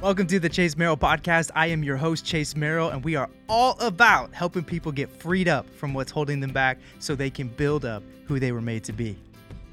Welcome 0.00 0.28
to 0.28 0.40
the 0.40 0.48
Chase 0.48 0.76
Merrell 0.76 0.98
podcast. 0.98 1.50
I 1.54 1.66
am 1.66 1.84
your 1.84 1.98
host, 1.98 2.24
Chase 2.24 2.54
Merrell, 2.54 2.90
and 2.90 3.04
we 3.04 3.16
are 3.16 3.28
all 3.50 3.78
about 3.80 4.32
helping 4.32 4.64
people 4.64 4.90
get 4.92 5.10
freed 5.10 5.46
up 5.46 5.68
from 5.74 5.92
what's 5.92 6.10
holding 6.10 6.40
them 6.40 6.54
back 6.54 6.78
so 7.00 7.14
they 7.14 7.28
can 7.28 7.48
build 7.48 7.84
up 7.84 8.02
who 8.24 8.40
they 8.40 8.50
were 8.50 8.62
made 8.62 8.82
to 8.84 8.94
be. 8.94 9.18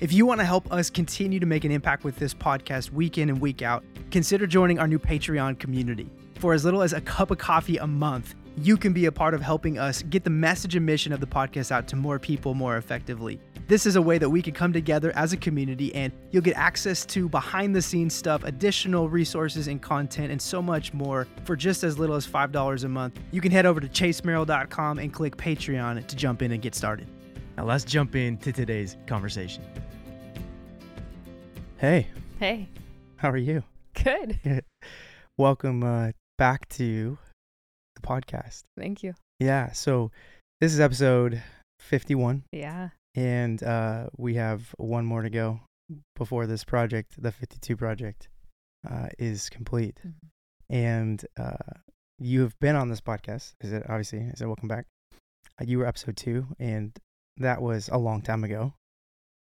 If 0.02 0.12
you 0.12 0.26
want 0.26 0.42
to 0.42 0.46
help 0.46 0.70
us 0.70 0.90
continue 0.90 1.40
to 1.40 1.46
make 1.46 1.64
an 1.64 1.72
impact 1.72 2.04
with 2.04 2.18
this 2.18 2.34
podcast 2.34 2.92
week 2.92 3.18
in 3.18 3.30
and 3.30 3.40
week 3.40 3.62
out, 3.62 3.86
consider 4.12 4.46
joining 4.46 4.80
our 4.80 4.88
new 4.88 5.00
Patreon 5.00 5.60
community. 5.60 6.10
For 6.40 6.54
as 6.54 6.66
little 6.66 6.82
as 6.82 6.92
a 6.92 7.00
cup 7.00 7.32
of 7.32 7.38
coffee 7.38 7.78
a 7.78 7.88
month, 7.88 8.36
you 8.58 8.76
can 8.76 8.92
be 8.92 9.06
a 9.06 9.12
part 9.14 9.34
of 9.34 9.42
helping 9.42 9.80
us 9.80 10.02
get 10.04 10.26
the 10.26 10.30
message 10.30 10.76
and 10.76 10.86
mission 10.86 11.14
of 11.14 11.22
the 11.22 11.26
podcast 11.26 11.72
out 11.72 11.88
to 11.88 11.96
more 11.96 12.20
people 12.20 12.54
more 12.54 12.76
effectively. 12.76 13.40
This 13.68 13.86
is 13.86 13.98
a 13.98 14.02
way 14.02 14.18
that 14.18 14.30
we 14.30 14.42
can 14.42 14.54
come 14.54 14.72
together 14.72 15.12
as 15.14 15.34
a 15.34 15.38
community 15.38 15.94
and 15.94 16.14
you'll 16.32 16.42
get 16.42 16.56
access 16.56 17.06
to 17.08 17.28
behind 17.28 17.76
the 17.76 17.82
scenes 17.82 18.14
stuff, 18.14 18.46
additional 18.46 19.10
resources 19.10 19.68
and 19.68 19.82
content, 19.82 20.32
and 20.32 20.42
so 20.42 20.62
much 20.62 20.94
more 20.94 21.28
for 21.44 21.58
just 21.58 21.84
as 21.84 22.00
little 22.00 22.16
as 22.16 22.26
$5 22.26 22.84
a 22.84 22.88
month. 22.88 23.20
You 23.32 23.42
can 23.42 23.52
head 23.52 23.66
over 23.66 23.82
to 23.82 23.88
chasemerrell.com 23.90 25.00
and 25.00 25.12
click 25.12 25.36
Patreon 25.36 26.08
to 26.08 26.16
jump 26.16 26.42
in 26.42 26.54
and 26.54 26.62
get 26.62 26.76
started. 26.76 27.10
Now 27.58 27.66
let's 27.66 27.84
jump 27.84 28.16
into 28.16 28.54
today's 28.54 28.96
conversation. 29.06 29.64
Hey, 31.78 32.08
Hey, 32.40 32.70
how 33.18 33.30
are 33.32 33.38
you? 33.38 33.64
good. 34.02 34.40
Welcome 35.38 35.84
uh, 35.84 36.12
back 36.38 36.70
to 36.70 37.18
the 37.96 38.02
podcast. 38.02 38.62
Thank 38.78 39.04
you. 39.04 39.14
Yeah, 39.40 39.74
so 39.74 40.12
this 40.62 40.72
is 40.74 40.80
episode 40.80 41.44
51. 41.80 42.44
Yeah. 42.54 42.90
And 43.18 43.62
uh, 43.64 44.08
we 44.18 44.36
have 44.36 44.74
one 44.78 45.04
more 45.06 45.24
to 45.24 45.30
go 45.30 45.60
before 46.16 46.46
this 46.46 46.64
project, 46.64 47.22
the 47.22 47.32
52 47.32 47.76
project, 47.76 48.30
uh, 48.90 49.08
is 49.18 49.50
complete. 49.50 50.00
And 50.70 51.26
uh, 51.40 51.58
you 52.20 52.42
have 52.42 52.54
been 52.60 52.76
on 52.76 52.90
this 52.90 53.02
podcast. 53.02 53.54
Is 53.62 53.74
it 53.74 53.84
obviously? 53.90 54.20
Is 54.20 54.42
it 54.42 54.46
welcome 54.46 54.68
back? 54.68 54.86
Uh, 55.60 55.66
you 55.66 55.80
were 55.80 55.88
episode 55.88 56.16
two, 56.16 56.46
and 56.60 56.96
that 57.38 57.62
was 57.62 57.90
a 57.90 57.98
long 57.98 58.22
time 58.22 58.44
ago, 58.44 58.74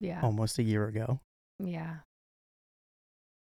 Yeah. 0.01 0.21
almost 0.23 0.59
a 0.59 0.63
year 0.63 0.87
ago. 0.87 1.19
Yeah. 1.59 1.97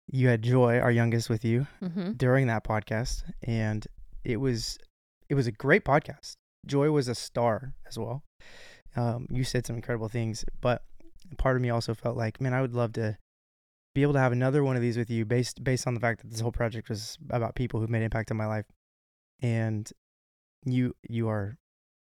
You 0.08 0.28
had 0.28 0.42
Joy, 0.42 0.78
our 0.78 0.90
youngest, 0.90 1.28
with 1.30 1.44
you 1.44 1.66
Mm-hmm. 1.82 2.12
during 2.12 2.46
that 2.48 2.64
podcast, 2.64 3.22
and 3.42 3.86
it 4.24 4.36
was 4.38 4.78
it 5.28 5.34
was 5.34 5.46
a 5.46 5.52
great 5.52 5.84
podcast. 5.84 6.34
Joy 6.66 6.90
was 6.90 7.06
a 7.08 7.14
star 7.14 7.74
as 7.86 7.98
well. 7.98 8.22
Um, 8.96 9.26
you 9.30 9.44
said 9.44 9.66
some 9.66 9.76
incredible 9.76 10.08
things, 10.08 10.44
but 10.60 10.82
part 11.38 11.56
of 11.56 11.62
me 11.62 11.70
also 11.70 11.94
felt 11.94 12.16
like, 12.16 12.40
man, 12.40 12.54
I 12.54 12.60
would 12.62 12.74
love 12.74 12.92
to 12.94 13.16
be 13.94 14.02
able 14.02 14.14
to 14.14 14.18
have 14.20 14.32
another 14.32 14.62
one 14.64 14.76
of 14.76 14.82
these 14.82 14.96
with 14.96 15.10
you, 15.10 15.24
based 15.24 15.62
based 15.62 15.86
on 15.86 15.94
the 15.94 16.00
fact 16.00 16.22
that 16.22 16.30
this 16.30 16.40
whole 16.40 16.52
project 16.52 16.88
was 16.88 17.16
about 17.30 17.54
people 17.54 17.80
who 17.80 17.86
made 17.86 18.02
impact 18.02 18.30
on 18.30 18.36
my 18.36 18.46
life, 18.46 18.66
and 19.42 19.90
you 20.64 20.94
you 21.08 21.28
are 21.28 21.56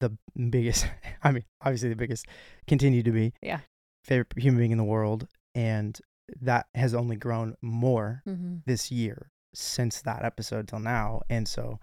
the 0.00 0.16
biggest. 0.50 0.86
I 1.22 1.33
mean, 1.33 1.44
obviously 1.62 1.89
the 1.89 1.97
biggest, 1.97 2.27
continue 2.66 3.03
to 3.03 3.11
be 3.12 3.33
Yeah. 3.42 3.61
favorite 4.05 4.33
human 4.36 4.59
being 4.59 4.70
in 4.72 4.78
the 4.78 4.84
world, 4.84 5.27
and 5.55 5.98
that 6.41 6.66
has 6.75 6.94
only 6.94 7.16
grown 7.16 7.55
more 7.62 8.22
Mm-hmm. 8.27 8.56
this 8.66 8.91
year 8.91 9.31
since 9.55 10.03
that 10.03 10.25
episode 10.25 10.69
till 10.69 10.78
now. 10.81 11.22
And 11.31 11.48
so, 11.48 11.81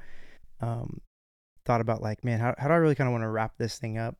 um, 0.61 1.01
thought 1.65 1.81
about 1.81 2.01
like, 2.01 2.23
man, 2.23 2.39
how, 2.39 2.53
how 2.57 2.67
do 2.67 2.73
I 2.73 2.77
really 2.77 2.93
kind 2.95 3.07
of 3.07 3.11
want 3.11 3.23
to 3.23 3.29
wrap 3.29 3.53
this 3.57 3.79
thing 3.79 3.97
up, 3.97 4.15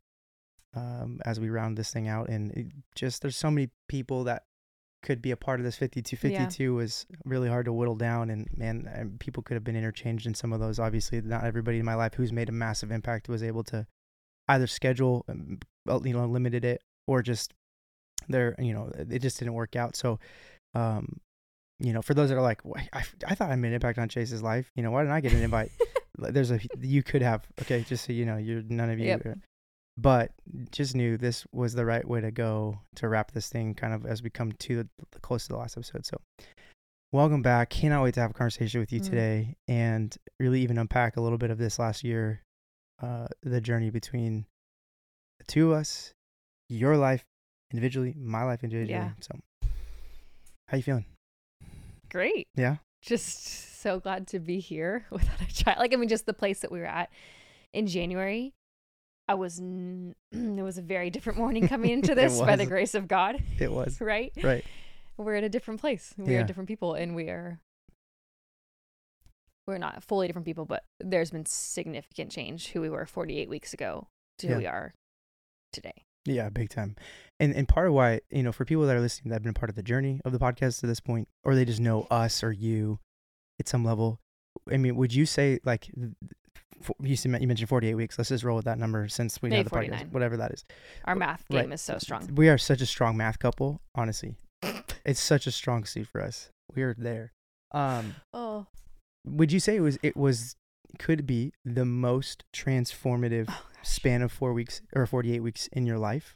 um, 0.76 1.20
as 1.24 1.40
we 1.40 1.48
round 1.48 1.76
this 1.76 1.90
thing 1.92 2.06
out? 2.08 2.28
And 2.28 2.52
it 2.52 2.66
just, 2.94 3.22
there's 3.22 3.36
so 3.36 3.50
many 3.50 3.70
people 3.88 4.24
that 4.24 4.44
could 5.02 5.22
be 5.22 5.30
a 5.30 5.36
part 5.36 5.60
of 5.60 5.64
this 5.64 5.76
52. 5.76 6.16
Yeah. 6.28 6.44
52 6.44 6.74
was 6.74 7.06
really 7.24 7.48
hard 7.48 7.66
to 7.66 7.72
whittle 7.72 7.94
down. 7.96 8.30
And 8.30 8.48
man, 8.56 8.88
and 8.92 9.18
people 9.20 9.42
could 9.42 9.54
have 9.54 9.64
been 9.64 9.76
interchanged 9.76 10.26
in 10.26 10.34
some 10.34 10.52
of 10.52 10.60
those. 10.60 10.78
Obviously, 10.78 11.20
not 11.20 11.44
everybody 11.44 11.78
in 11.78 11.84
my 11.84 11.94
life 11.94 12.14
who's 12.14 12.32
made 12.32 12.48
a 12.48 12.52
massive 12.52 12.90
impact 12.90 13.28
was 13.28 13.42
able 13.42 13.64
to 13.64 13.86
either 14.48 14.66
schedule, 14.66 15.24
um, 15.28 15.58
you 16.04 16.12
know, 16.12 16.26
limited 16.26 16.64
it 16.64 16.82
or 17.06 17.22
just 17.22 17.52
there, 18.28 18.54
you 18.58 18.72
know, 18.74 18.90
it 18.96 19.20
just 19.20 19.38
didn't 19.38 19.54
work 19.54 19.76
out. 19.76 19.96
So, 19.96 20.18
um, 20.74 21.20
you 21.78 21.92
know, 21.92 22.00
for 22.02 22.14
those 22.14 22.30
that 22.30 22.36
are 22.38 22.42
like, 22.42 22.64
"Why- 22.64 22.88
I, 22.92 23.02
I 23.26 23.34
thought 23.34 23.50
I 23.50 23.56
made 23.56 23.68
an 23.68 23.74
impact 23.74 23.98
on 23.98 24.08
Chase's 24.08 24.42
life. 24.42 24.70
You 24.74 24.82
know, 24.82 24.90
why 24.90 25.02
didn't 25.02 25.12
I 25.14 25.20
get 25.20 25.32
an 25.34 25.42
invite? 25.42 25.70
There's 26.18 26.50
a 26.50 26.58
you 26.80 27.02
could 27.02 27.20
have. 27.22 27.46
Okay, 27.60 27.84
just 27.86 28.06
so 28.06 28.12
you 28.12 28.24
know, 28.24 28.38
you're 28.38 28.62
none 28.62 28.88
of 28.90 28.98
you. 28.98 29.06
Yep. 29.06 29.22
But 29.98 30.32
just 30.72 30.94
knew 30.94 31.16
this 31.16 31.46
was 31.52 31.72
the 31.74 31.86
right 31.86 32.06
way 32.06 32.20
to 32.20 32.30
go 32.30 32.80
to 32.96 33.08
wrap 33.08 33.32
this 33.32 33.48
thing, 33.48 33.74
kind 33.74 33.94
of 33.94 34.04
as 34.04 34.22
we 34.22 34.28
come 34.30 34.52
to 34.52 34.76
the, 34.76 34.88
the 35.12 35.20
close 35.20 35.44
to 35.44 35.48
the 35.54 35.56
last 35.56 35.76
episode. 35.76 36.04
So, 36.04 36.20
welcome 37.12 37.40
back. 37.40 37.70
Cannot 37.70 38.02
wait 38.02 38.14
to 38.14 38.20
have 38.20 38.30
a 38.30 38.34
conversation 38.34 38.78
with 38.80 38.92
you 38.92 39.00
Mm. 39.00 39.04
today 39.04 39.54
and 39.68 40.14
really 40.38 40.60
even 40.60 40.76
unpack 40.76 41.16
a 41.16 41.20
little 41.22 41.38
bit 41.38 41.50
of 41.50 41.56
this 41.56 41.78
last 41.78 42.04
year, 42.04 42.42
uh, 43.02 43.28
the 43.42 43.60
journey 43.60 43.88
between 43.88 44.44
the 45.38 45.44
two 45.46 45.72
of 45.72 45.78
us, 45.78 46.12
your 46.68 46.98
life 46.98 47.24
individually, 47.72 48.14
my 48.18 48.42
life 48.42 48.62
individually. 48.62 49.00
Yeah. 49.00 49.12
So, 49.20 49.38
how 50.68 50.76
you 50.76 50.82
feeling? 50.82 51.06
Great. 52.10 52.48
Yeah. 52.54 52.76
Just 53.00 53.80
so 53.80 53.98
glad 53.98 54.26
to 54.28 54.40
be 54.40 54.60
here 54.60 55.06
without 55.10 55.40
a 55.40 55.46
child. 55.54 55.78
Like, 55.78 55.94
I 55.94 55.96
mean, 55.96 56.08
just 56.10 56.26
the 56.26 56.34
place 56.34 56.60
that 56.60 56.70
we 56.70 56.80
were 56.80 56.84
at 56.86 57.10
in 57.72 57.86
January. 57.86 58.52
I 59.28 59.34
was, 59.34 59.58
n- 59.60 60.14
it 60.32 60.62
was 60.62 60.78
a 60.78 60.82
very 60.82 61.10
different 61.10 61.38
morning 61.38 61.66
coming 61.74 61.90
into 61.90 62.14
this 62.14 62.40
by 62.40 62.56
the 62.56 62.66
grace 62.66 62.94
of 62.94 63.08
God, 63.08 63.42
It 63.58 63.72
was 63.72 64.00
right? 64.00 64.32
right. 64.42 64.64
We're 65.16 65.34
in 65.34 65.44
a 65.44 65.48
different 65.48 65.80
place. 65.80 66.14
We 66.16 66.32
Yeah. 66.34 66.40
are 66.40 66.44
different 66.44 66.68
people, 66.68 66.94
and 66.94 67.16
we 67.16 67.28
are, 67.28 67.58
we're 69.66 69.78
not 69.78 70.02
fully 70.04 70.26
different 70.26 70.44
people, 70.46 70.64
but 70.64 70.84
there's 71.00 71.30
been 71.30 71.46
significant 71.46 72.30
change 72.30 72.68
who 72.68 72.80
we 72.80 72.88
were 72.90 73.04
48 73.06 73.48
weeks 73.48 73.72
ago 73.72 74.06
to 74.38 74.46
Yeah. 74.46 74.52
who 74.52 74.58
we 74.60 74.66
are 74.66 74.94
today. 75.72 76.04
Yeah, 76.24 76.48
big 76.48 76.70
time. 76.70 76.96
And 77.38 77.54
and 77.54 77.68
part 77.68 77.86
of 77.86 77.92
why, 77.94 78.20
you 78.30 78.42
know, 78.42 78.50
for 78.50 78.64
people 78.64 78.84
that 78.86 78.96
are 78.96 79.00
listening 79.00 79.30
that 79.30 79.36
have 79.36 79.42
been 79.44 79.54
part 79.54 79.70
of 79.70 79.76
the 79.76 79.82
journey 79.82 80.20
of 80.24 80.32
the 80.32 80.38
podcast 80.40 80.80
to 80.80 80.86
this 80.88 80.98
point, 80.98 81.28
or 81.44 81.54
they 81.54 81.64
just 81.64 81.80
know 81.80 82.06
us 82.10 82.42
or 82.42 82.50
you 82.50 82.98
at 83.60 83.68
some 83.68 83.84
level, 83.84 84.18
I 84.70 84.76
mean, 84.76 84.96
would 84.96 85.14
you 85.14 85.24
say 85.24 85.60
like 85.64 85.88
you 87.00 87.16
mentioned 87.28 87.68
48 87.68 87.94
weeks. 87.94 88.18
Let's 88.18 88.28
just 88.30 88.44
roll 88.44 88.56
with 88.56 88.64
that 88.66 88.78
number 88.78 89.08
since 89.08 89.40
we 89.42 89.48
know 89.50 89.62
the 89.62 89.70
49. 89.70 89.98
podcast, 90.08 90.12
whatever 90.12 90.36
that 90.36 90.52
is. 90.52 90.64
Our 91.04 91.14
math 91.14 91.44
Right. 91.50 91.62
game 91.62 91.72
is 91.72 91.80
so 91.80 91.98
strong. 91.98 92.34
We 92.34 92.48
are 92.48 92.58
such 92.58 92.80
a 92.80 92.86
strong 92.86 93.16
math 93.16 93.38
couple, 93.38 93.80
honestly. 93.94 94.36
It's 95.04 95.20
such 95.20 95.46
a 95.46 95.52
strong 95.52 95.84
suit 95.84 96.08
for 96.08 96.20
us. 96.20 96.50
We 96.74 96.82
are 96.82 96.92
there. 96.98 97.32
Um, 97.70 98.16
Oh, 98.32 98.66
would 99.24 99.52
you 99.52 99.60
say 99.60 99.76
it 99.76 99.80
was 99.80 99.98
it 100.02 100.16
was 100.16 100.56
could 100.98 101.26
be 101.26 101.52
the 101.64 101.84
most 101.84 102.42
transformative 102.52 103.46
oh 103.48 103.62
span 103.82 104.22
of 104.22 104.32
4 104.32 104.52
weeks 104.52 104.82
or 104.96 105.06
48 105.06 105.40
weeks 105.40 105.68
in 105.68 105.86
your 105.86 105.98
life? 105.98 106.34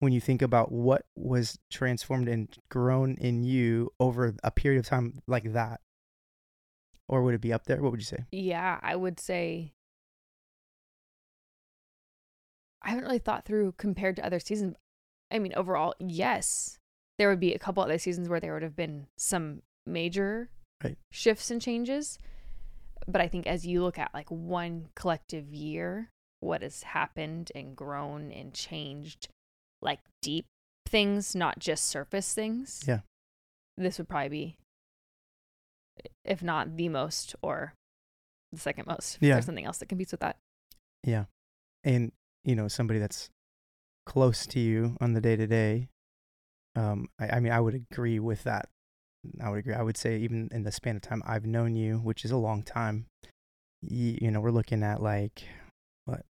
When 0.00 0.12
you 0.12 0.20
think 0.20 0.40
about 0.42 0.70
what 0.72 1.04
was 1.16 1.58
transformed 1.70 2.28
and 2.28 2.48
grown 2.70 3.16
in 3.20 3.42
you 3.44 3.90
over 3.98 4.34
a 4.44 4.50
period 4.50 4.78
of 4.78 4.86
time 4.86 5.18
like 5.26 5.52
that, 5.52 5.80
or 7.08 7.22
would 7.22 7.34
it 7.34 7.40
be 7.40 7.52
up 7.52 7.64
there? 7.64 7.80
What 7.82 7.90
would 7.90 8.00
you 8.00 8.06
say? 8.06 8.24
Yeah, 8.30 8.78
I 8.82 8.94
would 8.96 9.18
say 9.18 9.72
I 12.82 12.90
haven't 12.90 13.04
really 13.04 13.18
thought 13.18 13.44
through 13.44 13.72
compared 13.76 14.16
to 14.16 14.24
other 14.24 14.38
seasons. 14.40 14.76
I 15.30 15.38
mean, 15.38 15.52
overall, 15.54 15.94
yes, 15.98 16.78
there 17.18 17.28
would 17.28 17.40
be 17.40 17.52
a 17.54 17.58
couple 17.58 17.82
other 17.82 17.98
seasons 17.98 18.28
where 18.28 18.40
there 18.40 18.54
would 18.54 18.62
have 18.62 18.76
been 18.76 19.06
some 19.16 19.62
major 19.86 20.50
Right. 20.82 20.96
shifts 21.10 21.50
and 21.50 21.60
changes. 21.60 22.18
But 23.06 23.20
I 23.20 23.26
think 23.28 23.46
as 23.46 23.66
you 23.66 23.82
look 23.82 23.98
at 23.98 24.14
like 24.14 24.30
one 24.30 24.90
collective 24.94 25.52
year, 25.52 26.10
what 26.40 26.62
has 26.62 26.82
happened 26.84 27.50
and 27.54 27.74
grown 27.76 28.30
and 28.30 28.54
changed, 28.54 29.28
like 29.82 29.98
deep 30.22 30.46
things, 30.86 31.34
not 31.34 31.58
just 31.58 31.84
surface 31.88 32.32
things. 32.32 32.84
Yeah. 32.86 33.00
This 33.76 33.98
would 33.98 34.08
probably 34.08 34.28
be, 34.28 34.56
if 36.24 36.42
not 36.42 36.76
the 36.76 36.88
most 36.88 37.34
or 37.42 37.74
the 38.52 38.58
second 38.58 38.86
most. 38.86 39.18
Yeah. 39.20 39.34
There's 39.34 39.46
something 39.46 39.64
else 39.64 39.78
that 39.78 39.88
competes 39.88 40.12
with 40.12 40.20
that. 40.20 40.36
Yeah. 41.04 41.24
And, 41.84 42.12
you 42.44 42.56
know, 42.56 42.68
somebody 42.68 42.98
that's 42.98 43.30
close 44.06 44.46
to 44.46 44.60
you 44.60 44.96
on 45.00 45.12
the 45.12 45.20
day 45.20 45.36
to 45.36 45.46
day, 45.46 45.88
um, 46.76 47.08
I, 47.20 47.36
I 47.36 47.40
mean, 47.40 47.52
I 47.52 47.60
would 47.60 47.74
agree 47.74 48.18
with 48.18 48.44
that. 48.44 48.68
I 49.42 49.50
would 49.50 49.58
agree. 49.58 49.74
I 49.74 49.82
would 49.82 49.96
say 49.96 50.18
even 50.18 50.48
in 50.52 50.62
the 50.62 50.72
span 50.72 50.96
of 50.96 51.02
time 51.02 51.22
I've 51.26 51.46
known 51.46 51.76
you, 51.76 51.98
which 51.98 52.24
is 52.24 52.30
a 52.30 52.36
long 52.36 52.62
time, 52.62 53.06
you, 53.82 54.18
you 54.20 54.30
know, 54.30 54.40
we're 54.40 54.50
looking 54.50 54.82
at 54.82 55.02
like, 55.02 55.44
what, 56.04 56.22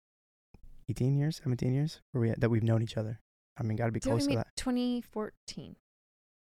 18 0.90 1.18
years, 1.18 1.42
17 1.44 1.74
years 1.74 2.02
where 2.12 2.22
we, 2.22 2.34
that 2.38 2.50
we've 2.50 2.64
known 2.64 2.82
each 2.82 2.98
other. 2.98 3.20
I 3.60 3.64
mean, 3.64 3.78
got 3.78 3.88
to 3.88 3.92
be 3.92 4.00
Do 4.00 4.10
close 4.10 4.28
to 4.28 4.36
that. 4.36 4.48
2014. 4.56 5.76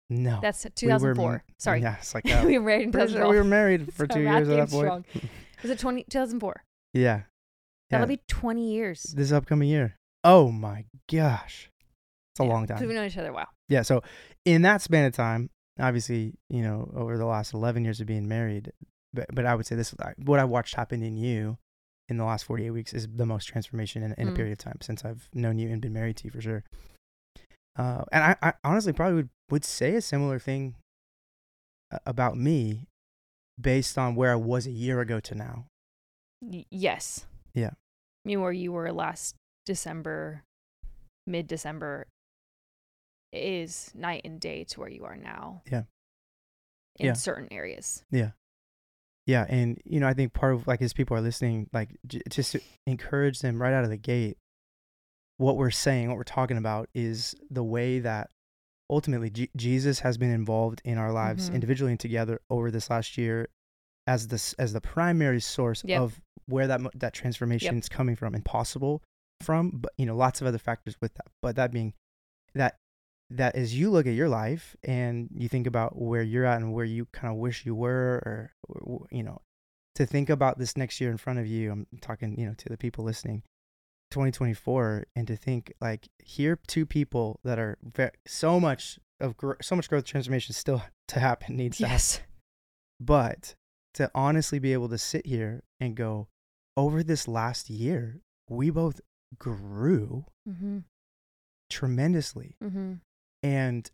No. 0.09 0.39
That's 0.41 0.63
We 0.63 0.69
were 0.69 0.99
2004. 1.15 1.43
Sorry. 1.59 1.81
Yeah, 1.81 1.95
it's 1.97 2.13
like 2.13 2.23
that. 2.25 2.45
we 2.45 2.57
were 2.57 2.63
married 2.65 2.83
in 2.83 2.91
Pretty 2.91 3.13
sure 3.13 3.29
we 3.29 3.37
were 3.37 3.43
married 3.43 3.93
for 3.93 4.05
So 4.09 4.15
two 4.15 4.21
years 4.21 4.49
at 4.49 4.57
that 4.57 4.69
point. 4.69 4.85
strong. 4.85 5.05
Was 5.61 5.71
it 5.71 5.79
20, 5.79 6.03
2004? 6.03 6.63
yeah. 6.93 7.21
That'll 7.89 8.09
Yeah. 8.09 8.15
be 8.17 8.21
20 8.27 8.71
years. 8.73 9.03
This 9.15 9.31
upcoming 9.31 9.69
year. 9.69 9.97
Oh 10.23 10.51
my 10.51 10.85
gosh. 11.11 11.69
It's 12.33 12.39
a 12.39 12.43
Yeah, 12.43 12.49
long 12.49 12.65
time. 12.65 12.79
we've 12.81 12.89
known 12.95 13.05
each 13.05 13.17
other 13.17 13.29
a 13.29 13.33
while. 13.33 13.49
Yeah. 13.69 13.83
So 13.83 14.01
in 14.45 14.63
that 14.63 14.81
span 14.81 15.05
of 15.05 15.13
time, 15.13 15.49
obviously, 15.79 16.33
you 16.49 16.63
know, 16.63 16.91
over 16.95 17.17
the 17.17 17.25
last 17.25 17.53
11 17.53 17.83
years 17.83 18.01
of 18.01 18.07
being 18.07 18.27
married, 18.27 18.71
but, 19.13 19.27
but 19.33 19.45
I 19.45 19.53
would 19.55 19.65
say 19.67 19.75
this, 19.75 19.93
what 20.17 20.39
I 20.39 20.45
watched 20.45 20.75
happen 20.75 21.03
in 21.03 21.17
you 21.17 21.57
in 22.09 22.17
the 22.17 22.25
last 22.25 22.45
48 22.45 22.71
weeks 22.71 22.93
is 22.93 23.07
the 23.13 23.25
most 23.27 23.45
transformation 23.45 24.01
in, 24.01 24.13
in 24.17 24.27
Mm. 24.29 24.31
a 24.31 24.35
period 24.35 24.51
of 24.53 24.57
time 24.57 24.77
since 24.81 25.05
I've 25.05 25.29
known 25.33 25.59
you 25.59 25.69
and 25.69 25.79
been 25.81 25.93
married 25.93 26.17
to 26.17 26.25
you 26.25 26.31
for 26.31 26.41
sure. 26.41 26.63
Uh, 27.75 28.03
and 28.11 28.23
I, 28.23 28.35
I 28.41 28.53
honestly 28.63 28.93
probably 28.93 29.15
would, 29.15 29.29
would 29.49 29.65
say 29.65 29.95
a 29.95 30.01
similar 30.01 30.39
thing 30.39 30.75
about 32.05 32.37
me 32.37 32.87
based 33.59 33.97
on 33.97 34.15
where 34.15 34.31
I 34.31 34.35
was 34.35 34.65
a 34.67 34.71
year 34.71 34.99
ago 35.01 35.19
to 35.19 35.35
now. 35.35 35.65
Y- 36.41 36.65
yes. 36.71 37.25
Yeah. 37.53 37.71
I 37.71 38.25
mean, 38.25 38.41
where 38.41 38.51
you 38.51 38.71
were 38.71 38.91
last 38.91 39.35
December, 39.65 40.43
mid 41.27 41.47
December, 41.47 42.07
is 43.31 43.91
night 43.95 44.21
and 44.25 44.39
day 44.39 44.63
to 44.65 44.79
where 44.79 44.89
you 44.89 45.05
are 45.05 45.15
now. 45.15 45.61
Yeah. 45.71 45.83
In 46.99 47.07
Yeah. 47.07 47.13
certain 47.13 47.47
areas. 47.51 48.03
Yeah. 48.11 48.31
Yeah. 49.25 49.45
And, 49.49 49.81
you 49.85 49.99
know, 49.99 50.07
I 50.07 50.13
think 50.13 50.33
part 50.33 50.53
of 50.53 50.67
like 50.67 50.81
as 50.81 50.93
people 50.93 51.17
are 51.17 51.21
listening, 51.21 51.69
like 51.73 51.89
j- 52.05 52.21
just 52.29 52.51
to 52.53 52.61
encourage 52.85 53.39
them 53.39 53.61
right 53.61 53.73
out 53.73 53.83
of 53.83 53.89
the 53.89 53.97
gate, 53.97 54.37
what 55.37 55.57
we're 55.57 55.71
saying, 55.71 56.07
what 56.09 56.17
we're 56.17 56.23
talking 56.23 56.57
about 56.57 56.89
is 56.93 57.35
the 57.49 57.63
way 57.63 57.99
that 57.99 58.29
ultimately 58.89 59.29
J- 59.29 59.49
Jesus 59.55 59.99
has 60.01 60.17
been 60.17 60.29
involved 60.31 60.81
in 60.85 60.97
our 60.97 61.11
lives 61.11 61.49
Mhm. 61.49 61.55
individually 61.55 61.91
and 61.91 61.99
together 61.99 62.39
over 62.49 62.69
this 62.69 62.89
last 62.89 63.17
year 63.17 63.47
as 64.05 64.27
this 64.27 64.53
as 64.53 64.73
the 64.73 64.81
primary 64.81 65.39
source 65.39 65.83
Yep. 65.85 66.01
of 66.01 66.21
where 66.45 66.67
that 66.67 66.81
that 66.99 67.13
transformation 67.13 67.77
is 67.77 67.87
coming 67.89 68.15
from 68.17 68.35
and 68.35 68.43
possible 68.43 69.01
from 69.41 69.71
but 69.71 69.93
you 69.97 70.05
know 70.05 70.15
lots 70.15 70.41
of 70.41 70.47
other 70.47 70.57
factors 70.57 70.95
with 71.01 71.13
that 71.15 71.27
but 71.41 71.55
that 71.55 71.71
being 71.71 71.93
that 72.53 72.75
that 73.29 73.55
as 73.55 73.73
you 73.77 73.89
look 73.89 74.05
at 74.05 74.13
your 74.13 74.27
life 74.29 74.75
and 74.83 75.29
you 75.33 75.47
think 75.47 75.65
about 75.65 75.97
where 75.99 76.21
you're 76.21 76.45
at 76.45 76.61
and 76.61 76.73
where 76.73 76.85
you 76.85 77.05
kind 77.07 77.33
of 77.33 77.39
wish 77.39 77.65
you 77.65 77.73
were 77.73 78.21
or 78.25 79.07
you 79.11 79.23
know 79.23 79.41
to 79.95 80.05
think 80.05 80.29
about 80.29 80.57
this 80.59 80.75
next 80.75 80.99
year 80.99 81.09
in 81.09 81.17
front 81.17 81.39
of 81.39 81.47
you 81.47 81.71
i'm 81.71 81.87
talking 82.01 82.37
you 82.37 82.45
know 82.45 82.53
to 82.55 82.67
the 82.69 82.77
people 82.77 83.03
listening 83.05 83.41
2024 84.13 85.05
and 85.15 85.27
to 85.27 85.35
think 85.35 85.73
like 85.81 86.07
here 86.23 86.57
two 86.67 86.85
people 86.85 87.39
that 87.43 87.59
are 87.59 87.77
ve- 87.83 88.09
so 88.25 88.59
much 88.59 88.99
of 89.19 89.35
so 89.61 89.75
much 89.75 89.89
growth 89.89 90.05
transformation 90.05 90.53
still 90.53 90.81
to 91.07 91.19
happen 91.19 91.55
needs 91.57 91.77
to 91.77 91.83
happen 91.85 91.93
Yes. 91.95 92.21
but 92.99 93.55
to 93.95 94.09
honestly 94.15 94.59
be 94.59 94.73
able 94.73 94.89
to 94.89 94.97
sit 94.97 95.25
here 95.25 95.63
and 95.79 95.95
go 95.95 96.27
over 96.77 97.03
this 97.03 97.27
last 97.27 97.69
year 97.69 98.21
we 98.49 98.69
both 98.69 99.01
grew 99.37 100.25
Mm-hmm. 100.47 100.79
tremendously 101.69 102.55
Mm-hmm. 102.63 102.93
and 103.41 103.89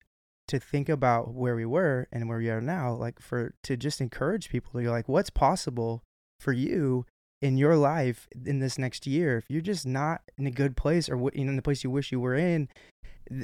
to 0.47 0.59
think 0.59 0.89
about 0.89 1.33
where 1.35 1.55
we 1.55 1.65
were 1.65 2.07
and 2.11 2.27
where 2.27 2.39
we 2.39 2.49
are 2.49 2.59
now 2.61 2.91
like 2.93 3.19
for 3.21 3.53
to 3.63 3.77
just 3.77 4.01
encourage 4.01 4.49
people 4.49 4.71
to 4.73 4.83
go 4.83 4.89
like 4.91 5.07
what's 5.07 5.29
possible 5.29 6.01
for 6.39 6.51
you 6.53 7.05
in 7.41 7.57
your 7.57 7.75
life 7.75 8.27
in 8.45 8.59
this 8.59 8.77
next 8.77 9.07
year 9.07 9.37
if 9.37 9.45
you're 9.49 9.61
just 9.61 9.85
not 9.85 10.21
in 10.37 10.45
a 10.45 10.51
good 10.51 10.75
place 10.75 11.07
or 11.09 11.29
in 11.31 11.55
the 11.55 11.61
place 11.61 11.83
you 11.83 11.89
wish 11.89 12.11
you 12.11 12.19
were 12.19 12.35
in 12.35 12.67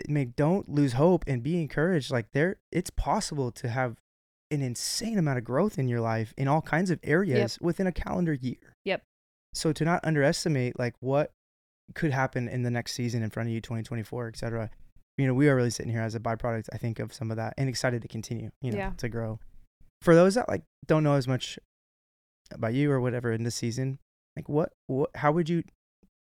make 0.07 0.35
don't 0.35 0.67
lose 0.67 0.93
hope 0.93 1.23
and 1.27 1.43
be 1.43 1.61
encouraged 1.61 2.11
like 2.11 2.25
there 2.33 2.57
it's 2.71 2.89
possible 2.89 3.51
to 3.51 3.69
have 3.69 3.95
an 4.51 4.61
insane 4.61 5.17
amount 5.17 5.37
of 5.37 5.43
growth 5.43 5.77
in 5.79 5.87
your 5.87 6.01
life 6.01 6.33
in 6.37 6.47
all 6.47 6.61
kinds 6.61 6.89
of 6.91 6.99
areas 7.03 7.57
within 7.61 7.87
a 7.87 7.91
calendar 7.91 8.33
year 8.33 8.75
Yep. 8.83 9.01
so 9.53 9.71
to 9.71 9.85
not 9.85 10.03
underestimate 10.03 10.77
like 10.77 10.95
what 10.99 11.31
could 11.93 12.11
happen 12.11 12.47
in 12.49 12.63
the 12.63 12.71
next 12.71 12.93
season 12.93 13.21
in 13.23 13.29
front 13.29 13.47
of 13.47 13.53
you 13.53 13.61
2024 13.61 14.27
etc 14.27 14.69
you 15.17 15.25
know 15.27 15.33
we 15.33 15.47
are 15.47 15.55
really 15.55 15.69
sitting 15.69 15.91
here 15.91 16.01
as 16.01 16.15
a 16.15 16.19
byproduct 16.19 16.67
i 16.73 16.77
think 16.77 16.99
of 16.99 17.13
some 17.13 17.31
of 17.31 17.37
that 17.37 17.53
and 17.57 17.69
excited 17.69 18.01
to 18.01 18.07
continue 18.07 18.49
you 18.61 18.71
know 18.71 18.77
Yeah. 18.77 18.91
to 18.97 19.07
grow 19.07 19.39
for 20.01 20.15
those 20.15 20.33
that 20.35 20.49
like 20.49 20.63
don't 20.87 21.03
know 21.03 21.13
as 21.13 21.27
much 21.27 21.57
about 22.51 22.73
you 22.73 22.91
or 22.91 22.99
whatever 23.01 23.31
in 23.31 23.43
this 23.43 23.55
season 23.55 23.99
like 24.35 24.47
what 24.49 24.71
what 24.87 25.09
how 25.15 25.31
would 25.31 25.49
you 25.49 25.63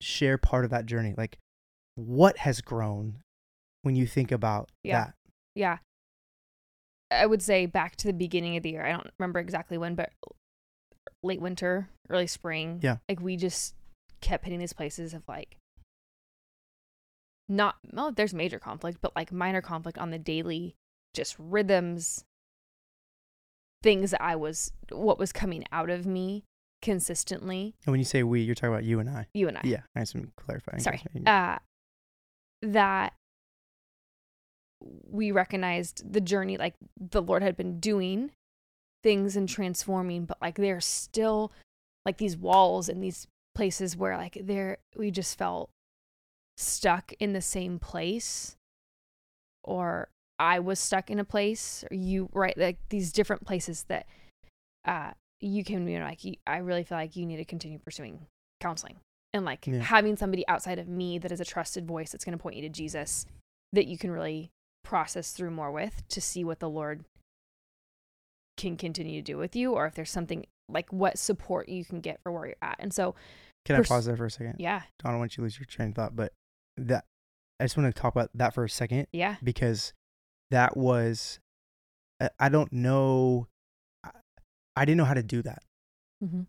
share 0.00 0.38
part 0.38 0.64
of 0.64 0.70
that 0.70 0.86
journey 0.86 1.14
like 1.16 1.38
what 1.96 2.38
has 2.38 2.60
grown 2.60 3.18
when 3.82 3.94
you 3.94 4.06
think 4.06 4.32
about 4.32 4.68
Yeah. 4.82 4.98
that 5.04 5.14
Yeah. 5.54 5.78
I 7.10 7.26
would 7.26 7.42
say 7.42 7.66
back 7.66 7.94
to 7.96 8.06
the 8.08 8.12
beginning 8.12 8.56
of 8.56 8.62
the 8.64 8.70
year. 8.70 8.84
I 8.84 8.90
don't 8.90 9.10
remember 9.18 9.38
exactly 9.38 9.78
when, 9.78 9.94
but 9.94 10.10
late 11.22 11.40
winter, 11.40 11.88
early 12.08 12.26
spring. 12.26 12.80
Yeah. 12.82 12.96
Like 13.08 13.20
we 13.20 13.36
just 13.36 13.74
kept 14.20 14.44
hitting 14.44 14.58
these 14.58 14.72
places 14.72 15.14
of 15.14 15.22
like 15.28 15.56
not 17.48 17.76
well, 17.92 18.10
there's 18.10 18.34
major 18.34 18.58
conflict, 18.58 18.98
but 19.00 19.14
like 19.14 19.30
minor 19.30 19.60
conflict 19.60 19.98
on 19.98 20.10
the 20.10 20.18
daily, 20.18 20.74
just 21.12 21.36
rhythms, 21.38 22.24
things 23.84 24.10
that 24.12 24.22
I 24.22 24.34
was 24.34 24.72
what 24.90 25.18
was 25.18 25.30
coming 25.30 25.62
out 25.70 25.90
of 25.90 26.06
me 26.06 26.42
consistently. 26.82 27.74
and 27.86 27.92
when 27.92 28.00
you 28.00 28.04
say 28.04 28.22
we 28.22 28.40
you're 28.40 28.54
talking 28.54 28.70
about 28.72 28.84
you 28.84 28.98
and 29.00 29.08
i 29.08 29.26
You 29.32 29.48
and 29.48 29.56
I. 29.58 29.62
yeah 29.64 29.82
nice 29.94 30.12
and 30.14 30.34
clarifying 30.36 30.80
sorry 30.82 31.00
uh 31.26 31.56
that 32.62 33.12
we 35.10 35.30
recognized 35.30 36.12
the 36.12 36.20
journey 36.20 36.56
like 36.58 36.74
the 36.98 37.22
lord 37.22 37.42
had 37.42 37.56
been 37.56 37.80
doing 37.80 38.30
things 39.02 39.34
and 39.36 39.48
transforming 39.48 40.24
but 40.26 40.36
like 40.42 40.56
there's 40.56 40.84
still 40.84 41.52
like 42.04 42.18
these 42.18 42.36
walls 42.36 42.88
and 42.90 43.02
these 43.02 43.26
places 43.54 43.96
where 43.96 44.16
like 44.16 44.36
there 44.42 44.78
we 44.96 45.10
just 45.10 45.38
felt 45.38 45.70
stuck 46.56 47.12
in 47.18 47.32
the 47.32 47.40
same 47.40 47.78
place 47.78 48.56
or 49.62 50.08
i 50.38 50.58
was 50.58 50.78
stuck 50.78 51.10
in 51.10 51.18
a 51.18 51.24
place 51.24 51.84
or 51.90 51.94
you 51.94 52.28
right 52.32 52.56
like 52.58 52.78
these 52.88 53.12
different 53.12 53.44
places 53.46 53.84
that 53.88 54.06
uh 54.86 55.12
you 55.40 55.62
can 55.64 55.84
be 55.84 55.98
like 55.98 56.24
you- 56.24 56.36
i 56.46 56.56
really 56.58 56.82
feel 56.84 56.98
like 56.98 57.16
you 57.16 57.24
need 57.26 57.36
to 57.36 57.44
continue 57.44 57.78
pursuing 57.78 58.26
counseling 58.60 58.96
and 59.32 59.44
like 59.44 59.66
Yeah. 59.66 59.80
having 59.80 60.16
somebody 60.16 60.46
outside 60.48 60.78
of 60.78 60.88
me 60.88 61.18
that 61.18 61.30
is 61.32 61.40
a 61.40 61.44
trusted 61.44 61.86
voice 61.86 62.12
that's 62.12 62.24
going 62.24 62.36
to 62.36 62.42
point 62.42 62.56
you 62.56 62.62
to 62.62 62.68
jesus 62.68 63.26
that 63.72 63.86
you 63.86 63.98
can 63.98 64.10
really 64.10 64.50
process 64.84 65.32
through 65.32 65.50
more 65.50 65.70
with 65.70 66.02
to 66.08 66.20
see 66.20 66.44
what 66.44 66.60
the 66.60 66.68
lord 66.68 67.04
can 68.56 68.76
continue 68.76 69.20
to 69.20 69.24
do 69.32 69.36
with 69.36 69.56
you 69.56 69.72
or 69.72 69.86
if 69.86 69.94
there's 69.94 70.10
something 70.10 70.46
like 70.68 70.92
what 70.92 71.18
support 71.18 71.68
you 71.68 71.84
can 71.84 72.00
get 72.00 72.18
for 72.22 72.32
where 72.32 72.46
you're 72.46 72.56
at. 72.62 72.76
And 72.78 72.92
so 72.94 73.14
can 73.64 73.76
i 73.76 73.82
pause 73.82 74.04
there 74.06 74.16
for 74.16 74.26
a 74.26 74.30
second? 74.30 74.56
yeah. 74.58 74.82
I 75.04 75.10
don't 75.10 75.18
want 75.18 75.32
you 75.32 75.36
to 75.36 75.42
lose 75.42 75.58
your 75.58 75.66
train 75.66 75.88
of 75.90 75.94
thought 75.96 76.14
but 76.16 76.32
that 76.76 77.04
i 77.60 77.64
just 77.64 77.76
want 77.76 77.92
to 77.94 78.00
talk 78.00 78.14
about 78.14 78.30
that 78.34 78.54
for 78.54 78.64
a 78.64 78.68
second 78.70 79.06
yeah. 79.12 79.36
because 79.42 79.92
that 80.50 80.76
was 80.76 81.38
I- 82.20 82.30
i 82.38 82.48
don't 82.48 82.72
know 82.72 83.46
I- 84.76 84.84
didn't 84.84 84.98
know 84.98 85.04
how 85.04 85.14
to 85.14 85.22
do 85.22 85.42
that 85.42 85.62
mm-hmm. 86.22 86.42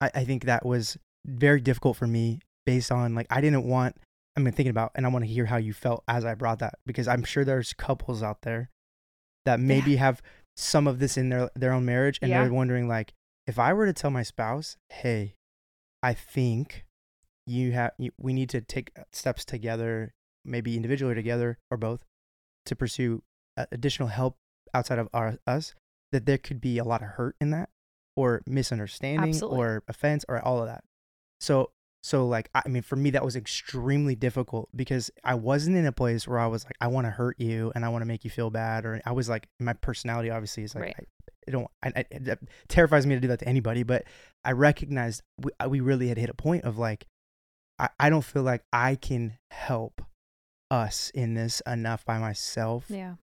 I, 0.00 0.10
I 0.14 0.24
think 0.24 0.44
that 0.44 0.64
was 0.66 0.98
very 1.26 1.60
difficult 1.60 1.96
for 1.96 2.06
me 2.06 2.40
based 2.66 2.90
on 2.92 3.14
like 3.14 3.26
I 3.30 3.40
didn't 3.40 3.64
want 3.64 3.96
I 4.36 4.40
mean 4.40 4.52
thinking 4.52 4.70
about 4.70 4.92
and 4.94 5.06
I 5.06 5.08
want 5.08 5.24
to 5.24 5.30
hear 5.30 5.46
how 5.46 5.56
you 5.56 5.72
felt 5.72 6.02
as 6.08 6.24
I 6.24 6.34
brought 6.34 6.58
that 6.58 6.74
because 6.86 7.08
I'm 7.08 7.24
sure 7.24 7.44
there's 7.44 7.72
couples 7.72 8.22
out 8.22 8.38
there 8.42 8.70
that 9.46 9.60
maybe 9.60 9.96
have 9.96 10.20
some 10.56 10.86
of 10.86 10.98
this 10.98 11.16
in 11.16 11.28
their 11.30 11.50
their 11.54 11.72
own 11.72 11.84
marriage 11.84 12.18
and 12.20 12.30
Yeah. 12.30 12.42
they're 12.42 12.52
wondering 12.52 12.88
like 12.88 13.12
if 13.46 13.58
I 13.58 13.72
were 13.72 13.86
to 13.86 13.92
tell 13.92 14.10
my 14.10 14.22
spouse, 14.22 14.76
"Hey, 14.90 15.34
I 16.02 16.14
think 16.14 16.84
you 17.46 17.72
have 17.72 17.92
you, 17.98 18.10
we 18.18 18.32
need 18.32 18.48
to 18.50 18.60
take 18.62 18.90
steps 19.12 19.44
together, 19.44 20.12
maybe 20.44 20.76
individually 20.76 21.12
or 21.12 21.16
together 21.16 21.58
or 21.70 21.76
both 21.76 22.02
to 22.66 22.76
pursue 22.76 23.22
uh, 23.56 23.66
additional 23.72 24.08
help 24.08 24.36
outside 24.72 24.98
of 24.98 25.08
our, 25.12 25.38
us," 25.46 25.74
that 26.12 26.26
there 26.26 26.38
could 26.38 26.60
be 26.60 26.78
a 26.78 26.84
lot 26.84 27.02
of 27.02 27.08
hurt 27.08 27.36
in 27.40 27.50
that 27.50 27.70
or 28.16 28.42
misunderstanding 28.46 29.30
Absolutely. 29.30 29.58
or 29.58 29.82
offense 29.88 30.24
or 30.28 30.40
all 30.40 30.60
of 30.60 30.66
that. 30.66 30.84
So 31.40 31.70
so 32.04 32.26
like 32.26 32.50
I 32.54 32.68
mean 32.68 32.82
for 32.82 32.96
me 32.96 33.10
that 33.10 33.24
was 33.24 33.34
extremely 33.34 34.14
difficult 34.14 34.68
because 34.76 35.10
I 35.24 35.36
wasn't 35.36 35.78
in 35.78 35.86
a 35.86 35.92
place 35.92 36.28
where 36.28 36.38
I 36.38 36.46
was 36.46 36.64
like 36.64 36.76
I 36.78 36.88
want 36.88 37.06
to 37.06 37.10
hurt 37.10 37.40
you 37.40 37.72
and 37.74 37.82
I 37.82 37.88
want 37.88 38.02
to 38.02 38.06
make 38.06 38.24
you 38.24 38.30
feel 38.30 38.50
bad 38.50 38.84
or 38.84 39.00
I 39.06 39.12
was 39.12 39.28
like 39.28 39.48
my 39.58 39.72
personality 39.72 40.28
obviously 40.28 40.64
is 40.64 40.74
like 40.74 40.84
Right. 40.84 40.94
I, 40.98 41.04
I 41.48 41.50
don't 41.50 41.66
I, 41.82 41.92
I, 41.96 42.04
it 42.10 42.38
terrifies 42.68 43.06
me 43.06 43.14
to 43.14 43.22
do 43.22 43.28
that 43.28 43.38
to 43.38 43.48
anybody 43.48 43.84
but 43.84 44.04
I 44.44 44.52
recognized 44.52 45.22
we, 45.40 45.50
we 45.66 45.80
really 45.80 46.08
had 46.08 46.18
hit 46.18 46.28
a 46.28 46.34
point 46.34 46.64
of 46.64 46.76
like 46.76 47.06
I, 47.78 47.88
I 47.98 48.10
don't 48.10 48.24
feel 48.24 48.42
like 48.42 48.62
I 48.70 48.96
can 48.96 49.38
help 49.50 50.02
us 50.74 51.10
in 51.14 51.34
this 51.34 51.62
enough 51.66 52.04
by 52.04 52.18
myself 52.18 52.86
yeah 52.88 53.14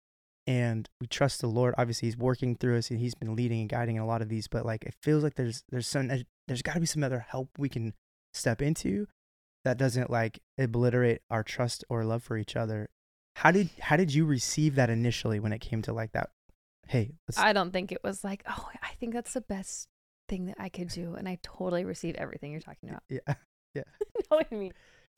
and 0.48 0.90
we 1.00 1.06
trust 1.06 1.40
the 1.40 1.48
Lord. 1.48 1.76
Obviously, 1.78 2.08
He's 2.08 2.18
working 2.18 2.56
through 2.56 2.78
us, 2.78 2.90
and 2.90 3.00
He's 3.00 3.14
been 3.14 3.36
leading 3.36 3.62
and 3.62 3.70
guiding 3.70 3.98
in 3.98 4.02
a 4.02 4.08
lot 4.08 4.22
of 4.22 4.30
these. 4.30 4.48
But 4.48 4.66
like, 4.66 4.84
it 4.84 4.96
feels 5.02 5.24
like 5.24 5.36
there's 5.36 5.64
there's 5.70 5.88
some 5.88 6.08
there's 6.48 6.62
got 6.62 6.74
to 6.74 6.80
be 6.80 6.86
some 6.86 7.04
other 7.04 7.26
help 7.30 7.50
we 7.58 7.70
can 7.70 7.94
step 8.34 8.62
into 8.62 9.08
that 9.64 9.78
doesn't 9.78 10.10
like 10.10 10.40
obliterate 10.58 11.22
our 11.30 11.44
trust 11.44 11.84
or 11.90 12.04
love 12.04 12.24
for 12.24 12.38
each 12.38 12.56
other. 12.56 12.90
How 13.36 13.52
did 13.52 13.70
how 13.80 13.98
did 13.98 14.14
you 14.14 14.26
receive 14.26 14.76
that 14.76 14.90
initially 14.90 15.40
when 15.40 15.54
it 15.54 15.62
came 15.62 15.82
to 15.84 15.94
like 15.94 16.14
that? 16.14 16.32
Hey, 16.88 17.12
let's, 17.28 17.38
i 17.38 17.54
don't 17.54 17.72
think 17.72 17.94
it 17.94 18.04
was 18.04 18.22
like 18.22 18.44
oh 18.50 18.68
i 18.84 18.90
think 19.00 19.14
that's 19.14 19.34
the 19.34 19.40
best 19.40 19.88
thing 20.28 20.48
that 20.48 20.58
i 20.60 20.68
could 20.68 20.90
do 20.90 21.16
and 21.16 21.30
i 21.30 21.38
totally 21.42 21.86
receive 21.86 22.16
everything 22.16 22.52
you're 22.52 22.60
talking 22.60 22.90
about 22.90 23.04
yeah. 23.08 23.20
Yeah. 23.74 23.84
No 24.32 24.40
i 24.40 24.54
mean 24.54 24.74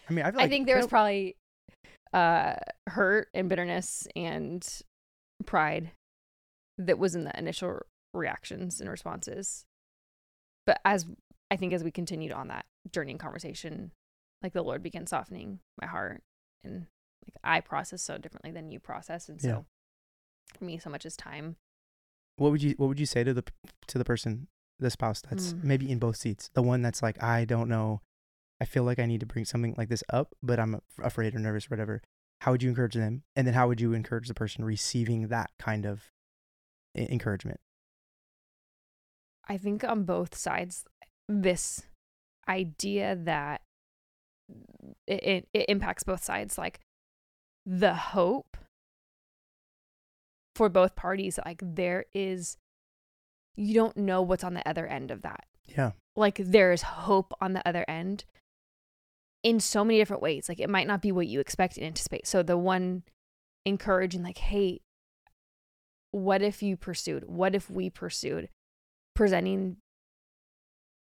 I 0.07 0.13
mean, 0.13 0.25
I 0.25 0.31
feel 0.31 0.41
I 0.41 0.49
think 0.49 0.67
there 0.67 0.77
was 0.77 0.85
probably 0.85 1.37
uh 2.13 2.55
hurt 2.87 3.29
and 3.33 3.49
bitterness 3.49 4.07
and 4.15 4.81
pride 5.45 5.91
that 6.77 6.97
was 6.99 7.15
in 7.15 7.23
the 7.23 7.37
initial 7.37 7.79
reactions 8.13 8.79
and 8.79 8.89
responses. 8.89 9.65
But 10.65 10.79
as 10.85 11.05
I 11.51 11.55
think 11.55 11.73
as 11.73 11.83
we 11.83 11.91
continued 11.91 12.31
on 12.31 12.47
that 12.49 12.65
journey 12.91 13.11
and 13.11 13.19
conversation, 13.19 13.91
like 14.41 14.53
the 14.53 14.63
Lord 14.63 14.81
began 14.83 15.07
softening 15.07 15.59
my 15.81 15.87
heart 15.87 16.21
and 16.63 16.85
like 17.25 17.35
I 17.43 17.59
process 17.61 18.01
so 18.01 18.17
differently 18.17 18.51
than 18.51 18.69
you 18.71 18.79
process. 18.79 19.29
And 19.29 19.41
so 19.41 19.47
Yeah. 19.47 19.61
for 20.57 20.63
me, 20.65 20.77
so 20.77 20.89
much 20.89 21.05
is 21.05 21.15
time. 21.17 21.55
What 22.37 22.51
would 22.51 22.61
you 22.63 22.75
What 22.77 22.87
would 22.87 22.99
you 22.99 23.05
say 23.05 23.23
to 23.23 23.33
the 23.33 23.43
to 23.87 23.97
the 23.97 24.05
person, 24.05 24.47
the 24.79 24.89
spouse 24.89 25.21
that's 25.21 25.53
Mm. 25.53 25.63
maybe 25.63 25.89
in 25.91 25.99
both 25.99 26.17
seats, 26.17 26.49
the 26.53 26.63
one 26.63 26.81
that's 26.81 27.01
like, 27.01 27.21
I 27.23 27.45
don't 27.45 27.69
know, 27.69 28.01
I 28.61 28.65
feel 28.65 28.83
like 28.83 28.99
I 28.99 29.05
need 29.05 29.19
to 29.19 29.25
bring 29.25 29.45
something 29.45 29.75
like 29.77 29.89
this 29.89 30.03
up, 30.09 30.33
but 30.41 30.59
I'm 30.59 30.79
afraid 31.01 31.35
or 31.35 31.39
nervous, 31.39 31.65
or 31.65 31.69
whatever. 31.69 32.01
How 32.41 32.51
would 32.51 32.63
you 32.63 32.69
encourage 32.69 32.93
them, 32.93 33.23
and 33.35 33.47
then 33.47 33.53
how 33.53 33.67
would 33.67 33.81
you 33.81 33.93
encourage 33.93 34.27
the 34.27 34.33
person 34.33 34.63
receiving 34.65 35.27
that 35.27 35.51
kind 35.59 35.85
of 35.85 36.11
encouragement? 36.95 37.59
I 39.47 39.57
think 39.57 39.83
on 39.83 40.03
both 40.03 40.35
sides, 40.35 40.85
this 41.27 41.83
idea 42.47 43.15
that 43.15 43.61
it, 45.07 45.23
it, 45.23 45.47
it 45.53 45.65
impacts 45.69 46.03
both 46.03 46.23
sides, 46.23 46.57
like 46.57 46.79
the 47.65 47.93
hope 47.93 48.57
for 50.55 50.69
both 50.69 50.95
parties, 50.95 51.39
like 51.45 51.61
there 51.63 52.05
is, 52.13 52.57
you 53.55 53.73
don't 53.73 53.97
know 53.97 54.21
what's 54.21 54.43
on 54.43 54.53
the 54.53 54.67
other 54.67 54.85
end 54.85 55.11
of 55.11 55.21
that. 55.23 55.45
Yeah, 55.65 55.91
Like 56.15 56.37
there 56.37 56.71
is 56.71 56.81
hope 56.81 57.33
on 57.39 57.53
the 57.53 57.67
other 57.67 57.85
end 57.87 58.25
in 59.43 59.59
so 59.59 59.83
many 59.83 59.99
different 59.99 60.21
ways. 60.21 60.47
Like 60.47 60.59
it 60.59 60.69
might 60.69 60.87
not 60.87 61.01
be 61.01 61.11
what 61.11 61.27
you 61.27 61.39
expect 61.39 61.77
and 61.77 61.85
anticipate. 61.85 62.25
So 62.25 62.41
the 62.41 62.57
one 62.57 63.03
encouraging, 63.65 64.23
like, 64.23 64.37
hey, 64.37 64.81
what 66.11 66.41
if 66.41 66.63
you 66.63 66.77
pursued? 66.77 67.25
What 67.27 67.55
if 67.55 67.69
we 67.69 67.89
pursued? 67.89 68.49
Presenting 69.15 69.77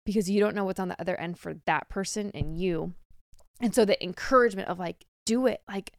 because 0.05 0.29
you 0.29 0.39
don't 0.39 0.55
know 0.55 0.65
what's 0.65 0.79
on 0.79 0.89
the 0.89 1.01
other 1.01 1.19
end 1.19 1.39
for 1.39 1.55
that 1.65 1.89
person 1.89 2.29
and 2.33 2.55
you. 2.55 2.93
And 3.59 3.73
so 3.73 3.85
the 3.85 4.01
encouragement 4.03 4.67
of 4.67 4.77
like, 4.77 5.05
do 5.25 5.47
it, 5.47 5.61
like, 5.67 5.93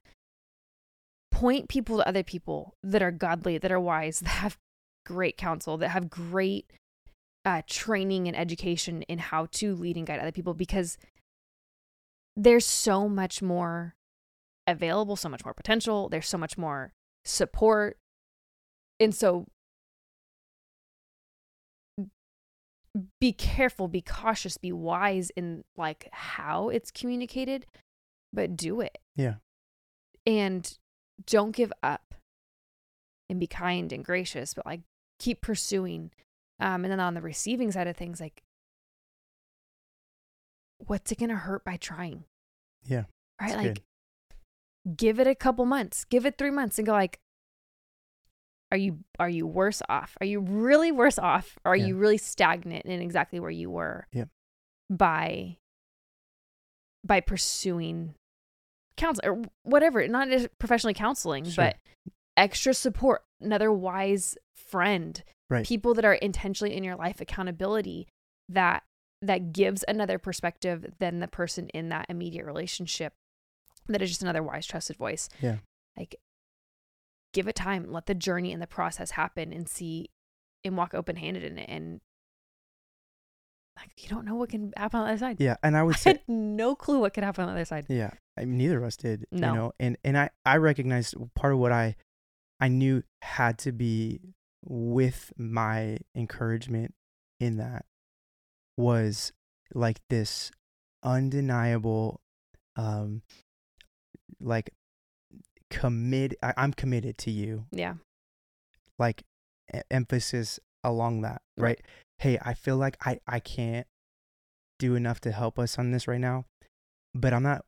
point 1.33 1.69
people 1.69 1.99
to 1.99 2.09
other 2.09 2.23
people 2.23 2.75
that 2.83 3.03
are 3.03 3.11
godly, 3.11 3.59
that 3.59 3.73
are 3.73 3.81
wise, 3.81 4.21
that 4.21 4.29
have 4.29 4.57
great 5.05 5.37
counsel, 5.37 5.77
that 5.79 5.89
have 5.89 6.09
great 6.09 6.71
uh, 7.45 7.63
training 7.69 8.27
and 8.27 8.37
education 8.37 9.03
in 9.03 9.19
how 9.19 9.47
to 9.53 9.75
lead 9.75 9.97
and 9.97 10.07
guide 10.07 10.21
other 10.21 10.33
people 10.33 10.55
because 10.55 10.99
there's 12.37 12.67
so 12.67 13.09
much 13.09 13.41
more 13.41 13.95
available, 14.67 15.17
so 15.17 15.29
much 15.29 15.45
more 15.45 15.55
potential, 15.55 16.09
there's 16.09 16.29
so 16.29 16.39
much 16.39 16.59
more 16.59 16.93
support. 17.25 17.99
And 19.01 19.15
so 19.15 19.47
be 23.21 23.33
careful, 23.33 23.89
be 23.89 24.01
cautious, 24.01 24.57
be 24.57 24.73
wise 24.73 25.31
in 25.37 25.65
like 25.77 26.09
how 26.13 26.69
it's 26.69 26.91
communicated, 26.91 27.67
but 28.33 28.57
do 28.57 28.81
it. 28.81 28.99
yeah, 29.17 29.35
And 30.27 30.77
don't 31.27 31.53
give 31.53 31.73
up 31.83 32.15
and 33.29 33.39
be 33.41 33.47
kind 33.47 33.93
and 33.93 34.05
gracious, 34.05 34.55
but 34.55 34.67
like 34.67 34.81
keep 35.19 35.41
pursuing. 35.41 36.11
Um, 36.59 36.85
and 36.85 36.93
then 36.93 37.01
on 37.01 37.15
the 37.15 37.21
receiving 37.21 37.71
side 37.71 37.87
of 37.87 37.97
things, 37.97 38.21
like 38.21 38.43
what's 40.79 41.11
it 41.13 41.19
gonna 41.19 41.37
hurt 41.37 41.65
by 41.65 41.77
trying? 41.77 42.25
yeah. 42.85 43.05
Right? 43.41 43.55
Like 43.57 43.75
good. 44.85 44.97
give 44.97 45.21
it 45.21 45.27
a 45.27 45.35
couple 45.35 45.67
months, 45.67 46.05
give 46.05 46.25
it 46.27 46.39
three 46.39 46.51
months 46.51 46.79
and 46.79 46.87
go 46.87 46.93
like, 46.93 47.19
are 48.73 48.79
you 48.79 48.99
are 49.19 49.29
you 49.29 49.47
worse 49.47 49.83
off? 49.89 50.17
Are 50.21 50.27
you 50.27 50.41
really 50.41 50.91
worse 50.93 51.19
off? 51.19 51.59
Or 51.65 51.73
are 51.73 51.77
Yeah. 51.77 51.87
you 51.87 51.97
really 51.97 52.19
stagnant 52.19 52.85
in 52.87 53.01
exactly 53.01 53.39
where 53.41 53.51
you 53.51 53.71
were 53.71 54.07
Yeah. 54.13 54.25
by 54.91 55.59
by 57.05 57.21
pursuing 57.21 58.15
counsel 58.97 59.23
or 59.27 59.43
whatever, 59.63 60.07
not 60.09 60.29
just 60.29 60.49
professionally 60.59 60.95
counseling, 60.95 61.45
Sure. 61.45 61.65
but 61.65 61.77
extra 62.37 62.75
support, 62.75 63.23
another 63.41 63.71
wise 63.73 64.37
friend, 64.55 65.23
Right. 65.49 65.65
people 65.67 65.95
that 65.95 66.05
are 66.05 66.15
intentionally 66.15 66.75
in 66.75 66.83
your 66.83 66.97
life, 66.97 67.21
accountability 67.21 68.09
that 68.49 68.83
that 69.23 69.53
gives 69.53 69.85
another 69.89 70.19
perspective 70.19 70.87
than 70.99 71.21
the 71.21 71.29
person 71.29 71.69
in 71.71 71.89
that 71.89 72.07
immediate 72.09 72.45
relationship 72.45 73.15
that 73.89 74.03
is 74.03 74.11
just 74.11 74.23
another 74.23 74.43
wise 74.43 74.67
trusted 74.67 74.97
voice 74.97 75.29
Yeah. 75.41 75.57
like 75.97 76.17
give 77.33 77.49
it 77.49 77.55
time 77.55 77.91
let 77.91 78.07
the 78.07 78.15
journey 78.15 78.53
and 78.53 78.61
the 78.63 78.67
process 78.67 79.13
happen 79.13 79.53
and 79.53 79.69
see 79.69 80.11
and 80.65 80.77
walk 80.77 80.95
open 80.95 81.17
handed 81.17 81.45
in 81.45 81.59
it 81.59 81.69
and 81.69 82.01
like 83.77 83.91
you 83.99 84.09
don't 84.09 84.25
know 84.25 84.35
what 84.35 84.49
can 84.49 84.73
happen 84.77 85.01
on 85.01 85.07
the 85.07 85.13
other 85.13 85.19
side 85.19 85.37
Yeah, 85.39 85.57
and 85.63 85.77
I 85.77 85.83
would 85.83 85.95
i 85.97 85.99
say 85.99 86.11
had 86.13 86.21
no 86.29 86.75
clue 86.75 86.99
what 87.01 87.15
could 87.15 87.25
happen 87.25 87.43
on 87.45 87.49
the 87.49 87.55
other 87.55 87.65
side 87.65 87.87
Yeah, 87.89 88.11
I 88.37 88.45
mean, 88.45 88.59
neither 88.59 88.79
of 88.79 88.85
us 88.85 88.97
did. 88.97 89.27
No. 89.31 89.49
You 89.49 89.55
know, 89.55 89.73
and 89.79 89.97
and 90.05 90.17
I 90.19 90.31
I 90.45 90.57
recognized 90.57 91.15
part 91.35 91.53
of 91.53 91.59
what 91.59 91.73
I 91.73 91.97
I 92.59 92.69
knew 92.69 93.03
had 93.23 93.59
to 93.59 93.73
be 93.73 94.21
with 94.65 95.33
my 95.37 95.99
encouragement 96.15 96.95
in 97.39 97.59
that 97.59 97.85
was 98.77 99.33
like 99.75 99.99
this 100.11 100.51
undeniable 101.03 102.21
um 102.77 103.23
like 104.41 104.71
commit 105.71 106.35
I, 106.43 106.55
I'm 106.57 106.73
committed 106.73 107.19
to 107.19 107.31
you 107.31 107.67
yeah 107.73 107.95
like 108.99 109.23
e- 109.75 109.81
emphasis 109.91 110.61
along 110.85 111.23
that 111.23 111.43
Right. 111.57 111.65
right 111.79 111.81
hey 112.19 112.39
i 112.43 112.55
feel 112.55 112.77
like 112.77 112.97
i 113.05 113.19
i 113.27 113.41
can't 113.41 113.87
do 114.79 114.95
enough 114.95 115.21
to 115.23 115.33
help 115.33 115.59
us 115.59 115.79
on 115.79 115.91
this 115.91 116.07
right 116.07 116.21
now 116.21 116.45
but 117.15 117.33
i'm 117.33 117.43
not 117.43 117.65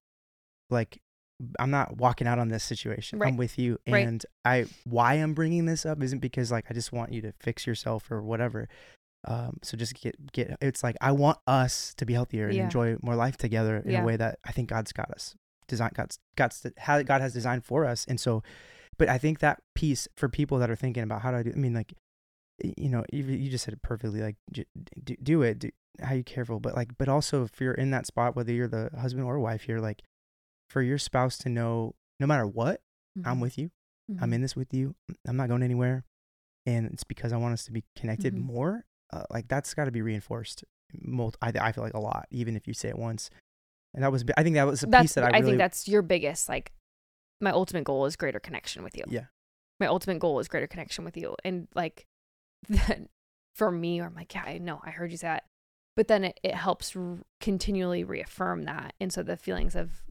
like 0.70 1.00
i'm 1.58 1.70
not 1.70 1.96
walking 1.96 2.26
out 2.26 2.38
on 2.38 2.48
this 2.48 2.62
situation 2.64 3.18
Right. 3.18 3.28
i'm 3.28 3.36
with 3.36 3.58
you 3.58 3.78
Right. 3.88 4.06
and 4.06 4.24
i 4.44 4.66
why 4.84 5.14
i'm 5.14 5.34
bringing 5.34 5.64
this 5.66 5.84
up 5.86 6.02
isn't 6.02 6.18
because 6.20 6.52
like 6.52 6.66
i 6.70 6.74
just 6.74 6.92
want 6.92 7.12
you 7.12 7.20
to 7.22 7.32
fix 7.40 7.66
yourself 7.66 8.10
or 8.10 8.22
whatever 8.22 8.68
um 9.26 9.58
so 9.62 9.76
just 9.76 9.94
get 10.00 10.14
get 10.32 10.56
it's 10.60 10.82
like 10.84 10.96
i 11.00 11.10
want 11.10 11.38
us 11.46 11.92
to 11.96 12.06
be 12.06 12.12
healthier 12.14 12.46
and 12.46 12.56
Yeah. 12.56 12.64
enjoy 12.64 12.96
more 13.02 13.16
life 13.16 13.36
together 13.36 13.78
in 13.78 13.90
Yeah. 13.90 14.02
a 14.02 14.04
way 14.04 14.16
that 14.16 14.38
i 14.44 14.52
think 14.52 14.68
god's 14.68 14.92
got 14.92 15.10
us 15.10 15.34
design 15.66 15.90
god's 15.94 16.18
god's 16.36 16.64
how 16.78 17.02
god 17.02 17.20
has 17.20 17.32
designed 17.34 17.64
for 17.64 17.84
us 17.84 18.04
and 18.08 18.20
so 18.20 18.42
but 18.96 19.08
I 19.08 19.16
think 19.16 19.38
that 19.38 19.62
piece 19.76 20.08
for 20.16 20.28
people 20.28 20.58
that 20.58 20.70
are 20.70 20.74
thinking 20.74 21.04
about 21.04 21.22
how 21.22 21.30
do 21.30 21.36
I 21.36 21.42
do, 21.44 21.52
I 21.54 21.54
mean, 21.54 21.72
like, 21.72 21.94
you 22.58 22.88
know, 22.88 23.04
you, 23.12 23.22
you 23.22 23.48
just 23.48 23.64
said 23.64 23.72
it 23.74 23.80
perfectly. 23.80 24.20
Like, 24.20 24.34
j- 24.50 24.66
do, 25.04 25.14
do 25.22 25.42
it. 25.42 25.60
Do, 25.60 25.70
how 26.02 26.14
you 26.14 26.24
careful, 26.24 26.58
but 26.58 26.74
like, 26.74 26.98
but 26.98 27.08
also 27.08 27.44
if 27.44 27.60
you're 27.60 27.74
in 27.74 27.92
that 27.92 28.06
spot, 28.06 28.34
whether 28.34 28.52
you're 28.52 28.66
the 28.66 28.90
husband 28.98 29.24
or 29.24 29.38
wife 29.38 29.62
here, 29.62 29.78
like, 29.78 30.02
for 30.68 30.82
your 30.82 30.98
spouse 30.98 31.38
to 31.38 31.48
know, 31.48 31.94
no 32.18 32.26
matter 32.26 32.44
what, 32.44 32.80
I'm 33.24 33.36
Mhm. 33.38 33.40
with 33.42 33.56
you. 33.56 33.70
I'm 34.20 34.30
Mhm. 34.30 34.34
in 34.34 34.40
this 34.42 34.56
with 34.56 34.74
you. 34.74 34.96
I'm 35.28 35.36
not 35.36 35.48
going 35.48 35.62
anywhere, 35.62 36.04
and 36.66 36.86
it's 36.86 37.04
because 37.04 37.32
I 37.32 37.36
want 37.36 37.52
us 37.52 37.64
to 37.66 37.70
be 37.72 37.84
connected 37.94 38.34
Mhm. 38.34 38.42
more. 38.42 38.84
Uh, 39.12 39.22
like 39.30 39.48
that's 39.48 39.74
got 39.74 39.86
to 39.86 39.90
be 39.90 40.02
reinforced. 40.02 40.64
I, 41.42 41.52
I 41.60 41.72
feel 41.72 41.84
like 41.84 41.94
a 41.94 42.00
lot, 42.00 42.26
even 42.30 42.56
if 42.56 42.66
you 42.66 42.74
say 42.74 42.88
it 42.88 42.98
once. 42.98 43.30
And 43.94 44.04
that 44.04 44.12
was, 44.12 44.24
I 44.36 44.42
think 44.42 44.54
that 44.54 44.66
was 44.66 44.82
a 44.82 44.86
that's 44.86 45.02
piece 45.02 45.14
that 45.14 45.24
I, 45.24 45.28
I, 45.28 45.30
really, 45.38 45.52
think 45.52 45.58
that's 45.58 45.88
your 45.88 46.02
biggest 46.02 46.48
like 46.48 46.72
my 47.40 47.50
ultimate 47.50 47.84
goal 47.84 48.04
is 48.06 48.16
greater 48.16 48.40
connection 48.40 48.82
with 48.82 48.96
you 48.96 49.04
yeah, 49.08 49.26
my 49.80 49.86
ultimate 49.86 50.18
goal 50.18 50.38
is 50.40 50.48
greater 50.48 50.66
connection 50.66 51.04
with 51.04 51.16
you 51.16 51.36
and 51.44 51.68
like 51.74 52.06
that 52.68 53.00
for 53.54 53.70
me 53.70 54.00
i'm 54.00 54.14
like 54.14 54.34
yeah 54.34 54.42
i 54.44 54.58
know 54.58 54.80
i 54.84 54.90
heard 54.90 55.10
you 55.10 55.16
say 55.16 55.28
that 55.28 55.44
but 55.96 56.08
then 56.08 56.24
it, 56.24 56.40
it 56.42 56.54
helps 56.54 56.94
r- 56.96 57.18
continually 57.40 58.04
reaffirm 58.04 58.64
that 58.64 58.94
and 59.00 59.12
so 59.12 59.22
the 59.22 59.36
feelings 59.36 59.74
of 59.74 60.02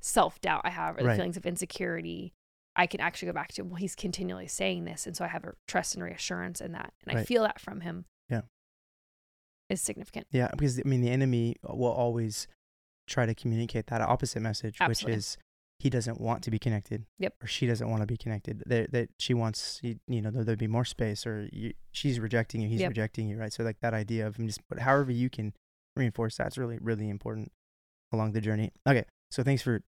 self-doubt 0.00 0.62
i 0.64 0.70
have 0.70 0.96
or 0.96 1.00
the 1.00 1.08
Right. 1.08 1.16
feelings 1.16 1.36
of 1.36 1.46
insecurity 1.46 2.32
i 2.78 2.86
can 2.86 3.00
actually 3.00 3.26
go 3.26 3.32
back 3.32 3.52
to 3.52 3.62
well 3.62 3.74
he's 3.76 3.94
continually 3.94 4.46
saying 4.46 4.84
this 4.86 5.06
and 5.06 5.14
so 5.16 5.24
i 5.24 5.28
have 5.28 5.44
a 5.44 5.52
trust 5.66 5.94
and 5.94 6.02
reassurance 6.02 6.60
in 6.62 6.72
that 6.72 6.92
and 7.06 7.18
i 7.18 7.22
feel 7.24 7.42
that 7.42 7.60
from 7.60 7.80
him 7.82 8.04
Yeah. 8.30 8.42
is 9.68 9.80
significant 9.82 10.26
Yeah, 10.32 10.48
because 10.52 10.78
I 10.78 10.88
mean, 10.88 11.02
the 11.02 11.10
enemy 11.10 11.56
will 11.62 11.92
always 11.92 12.46
try 13.06 13.26
to 13.26 13.34
communicate 13.34 13.86
that 13.88 14.00
opposite 14.00 14.40
message, 14.40 14.76
Absolutely. 14.80 15.12
which 15.12 15.18
is 15.18 15.38
he 15.78 15.88
doesn't 15.90 16.20
want 16.20 16.42
to 16.42 16.50
be 16.50 16.58
connected. 16.58 17.06
Yep. 17.18 17.34
Or 17.42 17.46
she 17.46 17.66
doesn't 17.66 17.88
want 17.88 18.02
to 18.02 18.06
be 18.06 18.16
connected. 18.16 18.62
That 18.66 18.90
that 18.92 19.08
she 19.18 19.32
wants, 19.32 19.78
you, 19.82 19.96
you 20.08 20.20
know, 20.20 20.30
there 20.30 20.44
there'd 20.44 20.58
be 20.58 20.66
more 20.66 20.84
space, 20.84 21.24
or 21.26 21.48
you, 21.52 21.72
she's 21.92 22.18
rejecting 22.20 22.60
you, 22.60 22.68
he's 22.68 22.80
Yep. 22.80 22.88
rejecting 22.90 23.28
you, 23.28 23.38
right? 23.38 23.52
So 23.52 23.62
like 23.62 23.78
that 23.80 23.94
idea 23.94 24.26
of 24.26 24.36
just, 24.38 24.60
but 24.68 24.80
however 24.80 25.12
you 25.12 25.30
can 25.30 25.52
reinforce 25.96 26.36
that's 26.36 26.56
really 26.58 26.78
really 26.80 27.08
important 27.08 27.50
along 28.12 28.32
the 28.32 28.40
journey. 28.40 28.72
Okay, 28.88 29.04
so 29.30 29.42
thanks 29.42 29.62
for 29.62 29.80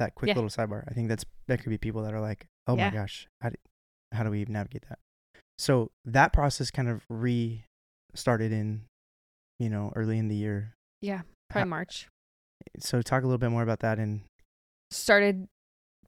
that 0.00 0.14
quick 0.16 0.28
Yeah. 0.28 0.34
little 0.34 0.50
sidebar. 0.50 0.84
I 0.88 0.92
think 0.92 1.08
that's 1.08 1.24
that 1.46 1.60
could 1.62 1.70
be 1.70 1.78
people 1.78 2.02
that 2.02 2.12
are 2.12 2.20
like, 2.20 2.46
oh 2.66 2.76
Yeah. 2.76 2.90
my 2.90 2.94
gosh, 2.96 3.26
how 3.40 3.48
do, 3.50 3.56
how 4.12 4.24
do 4.24 4.30
we 4.30 4.40
even 4.40 4.52
navigate 4.52 4.84
that? 4.88 4.98
So 5.58 5.90
that 6.04 6.32
process 6.32 6.70
kind 6.70 6.88
of 6.88 7.04
restarted 7.08 8.52
in, 8.52 8.82
you 9.58 9.70
know, 9.70 9.92
early 9.96 10.18
in 10.18 10.28
the 10.28 10.36
year 10.36 10.74
yeah 11.02 11.22
probably 11.48 11.70
march 11.70 12.08
so 12.78 13.00
talk 13.00 13.22
a 13.22 13.26
little 13.26 13.38
bit 13.38 13.50
more 13.50 13.62
about 13.62 13.80
that 13.80 13.98
and 13.98 14.20
started 14.90 15.48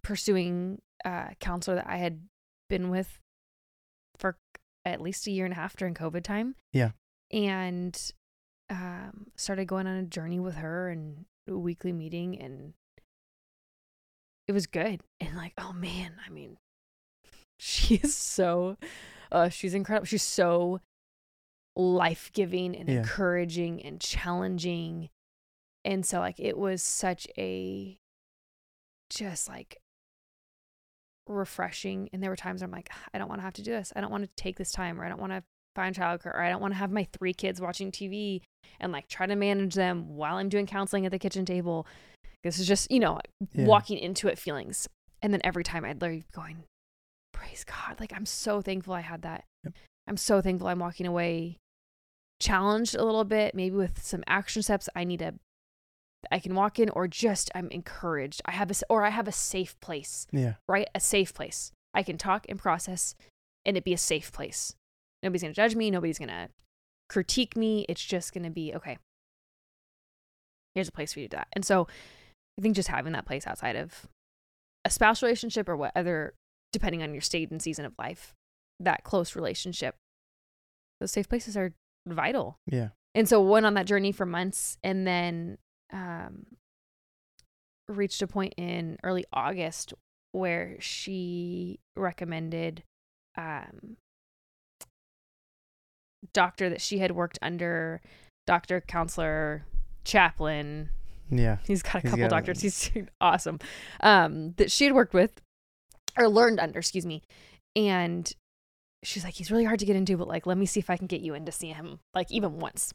pursuing 0.02 0.78
a 1.04 1.34
counselor 1.40 1.76
that 1.76 1.87
I 1.88 1.96
had 1.96 2.20
been 2.68 2.90
with 2.90 3.18
for 4.18 4.37
at 4.84 5.00
least 5.00 5.26
a 5.26 5.30
year 5.30 5.46
and 5.46 5.52
a 5.52 5.56
half 5.56 5.76
during 5.76 5.94
COVID 5.94 6.22
time. 6.22 6.56
Yeah. 6.72 6.90
And 7.32 7.99
um, 8.68 9.28
started 9.37 9.66
going 9.66 9.87
on 9.87 9.96
a 9.96 10.02
journey 10.02 10.38
with 10.40 10.56
her 10.56 10.90
and 10.90 11.25
weekly 11.46 11.92
meeting, 11.92 12.38
and 12.38 12.75
it 14.49 14.52
was 14.52 14.66
good. 14.66 15.00
And 15.20 15.37
like, 15.37 15.52
oh 15.58 15.72
man, 15.72 16.12
I 16.26 16.30
mean, 16.30 16.56
she 17.58 17.96
is 17.96 18.14
so, 18.16 18.76
uh, 19.30 19.49
she's 19.49 19.75
incredible. 19.75 20.06
She's 20.06 20.22
so 20.22 20.80
life 21.76 22.30
giving 22.34 22.76
and 22.76 22.88
Yeah. 22.88 22.96
encouraging 22.99 23.82
and 23.82 24.00
challenging. 24.00 25.08
And 25.84 26.04
so, 26.06 26.20
like, 26.20 26.38
it 26.38 26.56
was 26.58 26.82
such 26.82 27.26
a 27.37 27.96
just 29.11 29.49
like 29.49 29.78
refreshing. 31.26 32.08
And 32.12 32.22
there 32.22 32.30
were 32.30 32.37
times 32.37 32.62
I'm 32.62 32.70
like, 32.70 32.90
I 33.12 33.18
don't 33.18 33.28
want 33.28 33.40
to 33.40 33.44
have 33.44 33.54
to 33.54 33.62
do 33.62 33.70
this. 33.72 33.92
I 33.96 34.00
don't 34.00 34.11
want 34.11 34.25
to 34.25 34.30
take 34.42 34.56
this 34.58 34.72
time, 34.72 35.00
or 35.00 35.04
I 35.04 35.08
don't 35.08 35.20
want 35.20 35.32
to 35.32 35.42
find 35.75 35.94
childcare, 35.94 36.26
or 36.34 36.40
I 36.42 36.50
don't 36.50 36.61
want 36.61 36.75
to 36.75 36.78
have 36.78 36.90
my 36.92 37.06
three 37.18 37.32
kids 37.34 37.61
watching 37.61 37.90
TV 37.90 38.42
and 38.80 38.92
like 38.92 39.08
try 39.08 39.26
to 39.26 39.37
manage 39.37 39.75
them 39.75 40.16
while 40.16 40.37
I'm 40.37 40.49
doing 40.49 40.66
counseling 40.66 41.06
at 41.06 41.12
the 41.12 41.18
kitchen 41.18 41.44
table. 41.44 41.87
This 42.44 42.58
is 42.58 42.66
just, 42.66 42.90
you 42.90 43.00
know, 43.00 43.20
Yeah. 43.52 43.66
walking 43.66 43.99
into 43.99 44.28
it 44.28 44.38
feelings. 44.38 44.88
And 45.20 45.32
then 45.32 45.40
every 45.44 45.62
time 45.64 45.84
I'd 45.84 46.02
leave 46.02 46.30
going, 46.32 46.64
praise 47.32 47.64
God. 47.64 48.00
Like, 48.00 48.12
I'm 48.12 48.26
so 48.26 48.61
thankful 48.61 48.94
I 48.94 49.00
had 49.02 49.22
that. 49.22 49.44
Yep. 49.64 49.75
I'm 50.08 50.16
so 50.16 50.40
thankful 50.40 50.66
I'm 50.68 50.80
walking 50.80 51.06
away 51.06 51.58
challenged 52.40 52.96
a 52.96 53.04
little 53.04 53.22
bit, 53.25 53.54
maybe 53.54 53.76
with 53.76 54.02
some 54.02 54.25
action 54.26 54.62
steps 54.62 54.88
I 54.96 55.04
need 55.04 55.20
to, 55.20 55.34
I 56.32 56.40
can 56.40 56.56
walk 56.56 56.80
in, 56.80 56.88
or 56.90 57.06
just 57.06 57.52
I'm 57.54 57.68
encouraged. 57.70 58.42
I 58.44 58.50
have 58.50 58.68
a, 58.70 58.75
or 58.90 59.04
I 59.04 59.11
have 59.11 59.28
a 59.28 59.32
safe 59.32 59.78
place, 59.80 60.26
Yeah. 60.32 60.54
right? 60.68 60.88
A 60.92 60.99
safe 60.99 61.32
place. 61.32 61.70
I 61.94 62.02
can 62.02 62.18
talk 62.18 62.46
and 62.49 62.58
process 62.58 63.14
and 63.64 63.76
it 63.76 63.84
be 63.84 63.92
a 63.92 63.99
safe 63.99 64.32
place. 64.32 64.75
Nobody's 65.22 65.42
going 65.42 65.52
to 65.52 65.56
judge 65.56 65.76
me. 65.76 65.88
Nobody's 65.88 66.18
going 66.18 66.30
to 66.30 66.49
critique 67.08 67.56
me. 67.56 67.87
It's 67.88 68.04
just 68.04 68.34
going 68.34 68.42
to 68.44 68.50
be, 68.50 68.75
okay, 68.75 68.99
here's 70.75 70.88
a 70.88 70.92
place 70.92 71.12
for 71.12 71.20
you 71.20 71.26
to 71.28 71.30
do 71.30 71.37
that. 71.37 71.49
And 71.52 71.64
so 71.64 71.87
I 72.59 72.62
think 72.62 72.76
just 72.76 72.88
having 72.88 73.12
that 73.12 73.26
place 73.26 73.47
outside 73.47 73.76
of 73.76 74.06
a 74.85 74.90
spouse 74.90 75.23
relationship 75.23 75.68
or 75.68 75.76
what 75.76 75.92
other, 75.97 76.35
depending 76.73 77.02
on 77.02 77.12
your 77.14 77.21
state 77.21 77.50
and 77.50 77.62
season 77.62 77.85
of 77.85 77.94
life, 77.99 78.35
that 78.80 79.04
close 79.04 79.35
relationship, 79.37 79.94
those 81.00 81.12
safe 81.12 81.28
places 81.28 81.56
are 81.56 81.73
vital. 82.06 82.59
Yeah. 82.66 82.88
And 83.14 83.28
so 83.28 83.40
went 83.40 83.66
on 83.66 83.75
that 83.75 83.87
journey 83.87 84.12
for 84.12 84.26
months 84.26 84.78
and 84.82 85.06
then 85.06 85.59
um, 85.92 86.47
reached 87.88 88.23
a 88.23 88.26
point 88.26 88.54
in 88.56 88.99
early 89.02 89.25
August 89.32 89.94
where 90.32 90.76
she 90.80 91.78
recommended 91.94 92.82
um, 93.37 93.97
doctor 96.32 96.71
that 96.71 96.80
she 96.80 96.99
had 96.99 97.12
worked 97.12 97.38
under, 97.42 98.00
doctor, 98.47 98.80
counselor, 98.80 99.64
chaplain. 100.04 100.90
Yeah. 101.35 101.57
He's 101.67 101.83
got 101.83 101.97
a 101.97 102.01
He's 102.01 102.11
couple 102.11 102.19
got 102.19 102.27
a- 102.27 102.29
doctors. 102.29 102.61
He's 102.61 102.91
awesome. 103.21 103.59
Um, 104.01 104.53
that 104.59 104.71
she 104.71 104.85
had 104.85 104.93
worked 104.95 105.15
with 105.15 105.41
or 106.19 106.29
learned 106.29 106.61
under, 106.61 106.79
excuse 106.79 107.07
me. 107.07 107.23
And 107.75 108.31
she's 109.03 109.25
like, 109.25 109.35
he's 109.35 109.51
really 109.51 109.65
hard 109.65 109.79
to 109.81 109.87
get 109.87 109.97
into, 109.97 110.17
but 110.19 110.29
like, 110.29 110.47
let 110.47 110.59
me 110.59 110.67
see 110.67 110.79
if 110.79 110.91
I 110.91 110.97
can 110.99 111.07
get 111.07 111.23
you 111.23 111.33
in 111.35 111.47
to 111.47 111.53
see 111.53 111.69
him, 111.69 112.01
like 112.15 112.31
even 112.31 112.59
once. 112.59 112.93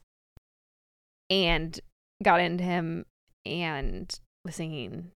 And 1.29 1.79
got 2.23 2.39
into 2.39 2.63
him 2.63 3.05
and 3.45 4.13
was 4.45 4.55
thinking, 4.55 5.11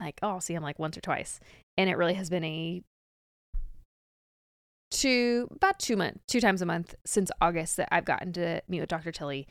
like, 0.00 0.18
oh, 0.22 0.28
I'll 0.28 0.40
see 0.40 0.54
him 0.54 0.62
like 0.62 0.78
once 0.78 0.96
or 0.98 1.00
twice. 1.00 1.40
And 1.78 1.88
it 1.88 1.96
really 1.96 2.14
has 2.14 2.28
been 2.28 2.44
a 2.44 2.82
two 4.92 5.48
about 5.50 5.78
two 5.78 5.96
month 5.96 6.20
two 6.28 6.40
times 6.40 6.62
a 6.62 6.66
month 6.66 6.94
since 7.04 7.30
August 7.40 7.76
that 7.76 7.88
I've 7.92 8.04
gotten 8.04 8.32
to 8.34 8.62
meet 8.68 8.80
with 8.80 8.88
Dr. 8.88 9.10
Tilly. 9.12 9.48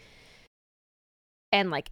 And 1.52 1.70
like 1.72 1.90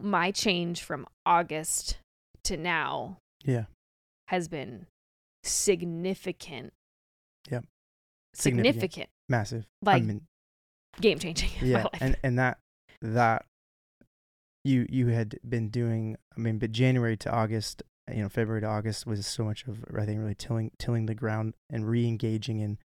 my 0.00 0.30
change 0.30 0.82
from 0.82 1.06
August 1.24 1.98
to 2.44 2.56
now 2.56 3.18
Yeah. 3.44 3.64
has 4.28 4.48
been 4.48 4.86
significant. 5.42 6.72
Yep. 7.50 7.64
Significant. 8.34 8.74
Significant. 8.74 9.08
Massive. 9.28 9.66
Like 9.82 10.02
I 10.02 10.06
mean, 10.06 10.22
game 11.00 11.18
changing 11.18 11.50
yeah. 11.62 11.86
And 12.00 12.16
and 12.22 12.38
that 12.38 12.58
that 13.02 13.44
you 14.64 14.86
you 14.88 15.08
had 15.08 15.38
been 15.48 15.68
doing. 15.68 16.16
I 16.36 16.40
mean, 16.40 16.58
but 16.58 16.72
January 16.72 17.16
to 17.18 17.30
August, 17.30 17.82
you 18.12 18.22
know, 18.22 18.28
February 18.28 18.60
to 18.62 18.66
August 18.66 19.06
was 19.06 19.26
so 19.26 19.44
much 19.44 19.64
of 19.66 19.84
I 19.96 20.04
think 20.04 20.20
really 20.20 20.34
tilling 20.34 20.70
tilling 20.78 21.06
the 21.06 21.14
ground 21.14 21.54
and 21.70 21.88
re-engaging 21.88 22.60
in 22.60 22.78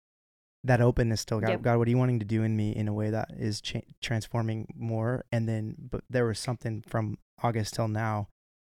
that 0.64 0.80
openness 0.80 1.22
still 1.22 1.40
God, 1.40 1.48
Yep. 1.50 1.62
God 1.62 1.78
what 1.78 1.88
are 1.88 1.90
you 1.90 1.98
wanting 1.98 2.18
to 2.20 2.26
do 2.26 2.42
in 2.42 2.56
me 2.56 2.70
in 2.76 2.86
a 2.88 2.92
way 2.92 3.08
that 3.10 3.30
is 3.36 3.60
cha- 3.60 3.80
transforming 4.02 4.72
more 4.76 5.24
and 5.32 5.48
then 5.48 5.74
but 5.78 6.04
there 6.10 6.26
was 6.26 6.38
something 6.38 6.82
from 6.86 7.16
August 7.42 7.74
till 7.74 7.88
now 7.88 8.28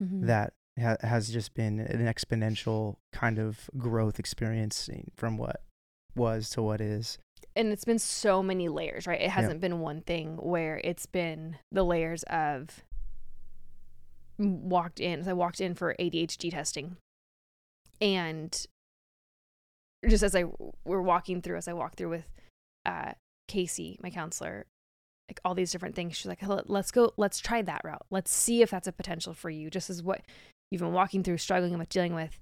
Mhm. 0.04 0.26
that 0.26 0.54
ha- 0.80 0.98
has 1.02 1.30
just 1.30 1.54
been 1.54 1.80
an 1.80 2.06
exponential 2.06 2.96
kind 3.14 3.38
of 3.38 3.70
growth 3.78 4.18
experience 4.20 4.90
from 5.16 5.38
what 5.38 5.62
was 6.16 6.50
to 6.52 6.62
what 6.64 6.82
is. 6.82 7.18
and 7.58 7.72
it's 7.72 7.86
been 7.86 8.00
so 8.00 8.42
many 8.44 8.68
layers, 8.68 9.06
right? 9.08 9.22
It 9.22 9.30
hasn't 9.30 9.62
been 9.62 9.80
one 9.80 10.02
thing 10.02 10.36
where 10.38 10.82
it's 10.84 11.06
been 11.06 11.58
the 11.72 11.84
layers 11.86 12.24
of 12.24 12.84
walked 14.38 15.00
in. 15.00 15.24
So 15.24 15.30
I 15.30 15.34
walked 15.34 15.62
in 15.62 15.76
for 15.76 15.96
ADHD 16.00 16.52
testing, 16.52 16.98
and 18.02 18.66
just 20.08 20.24
as 20.24 20.36
I 20.36 20.46
we're 20.86 21.02
walking 21.02 21.42
through, 21.42 21.58
as 21.58 21.68
I 21.68 21.74
walk 21.74 21.96
through 21.96 22.10
with 22.10 22.26
uh, 22.86 23.14
Casey, 23.48 23.98
my 24.02 24.10
counselor, 24.10 24.66
like 25.30 25.40
all 25.46 25.56
these 25.56 25.72
different 25.72 25.96
things. 25.96 26.16
She's 26.16 26.26
like, 26.28 26.42
"Let- 26.46 26.70
"Let's 26.70 26.92
go. 26.92 27.14
Let's 27.18 27.40
try 27.40 27.62
that 27.62 27.82
route. 27.84 28.06
Let's 28.12 28.32
see 28.32 28.62
if 28.62 28.70
that's 28.70 28.88
a 28.88 28.92
potential 28.92 29.34
for 29.34 29.50
you." 29.50 29.70
Just 29.70 29.90
as 29.90 30.04
what 30.04 30.22
you've 30.72 30.82
been 30.82 30.94
walking 30.94 31.24
through, 31.24 31.38
struggling 31.38 31.78
with, 31.78 31.90
dealing 31.90 32.14
with. 32.16 32.40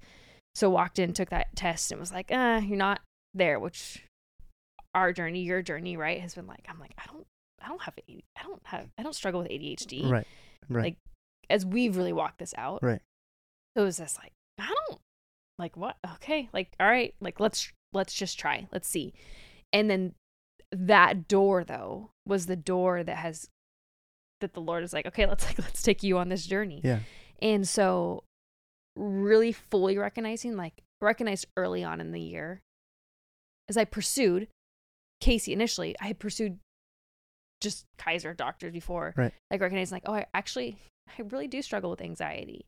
So 0.55 0.69
walked 0.69 0.99
in, 0.99 1.13
took 1.13 1.29
that 1.29 1.55
test, 1.55 1.91
and 1.91 1.99
was 1.99 2.11
like, 2.11 2.29
"Ah, 2.31 2.57
you're 2.59 2.77
not 2.77 3.01
there," 3.33 3.59
which 3.59 4.03
our 4.95 5.11
journey, 5.11 5.41
your 5.41 5.61
journey, 5.61 5.97
right, 5.97 6.21
has 6.21 6.35
been 6.35 6.45
like, 6.45 6.65
I'm 6.69 6.79
like, 6.79 6.93
I 6.99 7.03
don't, 7.11 7.25
I 7.63 7.67
don't 7.67 7.81
have, 7.81 7.95
I 8.07 8.43
don't 8.43 8.61
have, 8.65 8.89
I 8.97 9.01
don't 9.01 9.15
struggle 9.15 9.41
with 9.41 9.49
ADHD. 9.49 10.07
Right. 10.07 10.27
Right. 10.69 10.83
Like, 10.83 10.97
As 11.49 11.65
we've 11.65 11.97
really 11.97 12.13
walked 12.13 12.37
this 12.37 12.53
out. 12.55 12.83
Right. 12.83 13.01
So 13.75 13.81
it 13.81 13.85
was 13.85 13.97
just 13.97 14.19
like, 14.19 14.33
like 15.59 15.77
what? 15.77 15.97
Okay, 16.15 16.49
like 16.53 16.73
all 16.79 16.87
right, 16.87 17.13
like 17.21 17.39
let's 17.39 17.71
let's 17.93 18.13
just 18.13 18.39
try, 18.39 18.67
let's 18.71 18.87
see, 18.87 19.13
and 19.71 19.89
then 19.89 20.13
that 20.71 21.27
door 21.27 21.63
though 21.63 22.09
was 22.25 22.47
the 22.47 22.55
door 22.55 23.03
that 23.03 23.17
has 23.17 23.47
that 24.41 24.53
the 24.53 24.61
Lord 24.61 24.83
is 24.83 24.93
like, 24.93 25.05
okay, 25.05 25.25
let's 25.25 25.45
like 25.47 25.59
let's 25.59 25.81
take 25.81 26.03
you 26.03 26.17
on 26.17 26.29
this 26.29 26.45
journey. 26.45 26.81
yeah. 26.83 26.99
And 27.41 27.67
so 27.67 28.23
really 28.95 29.51
fully 29.51 29.97
recognizing 29.97 30.55
like 30.55 30.81
recognized 31.01 31.47
early 31.57 31.83
on 31.83 31.99
in 31.99 32.11
the 32.11 32.21
year 32.21 32.61
as 33.69 33.77
I 33.77 33.85
pursued 33.85 34.47
Casey 35.19 35.53
initially, 35.53 35.95
I 35.99 36.07
had 36.07 36.19
pursued 36.19 36.59
just 37.61 37.85
Kaiser 37.97 38.33
doctors 38.33 38.73
before. 38.73 39.13
Right. 39.15 39.33
Like 39.49 39.61
recognizing 39.61 39.95
like, 39.95 40.03
oh 40.05 40.13
I 40.13 40.25
actually 40.33 40.77
I 41.17 41.23
really 41.23 41.47
do 41.47 41.61
struggle 41.61 41.89
with 41.89 42.01
anxiety. 42.01 42.65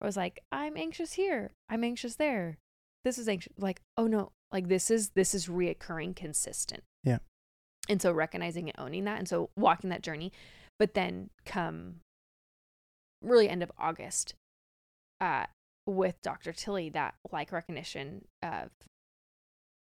I 0.00 0.06
was 0.06 0.16
like, 0.16 0.40
I'm 0.52 0.76
anxious 0.76 1.14
here. 1.14 1.52
I'm 1.68 1.84
anxious 1.84 2.16
there. 2.16 2.58
This 3.04 3.18
is 3.18 3.28
anxious 3.28 3.52
like, 3.58 3.80
oh 3.96 4.06
no, 4.06 4.32
like 4.52 4.68
this 4.68 4.90
is 4.90 5.10
this 5.10 5.34
is 5.34 5.46
reoccurring 5.46 6.14
consistent. 6.16 6.84
Yeah. 7.04 7.18
And 7.88 8.00
so 8.02 8.12
recognizing 8.12 8.68
and 8.68 8.78
owning 8.78 9.04
that 9.04 9.18
and 9.18 9.28
so 9.28 9.50
walking 9.56 9.90
that 9.90 10.02
journey. 10.02 10.32
But 10.78 10.94
then 10.94 11.30
come 11.44 11.96
really 13.22 13.48
end 13.48 13.62
of 13.62 13.72
August, 13.78 14.34
uh, 15.20 15.46
with 15.86 16.20
Dr. 16.22 16.52
Tilly, 16.52 16.90
that 16.90 17.14
like 17.32 17.50
recognition 17.50 18.26
of 18.42 18.70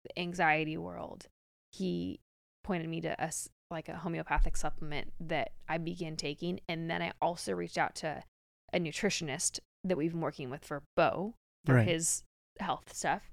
the 0.05 0.19
anxiety 0.19 0.77
world, 0.77 1.27
he 1.71 2.19
pointed 2.63 2.89
me 2.89 3.01
to 3.01 3.21
us 3.21 3.49
like 3.71 3.89
a 3.89 3.97
homeopathic 3.97 4.55
supplement 4.55 5.11
that 5.19 5.51
I 5.67 5.77
began 5.77 6.15
taking. 6.15 6.59
And 6.67 6.89
then 6.89 7.01
I 7.01 7.11
also 7.21 7.53
reached 7.53 7.77
out 7.77 7.95
to 7.95 8.23
a 8.71 8.79
nutritionist 8.79 9.59
that 9.83 9.97
we've 9.97 10.11
been 10.11 10.21
working 10.21 10.49
with 10.49 10.65
for 10.65 10.83
Bo 10.95 11.33
for 11.65 11.75
Right. 11.75 11.87
his 11.87 12.23
health 12.59 12.93
stuff. 12.93 13.29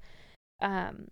Um, 0.61 1.09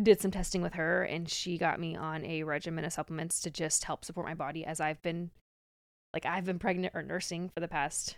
did 0.00 0.20
some 0.20 0.30
testing 0.30 0.60
with 0.62 0.74
her 0.74 1.04
and 1.04 1.28
she 1.30 1.56
got 1.56 1.78
me 1.78 1.94
on 1.96 2.24
a 2.24 2.42
regimen 2.42 2.84
of 2.84 2.92
supplements 2.92 3.40
to 3.40 3.50
just 3.50 3.84
help 3.84 4.04
support 4.04 4.26
my 4.26 4.34
body 4.34 4.64
as 4.64 4.80
I've 4.80 5.00
been 5.02 5.30
like 6.12 6.26
I've 6.26 6.44
been 6.44 6.58
pregnant 6.58 6.94
or 6.94 7.02
nursing 7.02 7.48
for 7.48 7.60
the 7.60 7.68
past 7.68 8.16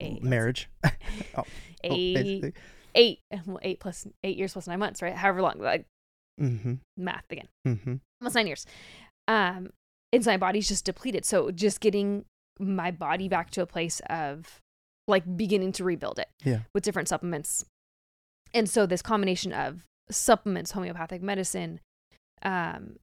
Eight. 0.00 0.22
marriage. 0.22 0.68
Oh, 1.36 1.42
oh, 1.84 1.94
eight, 1.94 2.54
eight, 2.94 3.18
well, 3.46 3.58
eight 3.62 3.80
plus 3.80 4.06
eight 4.24 4.36
years 4.36 4.52
plus 4.52 4.66
nine 4.66 4.78
months, 4.78 5.00
right? 5.02 5.14
However 5.14 5.42
long, 5.42 5.58
like 5.58 5.86
Mm-hmm. 6.40 6.74
math 6.96 7.24
again, 7.30 7.48
Mm-hmm. 7.66 7.96
almost 8.20 8.34
nine 8.34 8.46
years. 8.46 8.64
Um, 9.28 9.70
and 10.12 10.24
so 10.24 10.30
my 10.30 10.36
body's 10.38 10.68
just 10.68 10.84
depleted. 10.86 11.24
So 11.24 11.50
just 11.50 11.80
getting 11.80 12.24
my 12.58 12.90
body 12.90 13.28
back 13.28 13.50
to 13.50 13.62
a 13.62 13.66
place 13.66 14.00
of 14.10 14.60
like 15.08 15.36
beginning 15.36 15.72
to 15.72 15.84
rebuild 15.84 16.18
it 16.18 16.28
Yeah. 16.44 16.60
with 16.74 16.84
different 16.84 17.08
supplements. 17.08 17.64
And 18.52 18.68
so 18.68 18.86
this 18.86 19.02
combination 19.02 19.52
of 19.52 19.84
supplements, 20.10 20.72
homeopathic 20.72 21.22
medicine, 21.22 21.80
um, 22.42 22.96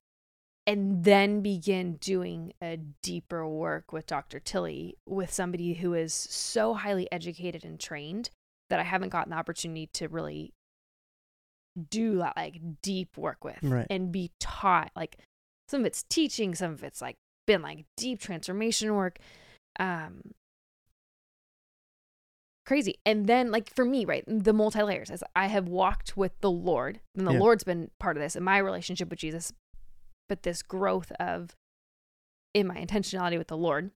and 0.66 1.04
then 1.04 1.40
begin 1.40 1.96
doing 1.96 2.52
a 2.62 2.76
deeper 3.02 3.46
work 3.48 3.92
with 3.92 4.06
Dr. 4.06 4.38
Tilly 4.38 4.96
with 5.06 5.32
somebody 5.32 5.74
who 5.74 5.94
is 5.94 6.12
so 6.12 6.74
highly 6.74 7.10
educated 7.10 7.64
and 7.64 7.80
trained 7.80 8.30
that 8.68 8.78
I 8.78 8.82
haven't 8.82 9.08
gotten 9.08 9.30
the 9.30 9.36
opportunity 9.38 9.86
to 9.94 10.08
really 10.08 10.52
do 11.90 12.18
that 12.18 12.36
like 12.36 12.60
deep 12.82 13.16
work 13.16 13.44
with 13.44 13.58
Right. 13.62 13.86
and 13.88 14.10
be 14.12 14.30
taught 14.40 14.90
like 14.96 15.16
some 15.68 15.80
of 15.80 15.86
it's 15.86 16.02
teaching, 16.04 16.54
some 16.54 16.72
of 16.72 16.82
it's 16.82 17.00
like 17.00 17.16
been 17.48 17.62
like 17.62 17.86
deep 17.96 18.20
transformation 18.20 18.94
work. 18.94 19.18
Um 19.80 20.20
crazy. 22.66 22.96
And 23.06 23.26
then 23.26 23.50
like 23.50 23.74
for 23.74 23.84
me, 23.84 24.04
right, 24.04 24.24
the 24.26 24.52
multi 24.52 24.82
layers 24.82 25.10
as 25.10 25.24
I 25.34 25.46
have 25.46 25.68
walked 25.68 26.16
with 26.16 26.32
the 26.40 26.50
Lord, 26.50 27.00
and 27.16 27.26
the 27.26 27.32
Yeah. 27.32 27.38
Lord's 27.38 27.64
been 27.64 27.90
part 27.98 28.16
of 28.16 28.22
this 28.22 28.36
in 28.36 28.42
my 28.44 28.58
relationship 28.58 29.08
with 29.10 29.18
Jesus, 29.18 29.52
but 30.28 30.42
this 30.42 30.62
growth 30.62 31.10
of 31.12 31.56
in 32.54 32.66
my 32.66 32.76
intentionality 32.76 33.38
with 33.38 33.48
the 33.48 33.56
Lord 33.56 33.90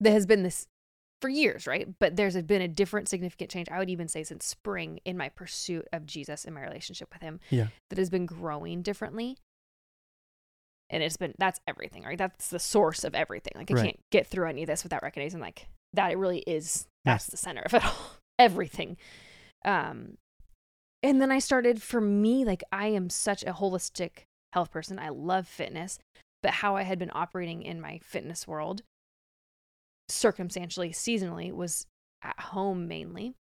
that 0.00 0.12
has 0.12 0.24
been 0.26 0.42
this 0.42 0.66
for 1.20 1.28
years, 1.28 1.66
right? 1.66 1.86
But 1.98 2.16
there's 2.16 2.34
been 2.42 2.62
a 2.62 2.68
different 2.68 3.08
significant 3.08 3.50
change. 3.50 3.68
I 3.68 3.78
would 3.78 3.90
even 3.90 4.08
say 4.08 4.22
since 4.22 4.46
spring 4.46 5.00
in 5.04 5.18
my 5.18 5.28
pursuit 5.28 5.86
of 5.92 6.06
Jesus 6.06 6.46
and 6.46 6.54
my 6.54 6.62
relationship 6.62 7.12
with 7.12 7.20
him 7.20 7.40
Yeah. 7.50 7.68
that 7.90 7.98
has 7.98 8.08
been 8.08 8.24
growing 8.24 8.80
differently. 8.80 9.36
And 10.92 11.02
it's 11.02 11.16
been 11.16 11.34
that's 11.38 11.60
everything, 11.68 12.02
right? 12.02 12.18
That's 12.18 12.48
the 12.48 12.58
source 12.58 13.04
of 13.04 13.14
everything. 13.14 13.52
Like 13.54 13.70
I 13.70 13.74
Right. 13.74 13.84
can't 13.84 14.00
get 14.10 14.26
through 14.26 14.48
any 14.48 14.62
of 14.62 14.66
this 14.66 14.82
without 14.82 15.02
recognizing 15.02 15.40
like 15.40 15.68
that 15.92 16.12
it 16.12 16.18
really 16.18 16.40
is 16.40 16.86
that's 17.04 17.28
Yeah. 17.28 17.30
the 17.30 17.36
center 17.36 17.62
of 17.62 17.74
it 17.74 17.84
all. 17.84 17.94
everything. 18.38 18.96
Um 19.64 20.16
and 21.02 21.20
then 21.22 21.30
I 21.30 21.38
started 21.38 21.80
for 21.80 22.00
me 22.00 22.44
like 22.44 22.62
I 22.72 22.88
am 22.88 23.08
such 23.08 23.42
a 23.44 23.52
holistic 23.52 24.24
health 24.52 24.70
person. 24.72 24.98
I 24.98 25.08
love 25.10 25.46
fitness, 25.46 25.98
but 26.42 26.54
how 26.54 26.74
I 26.76 26.82
had 26.82 26.98
been 26.98 27.10
operating 27.14 27.62
in 27.62 27.80
my 27.80 28.00
fitness 28.02 28.46
world 28.48 28.82
circumstantially 30.08 30.90
seasonally 30.90 31.52
was 31.52 31.86
at 32.22 32.38
home 32.40 32.88
mainly 32.88 33.34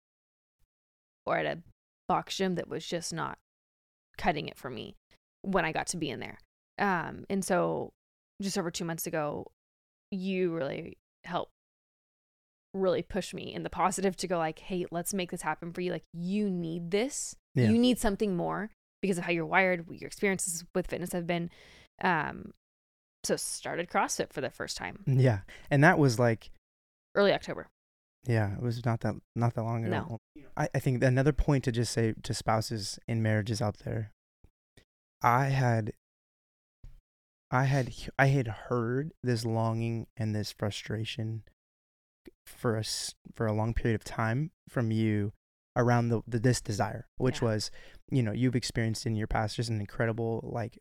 or 1.25 1.37
at 1.37 1.45
a 1.45 1.59
box 2.07 2.35
gym 2.37 2.55
that 2.55 2.67
was 2.67 2.85
just 2.85 3.13
not 3.13 3.37
cutting 4.17 4.47
it 4.47 4.57
for 4.57 4.69
me 4.69 4.95
when 5.43 5.63
I 5.65 5.71
got 5.71 5.87
to 5.87 5.97
be 5.97 6.09
in 6.09 6.19
there. 6.19 6.37
Um, 6.79 7.25
and 7.29 7.43
so 7.43 7.91
just 8.41 8.57
over 8.57 8.71
two 8.71 8.85
months 8.85 9.07
ago, 9.07 9.47
you 10.11 10.53
really 10.53 10.97
helped 11.25 11.51
really 12.73 13.01
push 13.01 13.33
me 13.33 13.53
in 13.53 13.63
the 13.63 13.69
positive 13.69 14.15
to 14.17 14.27
go 14.27 14.37
like, 14.37 14.59
hey, 14.59 14.85
let's 14.91 15.13
make 15.13 15.31
this 15.31 15.41
happen 15.41 15.73
for 15.73 15.81
you. 15.81 15.91
Like 15.91 16.03
you 16.13 16.49
need 16.49 16.91
this. 16.91 17.35
Yeah. 17.55 17.69
You 17.69 17.77
need 17.77 17.99
something 17.99 18.35
more 18.35 18.69
because 19.01 19.17
of 19.17 19.23
how 19.23 19.31
you're 19.31 19.45
wired, 19.45 19.87
what 19.87 19.99
your 19.99 20.07
experiences 20.07 20.63
with 20.75 20.87
fitness 20.87 21.11
have 21.13 21.27
been. 21.27 21.49
Um, 22.01 22.51
so 23.23 23.35
started 23.35 23.89
CrossFit 23.89 24.31
for 24.31 24.41
the 24.41 24.49
first 24.49 24.77
time 24.77 24.99
Yeah. 25.05 25.39
And 25.71 25.83
that 25.83 25.97
was 25.97 26.19
like 26.19 26.51
early 27.15 27.33
October. 27.33 27.67
Yeah, 28.25 28.53
it 28.53 28.61
was 28.61 28.85
not 28.85 29.01
that 29.01 29.15
not 29.35 29.55
that 29.55 29.63
long 29.63 29.85
ago. 29.85 30.19
No. 30.35 30.43
I, 30.55 30.67
I 30.75 30.79
think 30.79 31.01
another 31.01 31.31
point 31.31 31.63
to 31.63 31.71
just 31.71 31.93
say 31.93 32.13
to 32.23 32.33
spouses 32.33 32.99
in 33.07 33.21
marriages 33.21 33.61
out 33.61 33.77
there. 33.85 34.11
I 35.23 35.45
had 35.45 35.93
I 37.51 37.63
had 37.65 37.93
I 38.19 38.27
had 38.27 38.47
heard 38.47 39.11
this 39.23 39.45
longing 39.45 40.07
and 40.17 40.35
this 40.35 40.51
frustration 40.51 41.43
for 42.45 42.75
a 42.75 42.79
s- 42.81 43.15
for 43.35 43.45
a 43.45 43.53
long 43.53 43.73
period 43.73 43.95
of 43.95 44.03
time 44.03 44.51
from 44.69 44.91
you 44.91 45.33
around 45.75 46.09
the, 46.09 46.21
the 46.27 46.39
this 46.39 46.59
desire, 46.59 47.05
which 47.17 47.41
Yeah. 47.41 47.49
was, 47.49 47.71
you 48.09 48.23
know, 48.23 48.31
you've 48.31 48.55
experienced 48.55 49.05
in 49.05 49.15
your 49.15 49.27
past 49.27 49.55
just 49.55 49.69
an 49.69 49.79
incredible 49.79 50.41
like 50.51 50.79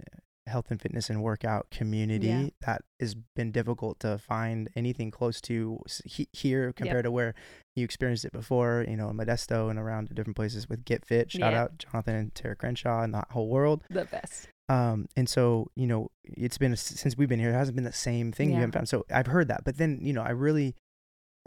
uh, 0.00 0.18
health 0.46 0.70
and 0.70 0.80
fitness 0.80 1.10
and 1.10 1.22
workout 1.22 1.68
community 1.70 2.28
Yeah. 2.28 2.48
that 2.66 2.82
has 2.98 3.14
been 3.36 3.52
difficult 3.52 4.00
to 4.00 4.16
find 4.18 4.70
anything 4.74 5.10
close 5.10 5.40
to 5.42 5.78
he- 6.04 6.28
here 6.32 6.72
compared 6.72 7.04
to 7.04 7.10
where 7.10 7.34
you 7.76 7.84
experienced 7.84 8.24
it 8.24 8.32
before, 8.32 8.84
you 8.88 8.96
know, 8.96 9.10
in 9.10 9.16
Modesto 9.18 9.68
and 9.70 9.78
around 9.78 10.08
different 10.14 10.36
places 10.36 10.68
with 10.68 10.84
Get 10.86 11.04
Fit. 11.04 11.30
Shout 11.30 11.52
out 11.54 11.78
Jonathan 11.78 12.14
and 12.16 12.34
Tara 12.34 12.56
Crenshaw 12.56 13.02
and 13.02 13.12
that 13.14 13.28
whole 13.30 13.48
world. 13.48 13.84
The 13.90 14.06
best. 14.06 14.48
Um, 14.68 15.06
and 15.16 15.28
so, 15.28 15.70
you 15.76 15.86
know, 15.86 16.10
it's 16.24 16.58
been 16.58 16.72
a 16.72 16.76
since 16.76 17.16
we've 17.16 17.28
been 17.28 17.40
here, 17.40 17.50
it 17.50 17.54
hasn't 17.54 17.74
been 17.76 17.84
the 17.84 17.92
same 17.92 18.32
thing 18.32 18.48
you 18.50 18.56
haven't 18.56 18.72
found. 18.72 18.88
So 18.88 19.06
I've 19.10 19.26
heard 19.28 19.48
that, 19.48 19.64
but 19.64 19.78
then, 19.78 19.98
you 20.02 20.12
know, 20.12 20.22
I 20.22 20.30
really, 20.30 20.74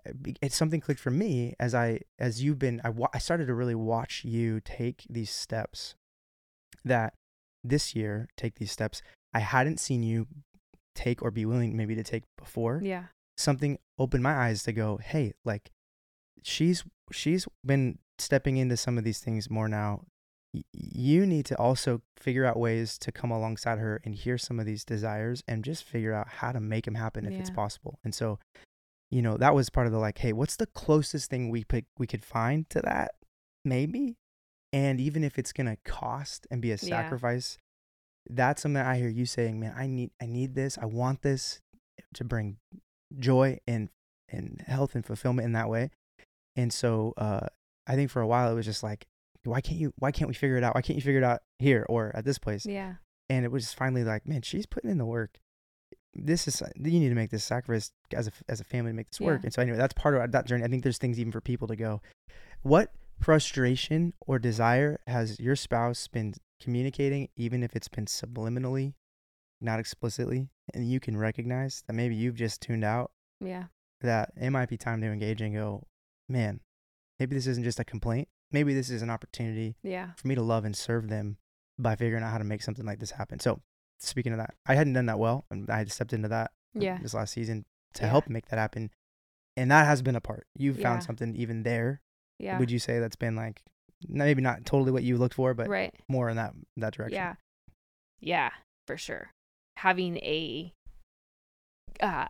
uh, 0.08 0.14
it's 0.42 0.56
something 0.56 0.82
clicked 0.82 1.00
for 1.02 1.12
me 1.12 1.54
as 1.60 1.76
I, 1.76 2.00
as 2.18 2.44
you've 2.44 2.58
been, 2.58 2.82
I, 2.84 2.90
wa- 2.90 3.10
I 3.14 3.20
started 3.20 3.46
to 3.48 3.54
really 3.54 3.76
watch 3.76 4.24
you 4.26 4.60
take 4.60 5.06
these 5.10 5.30
steps 5.30 5.94
that 6.84 7.14
this 7.64 7.96
year, 7.96 8.28
take 8.38 8.56
these 8.56 8.72
steps 8.72 9.02
I 9.34 9.40
hadn't 9.40 9.80
seen 9.80 10.02
you 10.04 10.28
take 10.96 11.22
or 11.22 11.32
be 11.32 11.46
willing 11.46 11.78
maybe 11.78 11.96
to 11.96 12.04
take 12.04 12.24
before 12.38 12.82
Yeah. 12.84 13.06
something 13.38 13.78
opened 14.00 14.24
my 14.24 14.34
eyes 14.34 14.64
to 14.64 14.74
go, 14.74 14.98
hey, 14.98 15.34
like 15.46 15.70
she's 16.44 16.84
she's 17.12 17.48
been 17.64 18.00
stepping 18.18 18.58
into 18.58 18.76
some 18.78 18.98
of 18.98 19.04
these 19.04 19.20
things 19.20 19.50
more 19.50 19.68
now. 19.70 20.06
You 20.74 21.26
need 21.26 21.46
to 21.46 21.58
also 21.58 22.02
figure 22.18 22.46
out 22.46 22.58
ways 22.58 22.98
to 23.00 23.12
come 23.12 23.32
alongside 23.32 23.78
her 23.80 24.02
and 24.04 24.14
hear 24.14 24.38
some 24.38 24.60
of 24.60 24.66
these 24.66 24.84
desires 24.84 25.44
and 25.48 25.64
just 25.64 25.84
figure 25.84 26.14
out 26.14 26.28
how 26.28 26.52
to 26.52 26.60
make 26.60 26.86
them 26.86 26.96
happen 26.96 27.26
if 27.26 27.40
it's 27.40 27.50
possible. 27.50 28.00
And 28.04 28.14
so, 28.14 28.38
you 29.10 29.22
know, 29.22 29.38
that 29.38 29.56
was 29.56 29.70
part 29.70 29.88
of 29.88 29.94
the 29.94 30.00
like, 30.00 30.18
hey, 30.18 30.34
what's 30.34 30.58
the 30.58 30.66
closest 30.68 31.30
thing 31.30 31.50
we 31.50 31.64
pick, 31.64 31.86
we 31.98 32.06
could 32.06 32.26
find 32.26 32.70
to 32.70 32.82
that? 32.82 33.12
Maybe. 33.64 34.18
And 34.74 35.00
even 35.00 35.24
if 35.24 35.40
it's 35.40 35.54
gonna 35.54 35.78
cost 35.86 36.48
and 36.52 36.62
be 36.62 36.70
a 36.72 36.74
Yeah. 36.74 36.78
sacrifice, 36.78 37.58
that's 38.30 38.62
something 38.62 38.82
I 38.82 38.98
hear 38.98 39.10
you 39.10 39.26
saying, 39.26 39.60
man, 39.60 39.74
I 39.76 39.88
need 39.88 40.12
I 40.22 40.26
need 40.26 40.56
this, 40.56 40.78
I 40.78 40.86
want 40.86 41.22
this 41.22 41.62
to 42.14 42.24
bring 42.24 42.58
joy 43.20 43.60
and 43.68 43.90
and 44.30 44.64
health 44.68 44.96
and 44.96 45.06
fulfillment 45.06 45.46
in 45.46 45.54
that 45.54 45.70
way. 45.70 45.92
And 46.56 46.74
so 46.74 47.14
uh 47.18 47.48
I 47.88 47.96
think 47.96 48.12
for 48.12 48.22
a 48.22 48.28
while 48.28 48.52
it 48.52 48.56
was 48.56 48.66
just 48.66 48.84
like, 48.84 49.08
why 49.44 49.62
can't 49.62 49.80
you 49.80 49.94
why 49.98 50.12
can't 50.12 50.28
we 50.28 50.34
figure 50.34 50.58
it 50.58 50.64
out? 50.64 50.76
Why 50.76 50.82
can't 50.82 50.96
you 50.98 51.02
figure 51.02 51.20
it 51.22 51.24
out 51.24 51.42
here 51.60 51.86
or 51.90 52.12
at 52.16 52.26
this 52.26 52.38
place? 52.38 52.66
Yeah. 52.66 52.96
And 53.30 53.46
it 53.46 53.52
was 53.52 53.74
finally 53.74 54.04
like, 54.04 54.28
man, 54.28 54.42
she's 54.42 54.66
putting 54.66 54.90
in 54.92 54.98
the 54.98 55.06
work. 55.06 55.40
This 56.14 56.48
is 56.48 56.62
uh, 56.62 56.68
you 56.76 57.00
need 57.00 57.10
to 57.10 57.16
make 57.16 57.32
this 57.32 57.44
sacrifice 57.46 57.92
as 58.14 58.28
a 58.28 58.32
as 58.50 58.60
a 58.60 58.64
family 58.66 58.92
to 58.92 58.96
make 58.96 59.10
this 59.10 59.22
work. 59.22 59.44
And 59.44 59.54
so 59.54 59.62
anyway, 59.62 59.78
that's 59.78 59.94
part 59.94 60.16
of 60.16 60.32
that 60.32 60.46
journey. 60.46 60.64
I 60.64 60.68
think 60.68 60.84
there's 60.84 60.98
things 60.98 61.20
even 61.20 61.32
for 61.32 61.40
people 61.42 61.68
to 61.70 61.76
go, 61.76 62.02
what 62.62 62.92
frustration 63.20 64.14
or 64.28 64.38
desire 64.38 65.00
has 65.08 65.40
your 65.40 65.56
spouse 65.56 66.08
been 66.08 66.34
communicating, 66.62 67.30
even 67.38 67.64
if 67.64 67.76
it's 67.76 67.88
been 67.88 68.06
subliminally, 68.06 68.94
not 69.62 69.80
explicitly, 69.80 70.50
and 70.74 70.90
you 70.90 71.00
can 71.00 71.16
recognize 71.16 71.84
that 71.88 71.94
maybe 71.94 72.14
you've 72.16 72.36
just 72.36 72.62
tuned 72.62 72.84
out 72.84 73.12
Yeah. 73.40 73.66
that 74.02 74.32
it 74.36 74.50
might 74.50 74.70
be 74.70 74.78
time 74.78 75.00
to 75.02 75.08
engage 75.08 75.42
and 75.42 75.54
go, 75.56 75.88
man, 76.28 76.60
maybe 77.20 77.36
this 77.36 77.48
isn't 77.48 77.64
just 77.64 77.80
a 77.80 77.86
complaint. 77.86 78.28
Maybe 78.52 78.74
this 78.74 78.90
is 78.90 79.02
an 79.02 79.10
opportunity 79.10 79.76
Yeah. 79.84 80.12
for 80.18 80.28
me 80.28 80.36
to 80.36 80.42
love 80.42 80.66
and 80.66 80.76
serve 80.76 81.08
them 81.10 81.38
by 81.80 81.96
figuring 81.96 82.24
out 82.24 82.32
how 82.32 82.38
to 82.38 82.44
make 82.44 82.62
something 82.64 82.86
like 82.86 83.00
this 83.00 83.12
happen. 83.12 83.40
So, 83.40 83.62
speaking 84.00 84.34
of 84.34 84.38
that, 84.40 84.56
I 84.66 84.76
hadn't 84.76 84.94
done 84.94 85.06
that 85.08 85.20
well, 85.20 85.46
and 85.50 85.70
I 85.70 85.78
had 85.78 85.92
stepped 85.92 86.14
into 86.14 86.28
that 86.30 86.52
Yeah. 86.74 86.98
this 87.02 87.14
last 87.14 87.34
season 87.34 87.66
to 87.94 88.04
Yeah. 88.04 88.10
help 88.10 88.28
make 88.30 88.48
that 88.48 88.58
happen. 88.60 88.92
And 89.58 89.70
that 89.72 89.86
has 89.86 90.02
been 90.02 90.16
a 90.16 90.22
part. 90.22 90.48
You've 90.56 90.80
Yeah. 90.80 90.90
found 90.90 91.04
something 91.04 91.36
even 91.36 91.64
there. 91.64 92.02
Yeah. 92.40 92.58
Would 92.60 92.72
you 92.72 92.80
say 92.80 93.00
that's 93.00 93.16
been 93.16 93.36
like 93.36 93.64
maybe 94.08 94.42
not 94.42 94.66
totally 94.66 94.92
what 94.92 95.04
you 95.04 95.18
looked 95.18 95.36
for, 95.36 95.54
but 95.54 95.68
right. 95.68 95.94
more 96.08 96.30
in 96.30 96.36
that 96.38 96.54
that 96.78 96.94
direction? 96.94 97.16
Yeah. 97.16 97.36
Yeah, 98.20 98.52
for 98.88 98.98
sure. 98.98 99.32
Having 99.78 100.18
a 100.18 100.74
uh 102.00 102.28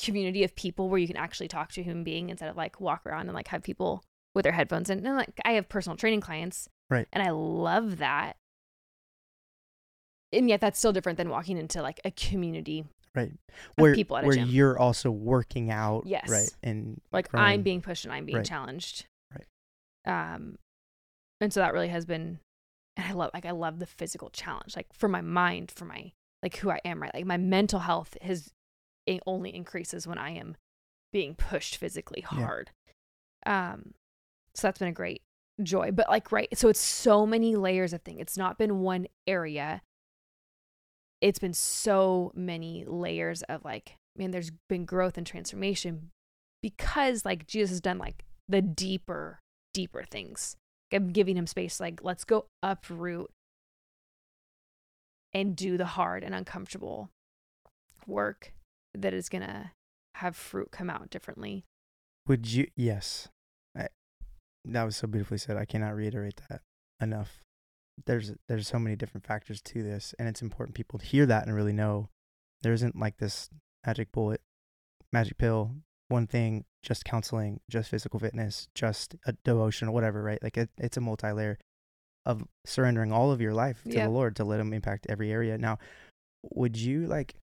community 0.00 0.44
of 0.44 0.54
people 0.54 0.88
where 0.88 0.98
you 0.98 1.06
can 1.06 1.16
actually 1.16 1.48
talk 1.48 1.72
to 1.72 1.80
a 1.80 1.84
human 1.84 2.04
being 2.04 2.30
instead 2.30 2.48
of 2.48 2.56
like 2.56 2.80
walk 2.80 3.04
around 3.04 3.22
and 3.28 3.34
like 3.34 3.48
have 3.48 3.62
people 3.62 4.02
with 4.38 4.44
their 4.44 4.52
headphones 4.52 4.88
in. 4.88 5.04
And 5.04 5.16
like 5.16 5.38
I 5.44 5.52
have 5.52 5.68
personal 5.68 5.96
training 5.96 6.20
clients. 6.22 6.68
Right. 6.88 7.06
And 7.12 7.22
I 7.22 7.30
love 7.30 7.98
that. 7.98 8.36
And 10.32 10.48
yet 10.48 10.60
that's 10.60 10.78
still 10.78 10.92
different 10.92 11.16
than 11.18 11.28
walking 11.30 11.56
into 11.56 11.82
like 11.82 12.00
a 12.04 12.10
community. 12.10 12.84
Right. 13.14 13.32
Where 13.76 13.94
people 13.94 14.16
at 14.16 14.24
a 14.24 14.26
where 14.26 14.36
gym. 14.36 14.48
you're 14.48 14.78
also 14.78 15.10
working 15.10 15.70
out, 15.70 16.04
Yes. 16.06 16.28
right? 16.28 16.50
And 16.62 17.00
Like 17.12 17.30
growing. 17.30 17.46
I'm 17.46 17.62
being 17.62 17.80
pushed 17.80 18.04
and 18.04 18.12
I'm 18.12 18.26
being 18.26 18.36
Right. 18.38 18.46
challenged. 18.46 19.06
Right. 19.34 19.46
Um 20.32 20.58
and 21.40 21.52
so 21.52 21.60
that 21.60 21.72
really 21.72 21.88
has 21.88 22.04
been 22.04 22.40
and 22.96 23.06
I 23.06 23.12
love 23.12 23.30
like 23.32 23.46
I 23.46 23.52
love 23.52 23.78
the 23.78 23.86
physical 23.86 24.28
challenge. 24.30 24.76
Like 24.76 24.92
for 24.92 25.08
my 25.08 25.20
mind, 25.22 25.70
for 25.70 25.84
my 25.84 26.12
like 26.42 26.56
who 26.58 26.70
I 26.70 26.80
am, 26.84 27.02
right? 27.02 27.14
Like 27.14 27.26
my 27.26 27.36
mental 27.38 27.80
health 27.80 28.16
has 28.22 28.52
it 29.06 29.20
only 29.26 29.54
increases 29.54 30.06
when 30.06 30.18
I 30.18 30.30
am 30.30 30.56
being 31.12 31.34
pushed 31.34 31.76
physically 31.76 32.20
Yeah. 32.30 32.44
hard. 32.44 32.70
Um 33.46 33.94
so 34.58 34.66
that's 34.66 34.78
been 34.78 34.88
a 34.88 34.92
great 34.92 35.22
joy. 35.62 35.90
But 35.92 36.08
like 36.08 36.32
right, 36.32 36.48
so 36.56 36.68
it's 36.68 36.80
so 36.80 37.26
many 37.26 37.56
layers 37.56 37.92
of 37.92 38.02
thing. 38.02 38.18
It's 38.18 38.36
not 38.36 38.58
been 38.58 38.80
one 38.80 39.06
area. 39.26 39.82
It's 41.20 41.38
been 41.38 41.54
so 41.54 42.32
many 42.34 42.84
layers 42.86 43.42
of 43.42 43.64
like, 43.64 43.96
man, 44.16 44.30
there's 44.30 44.52
been 44.68 44.84
growth 44.84 45.18
and 45.18 45.26
transformation 45.26 46.10
because 46.62 47.24
like 47.24 47.46
Jesus 47.46 47.70
has 47.70 47.80
done 47.80 47.98
like 47.98 48.24
the 48.48 48.62
deeper, 48.62 49.40
deeper 49.74 50.04
things 50.08 50.56
I'm 50.92 51.08
giving 51.08 51.36
him 51.36 51.46
space. 51.46 51.80
Like, 51.80 52.00
let's 52.02 52.24
go 52.24 52.46
uproot 52.62 53.30
and 55.32 55.54
do 55.54 55.76
the 55.76 55.84
hard 55.84 56.24
and 56.24 56.34
uncomfortable 56.34 57.10
work 58.06 58.52
that 58.94 59.12
is 59.12 59.28
going 59.28 59.42
to 59.42 59.72
have 60.16 60.36
fruit 60.36 60.70
come 60.70 60.88
out 60.88 61.10
differently. 61.10 61.64
Would 62.26 62.50
you? 62.50 62.68
Yes. 62.74 63.28
That 64.64 64.84
was 64.84 64.96
so 64.96 65.06
beautifully 65.06 65.38
said. 65.38 65.56
I 65.56 65.64
cannot 65.64 65.94
reiterate 65.94 66.40
that 66.48 66.60
enough. 67.00 67.42
There's 68.06 68.32
there's 68.48 68.68
so 68.68 68.78
many 68.78 68.96
different 68.96 69.26
factors 69.26 69.60
to 69.62 69.82
this, 69.82 70.14
and 70.18 70.28
it's 70.28 70.42
important 70.42 70.74
people 70.76 70.98
to 70.98 71.04
hear 71.06 71.26
that 71.26 71.46
and 71.46 71.54
really 71.54 71.72
know 71.72 72.08
there 72.62 72.72
isn't 72.72 72.96
like 72.98 73.18
this 73.18 73.48
magic 73.86 74.12
bullet, 74.12 74.40
magic 75.12 75.38
pill, 75.38 75.72
one 76.08 76.26
thing, 76.26 76.64
just 76.82 77.04
counseling, 77.04 77.60
just 77.70 77.88
physical 77.90 78.20
fitness, 78.20 78.68
just 78.74 79.16
a 79.26 79.32
devotion, 79.44 79.88
or 79.88 79.92
whatever, 79.92 80.22
right? 80.22 80.42
Like 80.42 80.56
it, 80.56 80.70
it's 80.78 80.96
a 80.96 81.00
multi 81.00 81.30
layer 81.32 81.58
of 82.26 82.44
surrendering 82.66 83.10
all 83.12 83.32
of 83.32 83.40
your 83.40 83.54
life 83.54 83.82
to 83.84 83.90
Yeah. 83.90 84.04
the 84.06 84.10
Lord 84.12 84.36
to 84.36 84.44
let 84.44 84.60
Him 84.60 84.72
impact 84.72 85.06
every 85.08 85.32
area. 85.32 85.56
Now, 85.58 85.78
would 86.54 86.76
you 86.76 87.06
like, 87.06 87.34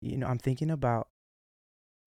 you 0.00 0.16
know, 0.16 0.26
I'm 0.28 0.38
thinking 0.38 0.70
about 0.70 1.08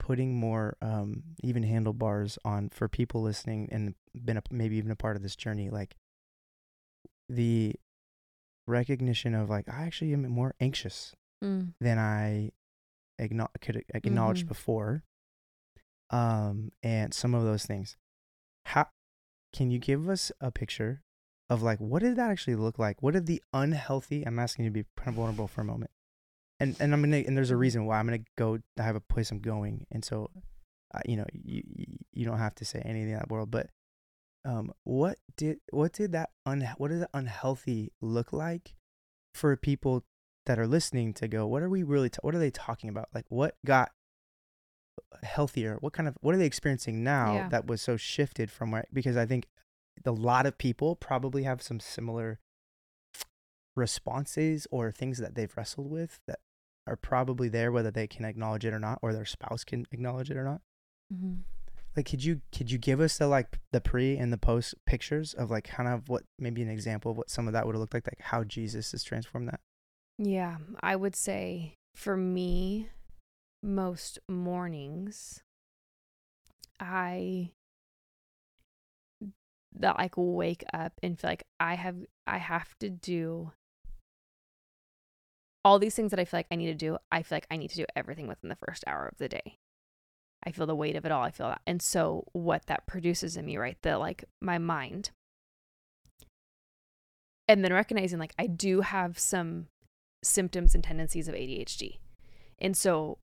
putting 0.06 0.36
more 0.36 0.78
um 0.82 1.24
even 1.44 1.63
handlebars 1.63 2.38
on 2.46 2.70
for 2.70 2.88
people 2.88 3.24
listening 3.24 3.68
and 3.72 3.96
been 4.13 4.38
a, 4.38 4.41
maybe 4.52 4.76
even 4.78 4.91
a 4.91 4.96
part 4.96 5.15
of 5.15 5.24
this 5.24 5.36
journey 5.36 5.68
like 5.72 5.96
the 7.28 7.74
recognition 8.68 9.34
of 9.34 9.50
like 9.50 9.68
I 9.68 9.84
actually 9.84 10.13
am 10.13 10.28
more 10.30 10.54
anxious 10.60 11.13
Mm. 11.44 11.74
than 11.82 11.98
I 12.00 12.52
could 13.62 13.84
acknowledge 13.94 14.44
Mhm. 14.46 14.48
before. 14.48 15.04
Um, 16.10 16.72
and 16.84 17.13
some 17.13 17.34
of 17.34 17.44
those 17.44 17.65
things. 17.65 17.98
How 18.65 18.89
can 19.54 19.72
you 19.72 19.80
give 19.80 20.08
us 20.10 20.32
a 20.39 20.52
picture 20.52 21.02
of 21.50 21.62
like 21.63 21.80
what 21.80 22.02
did 22.04 22.15
that 22.18 22.30
actually 22.32 22.56
look 22.56 22.78
like? 22.80 23.02
What 23.02 23.13
did 23.15 23.26
the 23.26 23.41
unhealthy? 23.54 24.26
I'm 24.26 24.39
asking 24.39 24.65
you 24.65 24.72
to 24.72 24.84
be 24.84 24.86
kind 24.96 25.10
of 25.10 25.15
vulnerable 25.15 25.48
for 25.48 25.62
a 25.62 25.65
moment. 25.65 25.91
And 26.60 26.76
and 26.80 26.94
I'm 26.94 27.02
gonna 27.02 27.18
and 27.18 27.36
there's 27.36 27.52
a 27.52 27.58
reason 27.58 27.86
why 27.86 28.00
I'm 28.00 28.06
gonna 28.08 28.20
go. 28.38 28.60
I 28.80 28.84
have 28.84 28.96
a 28.96 29.02
place 29.02 29.30
I'm 29.32 29.39
going, 29.39 29.86
and 29.91 30.04
so, 30.06 30.30
uh, 30.94 31.00
you 31.06 31.18
know, 31.18 31.26
you 31.34 31.63
you- 32.13 32.26
don't 32.26 32.38
have 32.38 32.56
to 32.56 32.65
say 32.65 32.80
anything 32.86 33.10
in 33.12 33.18
that 33.18 33.30
world, 33.30 33.52
but. 33.52 33.70
Um, 34.48 34.72
what 34.84 35.18
did 35.38 35.58
what 35.72 35.91
did 35.94 36.12
that 36.12 36.30
un 36.46 36.62
what 36.78 36.91
the 36.91 37.10
unhealthy 37.15 37.91
look 38.00 38.32
like 38.32 38.76
for 39.34 39.58
people 39.58 40.06
that 40.46 40.60
are 40.60 40.68
listening 40.68 41.15
to 41.15 41.28
go, 41.28 41.48
what 41.48 41.63
are 41.63 41.70
we 41.70 41.82
really, 41.82 42.10
t- 42.12 42.20
what 42.22 42.36
are 42.36 42.39
they 42.39 42.52
talking 42.52 42.88
about? 42.91 43.08
Like, 43.12 43.26
what 43.30 43.56
got 43.65 43.91
healthier? 45.24 45.78
What 45.80 45.94
kind 45.94 46.08
of, 46.08 46.15
what 46.22 46.36
are 46.36 46.38
they 46.38 46.46
experiencing 46.46 47.04
now 47.04 47.34
Yeah. 47.34 47.50
that 47.50 47.65
was 47.65 47.82
so 47.82 47.98
shifted 47.98 48.52
from 48.52 48.70
where, 48.70 48.86
because 48.94 49.18
I 49.18 49.26
think 49.26 49.48
a 50.06 50.12
lot 50.12 50.46
of 50.46 50.60
people 50.60 50.96
probably 50.96 51.41
have 51.41 51.63
some 51.63 51.80
similar 51.80 52.39
responses 53.76 54.68
or 54.72 54.91
things 54.91 55.18
that 55.18 55.34
they've 55.36 55.58
wrestled 55.58 55.89
with 55.89 56.20
that 56.28 56.39
are 56.88 56.95
probably 56.95 57.50
there, 57.50 57.71
whether 57.71 57.91
they 57.91 58.08
can 58.08 58.26
acknowledge 58.26 58.65
it 58.65 58.74
or 58.74 58.80
not, 58.80 59.00
or 59.02 59.13
their 59.13 59.26
spouse 59.26 59.63
can 59.63 59.86
acknowledge 59.91 60.30
it 60.30 60.38
or 60.38 60.43
not. 60.43 60.62
hmm 61.12 61.36
Like, 61.95 62.08
could 62.08 62.24
you, 62.24 62.41
could 62.52 62.71
you 62.71 62.78
give 62.78 63.00
us 63.00 63.17
the 63.17 63.28
like 63.28 63.60
the 63.71 63.82
pre 63.82 64.17
and 64.17 64.32
the 64.32 64.38
post 64.38 64.76
pictures 64.86 65.34
of 65.34 65.50
like 65.50 65.65
kind 65.65 65.89
of 65.89 66.10
what, 66.10 66.24
maybe 66.39 66.62
an 66.62 66.69
example 66.69 67.12
of 67.12 67.17
what 67.17 67.30
some 67.30 67.48
of 67.48 67.54
that 67.54 67.65
would 67.65 67.76
have 67.76 67.80
looked 67.80 67.93
like, 67.93 68.08
like 68.08 68.21
how 68.21 68.43
Jesus 68.43 68.91
has 68.91 69.04
transformed 69.04 69.48
that? 69.48 69.60
Yeah, 70.17 70.58
I 70.82 70.95
would 70.95 71.15
say 71.15 71.76
for 71.95 72.15
me, 72.15 72.89
most 73.63 74.19
mornings, 74.30 75.41
I 76.80 77.52
that 79.78 79.98
like 79.98 80.13
wake 80.15 80.63
up 80.74 80.93
and 81.04 81.19
feel 81.19 81.32
like 81.32 81.43
I 81.60 81.76
have 81.76 81.98
I 82.26 82.38
have 82.38 82.78
to 82.80 82.89
do 82.89 83.52
all 85.65 85.80
these 85.80 85.95
things 85.95 86.12
that 86.12 86.19
I 86.19 86.25
feel 86.25 86.38
like 86.38 86.47
I 86.51 86.56
need 86.56 86.67
to 86.67 86.75
do. 86.75 86.97
I 87.12 87.23
feel 87.23 87.38
like 87.38 87.47
I 87.49 87.58
need 87.58 87.71
to 87.71 87.75
do 87.75 87.86
everything 87.95 88.28
within 88.28 88.49
the 88.49 88.56
first 88.56 88.84
hour 88.86 89.08
of 89.08 89.17
the 89.17 89.28
day. 89.28 89.58
I 90.45 90.51
feel 90.51 90.67
the 90.67 90.75
weight 90.75 90.95
of 90.95 91.06
it 91.06 91.12
all. 91.12 91.23
I 91.23 91.32
feel 91.32 91.47
that. 91.47 91.62
And 91.65 91.82
so 91.82 92.25
what 92.34 92.67
that 92.67 92.86
produces 92.86 93.36
in 93.36 93.47
me, 93.47 93.58
right? 93.58 93.78
The 93.82 93.97
like 93.97 94.25
my 94.41 94.60
mind. 94.60 95.10
And 97.47 97.65
then 97.65 97.73
recognizing 97.73 98.19
like 98.19 98.36
I 98.38 98.45
do 98.45 98.82
have 98.82 99.17
some 99.17 99.67
symptoms 100.23 100.75
and 100.75 100.84
tendencies 100.84 101.28
of 101.28 101.34
ADHD. 101.34 101.97
And 102.60 102.78
so 102.78 103.17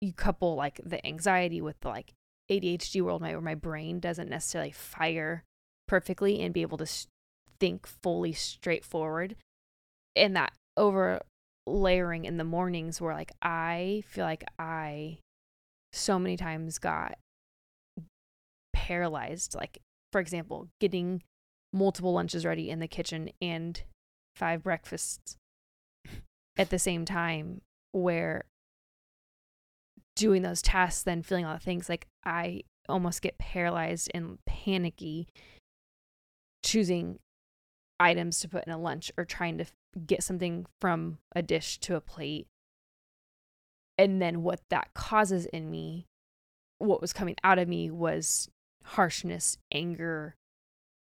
you 0.00 0.12
couple 0.12 0.54
like 0.54 0.80
the 0.84 1.04
anxiety 1.04 1.60
with 1.60 1.80
the 1.80 1.88
like 1.88 2.14
ADHD 2.48 3.02
world 3.02 3.20
where 3.22 3.40
my 3.40 3.56
brain 3.56 3.98
doesn't 3.98 4.30
necessarily 4.30 4.70
fire 4.70 5.42
perfectly 5.88 6.40
and 6.40 6.54
be 6.54 6.62
able 6.62 6.78
to 6.78 6.84
s- 6.84 7.08
think 7.58 7.84
fully 7.84 8.32
straightforward. 8.32 9.34
And 10.14 10.36
that 10.36 10.52
over 10.76 11.20
layering 11.68 12.24
in 12.24 12.36
the 12.36 12.44
mornings 12.44 13.00
where 13.00 13.14
like 13.14 13.32
I 13.42 14.02
feel 14.06 14.24
like 14.24 14.44
I 14.58 15.18
so 15.92 16.18
many 16.18 16.36
times 16.36 16.78
got 16.78 17.18
paralyzed 18.72 19.54
like 19.54 19.78
for 20.12 20.20
example 20.20 20.68
getting 20.80 21.22
multiple 21.72 22.12
lunches 22.12 22.44
ready 22.44 22.70
in 22.70 22.78
the 22.78 22.88
kitchen 22.88 23.30
and 23.42 23.82
five 24.36 24.62
breakfasts 24.62 25.36
at 26.56 26.70
the 26.70 26.78
same 26.78 27.04
time 27.04 27.60
where 27.92 28.44
doing 30.16 30.42
those 30.42 30.62
tasks 30.62 31.02
then 31.02 31.22
feeling 31.22 31.44
all 31.44 31.54
the 31.54 31.60
things 31.60 31.88
like 31.88 32.06
i 32.24 32.62
almost 32.88 33.22
get 33.22 33.38
paralyzed 33.38 34.10
and 34.14 34.38
panicky 34.46 35.28
choosing 36.64 37.18
items 38.00 38.40
to 38.40 38.48
put 38.48 38.64
in 38.64 38.72
a 38.72 38.78
lunch 38.78 39.10
or 39.16 39.24
trying 39.24 39.58
to 39.58 39.64
get 40.06 40.22
something 40.22 40.66
from 40.80 41.18
a 41.34 41.42
dish 41.42 41.78
to 41.78 41.96
a 41.96 42.00
plate. 42.00 42.46
And 43.96 44.22
then 44.22 44.42
what 44.42 44.60
that 44.70 44.94
causes 44.94 45.46
in 45.46 45.70
me 45.70 46.06
what 46.78 47.00
was 47.00 47.12
coming 47.12 47.34
out 47.42 47.58
of 47.58 47.68
me 47.68 47.90
was 47.90 48.48
harshness 48.84 49.58
anger 49.72 50.34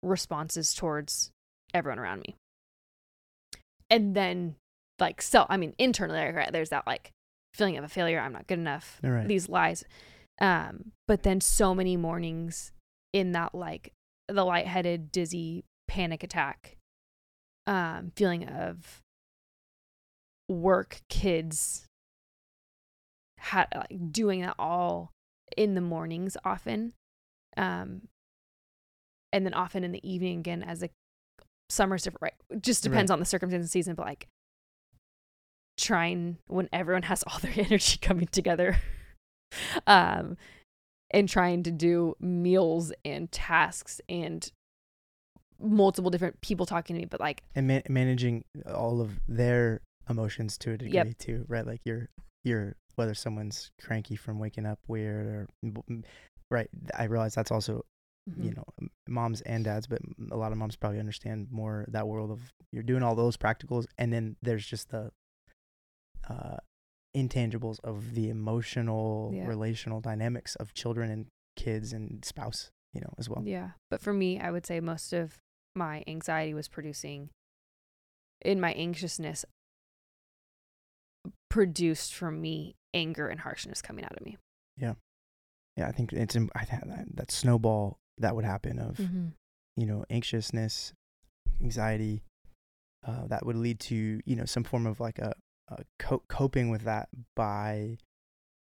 responses 0.01 0.73
towards 0.73 1.31
everyone 1.73 1.99
around 1.99 2.21
me. 2.21 2.35
And 3.89 4.15
then 4.15 4.55
like 4.99 5.21
so 5.21 5.45
i 5.49 5.57
mean 5.57 5.73
internally 5.79 6.19
right, 6.19 6.51
there's 6.51 6.69
that 6.69 6.85
like 6.85 7.11
feeling 7.55 7.77
of 7.77 7.83
a 7.83 7.87
failure 7.87 8.19
i'm 8.19 8.31
not 8.31 8.47
good 8.47 8.59
enough 8.59 8.99
right. 9.03 9.27
these 9.27 9.49
lies. 9.49 9.83
Um 10.39 10.91
but 11.07 11.23
then 11.23 11.41
so 11.41 11.75
many 11.75 11.97
mornings 11.97 12.71
in 13.11 13.31
that 13.33 13.53
like 13.53 13.93
the 14.27 14.43
lightheaded 14.43 15.11
dizzy 15.11 15.65
panic 15.87 16.23
attack 16.23 16.77
um 17.67 18.11
feeling 18.15 18.47
of 18.47 19.01
work 20.49 21.01
kids 21.09 21.87
had 23.37 23.67
like 23.75 24.11
doing 24.11 24.41
that 24.41 24.55
all 24.59 25.11
in 25.57 25.75
the 25.75 25.81
mornings 25.81 26.35
often 26.45 26.93
um 27.57 28.01
and 29.31 29.45
then 29.45 29.53
often 29.53 29.83
in 29.83 29.91
the 29.91 30.09
evening 30.09 30.39
again 30.39 30.63
as 30.63 30.83
a 30.83 30.89
summer's 31.69 32.03
different 32.03 32.21
right 32.21 32.61
just 32.61 32.83
depends 32.83 33.09
on 33.09 33.19
the 33.19 33.25
circumstance 33.25 33.63
and 33.63 33.69
season 33.69 33.95
but 33.95 34.05
like 34.05 34.27
trying 35.77 36.37
when 36.47 36.69
everyone 36.71 37.03
has 37.03 37.23
all 37.23 37.39
their 37.39 37.53
energy 37.57 37.97
coming 38.01 38.27
together 38.27 38.79
um 39.87 40.37
and 41.11 41.29
trying 41.29 41.63
to 41.63 41.71
do 41.71 42.15
meals 42.19 42.91
and 43.05 43.31
tasks 43.31 44.01
and 44.09 44.51
multiple 45.63 46.11
different 46.11 46.39
people 46.41 46.65
talking 46.65 46.95
to 46.95 47.01
me 47.01 47.05
but 47.05 47.19
like 47.19 47.41
and 47.55 47.67
ma- 47.67 47.81
managing 47.89 48.43
all 48.73 49.01
of 49.01 49.19
their 49.27 49.81
emotions 50.09 50.57
to 50.57 50.71
a 50.71 50.77
degree 50.77 50.93
Yep. 50.93 51.17
too, 51.17 51.45
right? 51.47 51.65
Like 51.65 51.81
you're 51.85 52.09
you're 52.43 52.75
whether 52.95 53.13
someone's 53.13 53.71
cranky 53.81 54.15
from 54.15 54.37
waking 54.39 54.65
up 54.65 54.79
weird 54.87 55.25
or 55.25 55.47
right. 56.51 56.69
I 56.97 57.05
realize 57.05 57.33
that's 57.35 57.51
also 57.51 57.83
you 58.37 58.51
mhm. 58.51 58.57
know 58.57 58.87
moms 59.07 59.41
and 59.41 59.63
dads, 59.65 59.87
but 59.87 59.99
a 60.31 60.35
lot 60.37 60.51
of 60.51 60.57
moms 60.57 60.75
probably 60.75 60.99
understand 60.99 61.47
more 61.51 61.85
that 61.89 62.07
world 62.07 62.31
of 62.31 62.41
you're 62.71 62.83
doing 62.83 63.03
all 63.03 63.15
those 63.15 63.37
practicals, 63.37 63.85
and 63.97 64.11
then 64.13 64.35
there's 64.41 64.65
just 64.65 64.89
the 64.89 65.11
uh, 66.29 66.57
intangibles 67.15 67.79
of 67.83 68.15
the 68.15 68.29
emotional, 68.29 69.31
Yeah. 69.33 69.45
relational 69.47 70.01
dynamics 70.01 70.55
of 70.55 70.73
children 70.73 71.09
and 71.11 71.27
kids 71.55 71.93
and 71.93 72.23
spouse, 72.25 72.71
you 72.93 73.01
know, 73.01 73.13
as 73.17 73.29
well. 73.29 73.43
Yeah. 73.45 73.71
But 73.89 74.01
for 74.01 74.13
me, 74.13 74.39
I 74.39 74.51
would 74.51 74.65
say 74.65 74.79
most 74.79 75.13
of 75.13 75.37
my 75.75 76.03
anxiety 76.07 76.53
was 76.53 76.67
producing 76.67 77.29
in 78.41 78.59
my 78.61 78.73
anxiousness 78.73 79.45
produced 81.49 82.13
from 82.13 82.41
me 82.41 82.75
anger 82.93 83.27
and 83.27 83.39
harshness 83.41 83.81
coming 83.81 84.05
out 84.05 84.13
of 84.17 84.25
me. 84.25 84.37
Yeah, 84.77 84.93
Yeah, 85.77 85.87
I 85.87 85.91
think 85.91 86.13
it's 86.13 86.35
I 86.55 86.65
think 86.65 86.81
that, 87.15 87.31
snowball 87.31 87.97
that 88.17 88.35
would 88.35 88.45
happen 88.45 88.79
of 88.79 88.97
Mm-hmm. 88.97 89.27
you 89.77 89.85
know 89.85 90.03
anxiousness, 90.09 90.93
anxiety, 91.61 92.23
uh, 93.05 93.27
that 93.27 93.45
would 93.45 93.55
lead 93.55 93.79
to 93.81 94.21
you 94.25 94.35
know 94.35 94.45
some 94.45 94.63
form 94.63 94.85
of 94.85 94.99
like 94.99 95.19
a, 95.19 95.33
a 95.69 95.83
co- 95.99 96.23
coping 96.27 96.69
with 96.69 96.81
that 96.83 97.09
by 97.35 97.97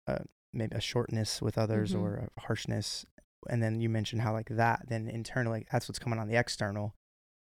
uh, 0.06 0.20
maybe 0.52 0.76
a 0.76 0.80
shortness 0.80 1.42
with 1.42 1.58
others 1.58 1.92
Mhm. 1.94 2.00
or 2.00 2.30
a 2.36 2.40
harshness, 2.42 3.04
and 3.50 3.62
then 3.62 3.80
you 3.80 3.88
mentioned 3.88 4.22
how 4.22 4.32
like 4.32 4.48
that 4.50 4.80
then 4.88 5.08
internally 5.08 5.66
that's 5.70 5.88
what's 5.88 5.98
coming 5.98 6.18
on 6.18 6.28
the 6.28 6.36
external 6.36 6.94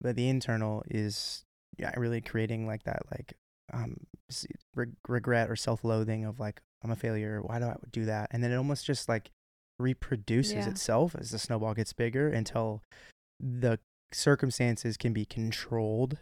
but 0.01 0.17
the 0.17 0.29
internal 0.29 0.83
is 0.89 1.45
yeah 1.79 1.93
really 1.97 2.21
creating 2.21 2.67
like 2.67 2.83
that 2.85 3.03
like 3.11 3.35
um 3.73 3.97
reg- 4.75 4.97
regret 5.09 5.51
or 5.51 5.57
self-loathing 5.57 6.25
of 6.25 6.39
like 6.41 6.61
i'm 6.83 6.91
a 6.91 6.97
failure 6.97 7.41
why 7.43 7.59
do 7.59 7.65
i 7.67 7.75
do 7.91 8.05
that 8.05 8.29
and 8.31 8.43
then 8.43 8.51
it 8.53 8.57
almost 8.57 8.85
just 8.87 9.09
like 9.09 9.31
reproduces 9.79 10.65
Yeah. 10.67 10.71
itself 10.71 11.15
as 11.19 11.31
the 11.31 11.39
snowball 11.39 11.75
gets 11.75 11.93
bigger 11.93 12.29
until 12.29 12.83
the 13.41 13.79
circumstances 14.13 14.97
can 14.97 15.13
be 15.13 15.25
controlled 15.25 16.19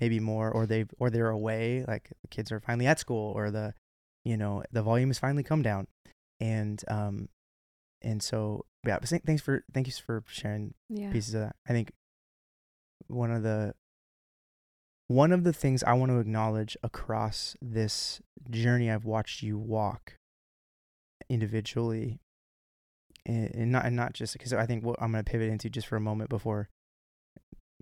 maybe 0.00 0.20
more 0.20 0.50
or 0.50 0.66
they've 0.66 0.90
or 0.98 1.08
they're 1.08 1.30
away 1.30 1.84
like 1.88 2.10
the 2.22 2.28
kids 2.28 2.52
are 2.52 2.60
finally 2.60 2.86
at 2.86 2.98
school 2.98 3.32
or 3.34 3.50
the 3.50 3.72
you 4.24 4.36
know 4.36 4.62
the 4.70 4.82
volume 4.82 5.08
has 5.08 5.18
finally 5.18 5.42
come 5.42 5.62
down 5.62 5.86
and 6.40 6.84
um 6.88 7.28
and 8.02 8.22
so 8.22 8.66
yeah 8.86 8.98
but 8.98 9.08
thank- 9.08 9.24
thanks 9.24 9.42
for 9.42 9.64
thank 9.74 9.86
you 9.86 9.92
for 9.92 10.22
sharing 10.28 10.74
Yeah. 10.88 11.10
pieces 11.12 11.34
of 11.34 11.40
that 11.42 11.56
i 11.68 11.72
think 11.72 11.92
one 13.08 13.30
of 13.30 13.42
the 13.42 13.74
one 15.08 15.32
of 15.32 15.44
the 15.44 15.52
things 15.52 15.82
i 15.84 15.92
want 15.92 16.10
to 16.10 16.18
acknowledge 16.18 16.76
across 16.82 17.56
this 17.62 18.20
journey 18.50 18.90
i've 18.90 19.04
watched 19.04 19.42
you 19.42 19.56
walk 19.58 20.14
individually 21.28 22.20
and, 23.24 23.52
and 23.54 23.72
not 23.72 23.84
and 23.84 23.96
not 23.96 24.12
just 24.12 24.32
because 24.32 24.52
i 24.52 24.66
think 24.66 24.84
what 24.84 25.00
i'm 25.00 25.12
going 25.12 25.24
to 25.24 25.30
pivot 25.30 25.48
into 25.50 25.68
just 25.70 25.86
for 25.86 25.96
a 25.96 26.00
moment 26.00 26.30
before 26.30 26.68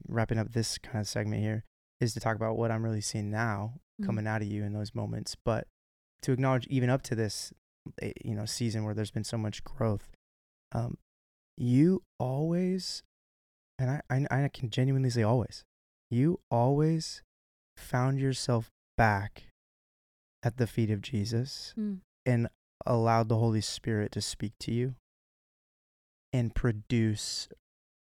wrapping 0.09 0.39
up 0.39 0.53
this 0.53 0.79
kind 0.79 1.01
of 1.01 1.09
segment 1.09 1.43
here 1.43 1.65
is 2.01 2.15
to 2.15 2.21
talk 2.21 2.37
about 2.37 2.57
what 2.57 2.71
i'm 2.71 2.83
really 2.85 3.01
seeing 3.01 3.31
now 3.31 3.75
Mm. 4.03 4.07
coming 4.07 4.27
out 4.27 4.43
of 4.43 4.49
you 4.49 4.65
in 4.65 4.73
those 4.73 4.93
moments 4.93 5.37
but 5.45 5.69
to 6.21 6.33
acknowledge 6.33 6.67
even 6.67 6.91
up 6.91 7.01
to 7.03 7.15
this 7.15 7.53
eh, 8.03 8.11
you 8.25 8.35
know 8.35 8.45
season 8.45 8.83
where 8.83 8.93
there's 8.93 9.13
been 9.13 9.23
so 9.23 9.39
much 9.39 9.63
growth 9.63 10.11
um 10.75 10.99
you 11.57 12.03
always 12.19 13.03
and 13.79 13.91
I, 13.91 14.01
I 14.11 14.27
i 14.45 14.49
can 14.49 14.71
genuinely 14.71 15.11
say 15.11 15.23
always 15.23 15.65
you 16.11 16.41
always 16.51 17.23
found 17.77 18.19
yourself 18.21 18.71
back 18.97 19.45
at 20.43 20.57
the 20.57 20.67
feet 20.67 20.91
of 20.91 21.01
jesus 21.01 21.73
Mm. 21.79 22.01
and 22.27 22.49
allowed 22.87 23.29
the 23.29 23.39
holy 23.39 23.61
spirit 23.61 24.13
to 24.13 24.21
speak 24.21 24.53
to 24.61 24.73
you 24.73 24.95
and 26.33 26.55
produce 26.55 27.49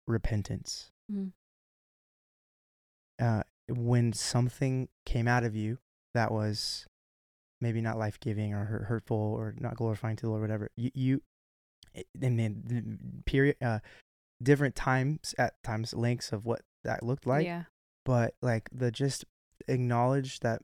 repentance 0.06 0.90
Mm. 1.12 1.32
uh, 3.20 3.42
when 3.68 4.12
something 4.12 4.88
came 5.06 5.28
out 5.28 5.44
of 5.44 5.54
you 5.54 5.78
that 6.14 6.30
was 6.32 6.86
maybe 7.60 7.80
not 7.80 7.96
life 7.98 8.18
giving 8.20 8.52
or 8.52 8.64
hurtful 8.88 9.16
or 9.16 9.54
not 9.58 9.74
glorifying 9.76 10.16
to 10.16 10.22
the 10.26 10.30
Lord, 10.30 10.42
whatever, 10.42 10.68
you, 10.76 10.90
you 10.94 11.22
and 12.20 12.38
then 12.38 13.22
period, 13.26 13.56
uh, 13.62 13.80
different 14.42 14.74
times 14.74 15.34
at 15.38 15.62
times 15.62 15.94
lengths 15.94 16.32
of 16.32 16.44
what 16.44 16.62
that 16.84 17.02
looked 17.02 17.26
like, 17.26 17.46
yeah. 17.46 17.64
but 18.04 18.34
like 18.42 18.68
the 18.72 18.90
just 18.90 19.24
acknowledge 19.68 20.40
that 20.40 20.62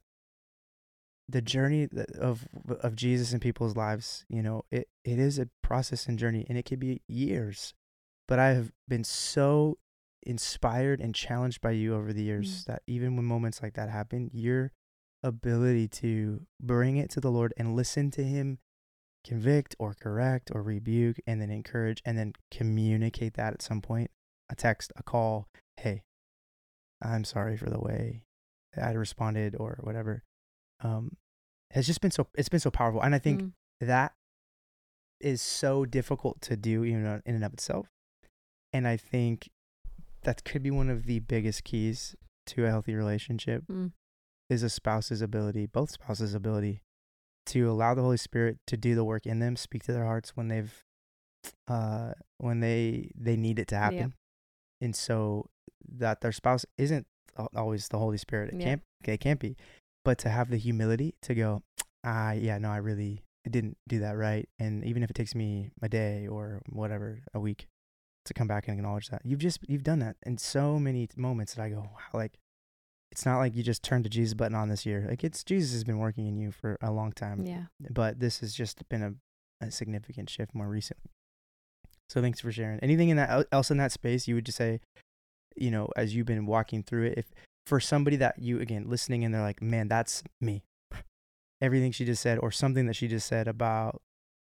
the 1.28 1.40
journey 1.40 1.88
of 2.18 2.48
of 2.80 2.96
Jesus 2.96 3.32
in 3.32 3.40
people's 3.40 3.76
lives, 3.76 4.24
you 4.28 4.42
know, 4.42 4.64
it, 4.70 4.88
it 5.04 5.18
is 5.18 5.38
a 5.38 5.48
process 5.62 6.06
and 6.06 6.18
journey 6.18 6.44
and 6.48 6.58
it 6.58 6.64
could 6.64 6.80
be 6.80 7.02
years. 7.06 7.74
But 8.26 8.38
I 8.38 8.50
have 8.50 8.72
been 8.88 9.04
so 9.04 9.78
inspired 10.22 11.00
and 11.00 11.14
challenged 11.14 11.60
by 11.60 11.70
you 11.70 11.94
over 11.94 12.12
the 12.12 12.22
years 12.22 12.64
that 12.66 12.82
even 12.86 13.16
when 13.16 13.24
moments 13.24 13.62
like 13.62 13.74
that 13.74 13.88
happen, 13.88 14.30
your 14.32 14.72
ability 15.22 15.88
to 15.88 16.46
bring 16.60 16.96
it 16.96 17.10
to 17.10 17.20
the 17.20 17.30
Lord 17.30 17.52
and 17.56 17.76
listen 17.76 18.10
to 18.12 18.24
him 18.24 18.58
convict 19.24 19.76
or 19.78 19.94
correct 19.94 20.50
or 20.54 20.62
rebuke 20.62 21.18
and 21.26 21.40
then 21.40 21.50
encourage 21.50 22.00
and 22.04 22.16
then 22.18 22.32
communicate 22.50 23.34
that 23.34 23.52
at 23.54 23.62
some 23.62 23.80
point, 23.82 24.10
a 24.48 24.54
text, 24.54 24.92
a 24.96 25.02
call, 25.02 25.48
hey, 25.76 26.02
I'm 27.02 27.24
sorry 27.24 27.56
for 27.56 27.70
the 27.70 27.78
way 27.80 28.22
that 28.74 28.84
I 28.86 28.92
responded 28.92 29.56
or 29.58 29.78
whatever. 29.82 30.24
Um, 30.82 31.16
has 31.72 31.86
just 31.86 32.00
been 32.00 32.10
so 32.10 32.26
it's 32.34 32.48
been 32.48 32.60
so 32.60 32.70
powerful, 32.70 33.00
and 33.02 33.14
I 33.14 33.18
think 33.18 33.42
Mm. 33.42 33.52
that 33.80 34.14
is 35.20 35.42
so 35.42 35.84
difficult 35.84 36.40
to 36.42 36.56
do 36.56 36.84
even 36.84 37.04
in 37.26 37.34
and 37.34 37.44
of 37.44 37.52
itself. 37.52 37.88
And 38.72 38.88
I 38.88 38.96
think 38.96 39.50
that 40.22 40.44
could 40.44 40.62
be 40.62 40.70
one 40.70 40.88
of 40.90 41.04
the 41.04 41.18
biggest 41.20 41.64
keys 41.64 42.16
to 42.46 42.64
a 42.64 42.70
healthy 42.70 42.94
relationship 42.94 43.64
Mm. 43.66 43.92
is 44.48 44.62
a 44.62 44.70
spouse's 44.70 45.20
ability, 45.22 45.66
both 45.66 45.90
spouses' 45.90 46.34
ability 46.34 46.82
to 47.46 47.70
allow 47.70 47.94
the 47.94 48.02
Holy 48.02 48.16
Spirit 48.16 48.58
to 48.66 48.76
do 48.76 48.94
the 48.94 49.04
work 49.04 49.26
in 49.26 49.38
them, 49.38 49.56
speak 49.56 49.82
to 49.84 49.92
their 49.92 50.04
hearts 50.04 50.30
when 50.36 50.48
they've 50.48 50.72
uh 51.68 52.12
when 52.38 52.60
they 52.60 53.10
they 53.14 53.36
need 53.36 53.58
it 53.58 53.68
to 53.68 53.76
happen. 53.76 53.98
Yep. 53.98 54.10
And 54.82 54.96
so 54.96 55.46
that 55.96 56.20
their 56.20 56.32
spouse 56.32 56.66
isn't 56.78 57.06
always 57.54 57.88
the 57.88 57.98
Holy 57.98 58.18
Spirit. 58.18 58.52
It 58.52 58.60
Yeah. 58.60 58.64
can't 58.66 58.82
it 59.04 59.20
can't 59.20 59.40
be. 59.40 59.56
But 60.04 60.18
to 60.18 60.28
have 60.30 60.50
the 60.50 60.56
humility 60.56 61.14
to 61.22 61.34
go, 61.34 61.62
ah 62.04 62.32
yeah, 62.32 62.58
no, 62.58 62.70
I 62.70 62.76
really 62.78 63.22
I 63.46 63.50
didn't 63.50 63.78
do 63.88 63.98
that 64.00 64.16
right. 64.16 64.48
And 64.58 64.84
even 64.84 65.02
if 65.02 65.10
it 65.10 65.14
takes 65.14 65.34
me 65.34 65.70
a 65.80 65.88
day 65.88 66.26
or 66.26 66.60
whatever, 66.68 67.20
a 67.32 67.40
week 67.40 67.66
to 68.26 68.34
come 68.34 68.46
back 68.46 68.68
and 68.68 68.78
acknowledge 68.78 69.08
that. 69.08 69.22
You've 69.24 69.40
just 69.40 69.60
you've 69.68 69.82
done 69.82 69.98
that 70.00 70.16
in 70.24 70.36
so 70.38 70.78
many 70.78 71.08
moments 71.16 71.54
that 71.54 71.62
I 71.62 71.70
go, 71.70 71.80
wow, 71.80 72.10
like 72.12 72.38
it's 73.12 73.26
not 73.26 73.38
like 73.38 73.56
you 73.56 73.62
just 73.62 73.82
turned 73.82 74.04
the 74.04 74.08
Jesus 74.08 74.34
button 74.34 74.54
on 74.54 74.68
this 74.68 74.86
year. 74.86 75.06
Like 75.08 75.24
it's 75.24 75.42
Jesus 75.42 75.72
has 75.72 75.84
been 75.84 75.98
working 75.98 76.26
in 76.26 76.36
you 76.36 76.52
for 76.52 76.78
a 76.80 76.92
long 76.92 77.12
time. 77.12 77.44
Yeah. 77.44 77.64
But 77.90 78.20
this 78.20 78.40
has 78.40 78.54
just 78.54 78.88
been 78.88 79.02
a, 79.02 79.66
a 79.66 79.70
significant 79.70 80.30
shift 80.30 80.54
more 80.54 80.68
recently. 80.68 81.10
So 82.08 82.20
thanks 82.20 82.40
for 82.40 82.52
sharing. 82.52 82.80
Anything 82.80 83.08
in 83.08 83.16
that 83.16 83.46
else 83.52 83.70
in 83.70 83.76
that 83.78 83.92
space 83.92 84.28
you 84.28 84.34
would 84.34 84.46
just 84.46 84.58
say, 84.58 84.80
you 85.56 85.70
know, 85.70 85.88
as 85.96 86.14
you've 86.14 86.26
been 86.26 86.46
walking 86.46 86.82
through 86.82 87.06
it, 87.06 87.14
if 87.18 87.32
for 87.66 87.80
somebody 87.80 88.16
that 88.16 88.38
you 88.38 88.60
again 88.60 88.84
listening 88.88 89.24
and 89.24 89.34
they're 89.34 89.42
like, 89.42 89.62
man, 89.62 89.88
that's 89.88 90.22
me. 90.40 90.62
Everything 91.60 91.92
she 91.92 92.04
just 92.04 92.22
said, 92.22 92.38
or 92.38 92.50
something 92.50 92.86
that 92.86 92.96
she 92.96 93.06
just 93.06 93.26
said 93.26 93.46
about 93.46 94.00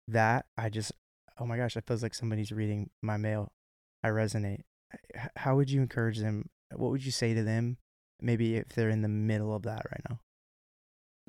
that, 0.07 0.45
I 0.59 0.69
just, 0.69 0.93
oh 1.39 1.47
my 1.47 1.57
gosh, 1.57 1.77
it 1.77 1.85
feels 1.87 2.03
like 2.03 2.15
somebody's 2.15 2.53
reading 2.53 2.91
my 3.03 3.17
mail. 3.17 3.53
I 4.05 4.09
resonate. 4.09 4.61
How 5.37 5.57
would 5.57 5.71
you 5.71 5.81
encourage 5.81 6.19
them? 6.19 6.51
What 6.75 6.91
would 6.91 7.05
you 7.05 7.11
say 7.11 7.33
to 7.33 7.43
them? 7.43 7.79
Maybe 8.23 8.57
if 8.57 8.69
they're 8.71 8.91
in 8.91 9.03
the 9.03 9.09
middle 9.09 9.55
of 9.55 9.63
that 9.63 9.87
right 9.91 10.03
now. 10.09 10.21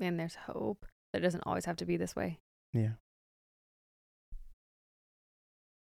And 0.00 0.18
there's 0.18 0.34
hope. 0.34 0.86
that 1.12 1.18
It 1.20 1.22
doesn't 1.22 1.44
always 1.46 1.64
have 1.64 1.76
to 1.76 1.86
be 1.86 1.96
this 1.96 2.16
way. 2.16 2.38
Yeah. 2.72 2.92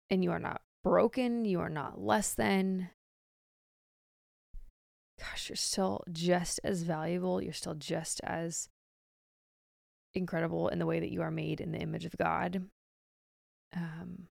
And 0.10 0.24
you 0.24 0.32
are 0.32 0.40
not 0.40 0.62
broken. 0.84 1.46
You 1.46 1.60
are 1.62 1.70
not 1.70 2.02
less 2.02 2.34
than. 2.34 2.90
Gosh, 5.20 5.50
you're 5.50 5.56
still 5.56 6.04
just 6.12 6.60
as 6.64 6.82
valuable. 6.82 7.42
You're 7.42 7.54
still 7.54 7.76
just 7.76 8.20
as 8.24 8.70
incredible 10.14 10.68
in 10.68 10.80
the 10.80 10.86
way 10.86 11.00
that 11.00 11.12
you 11.12 11.22
are 11.22 11.32
made 11.32 11.62
in 11.62 11.72
the 11.72 11.80
image 11.80 12.06
of 12.06 12.18
God. 12.18 12.64
Um, 13.74 14.28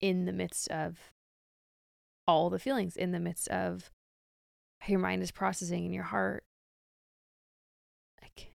in 0.00 0.26
the 0.26 0.32
midst 0.32 0.68
of 0.68 0.98
all 2.26 2.50
the 2.50 2.58
feelings, 2.58 2.96
in 2.96 3.12
the 3.12 3.20
midst 3.20 3.48
of 3.48 3.90
how 4.86 4.90
your 4.92 5.00
mind 5.00 5.22
is 5.22 5.32
processing 5.32 5.84
in 5.84 5.92
your 5.92 6.04
heart. 6.04 6.44
Like, 8.22 8.52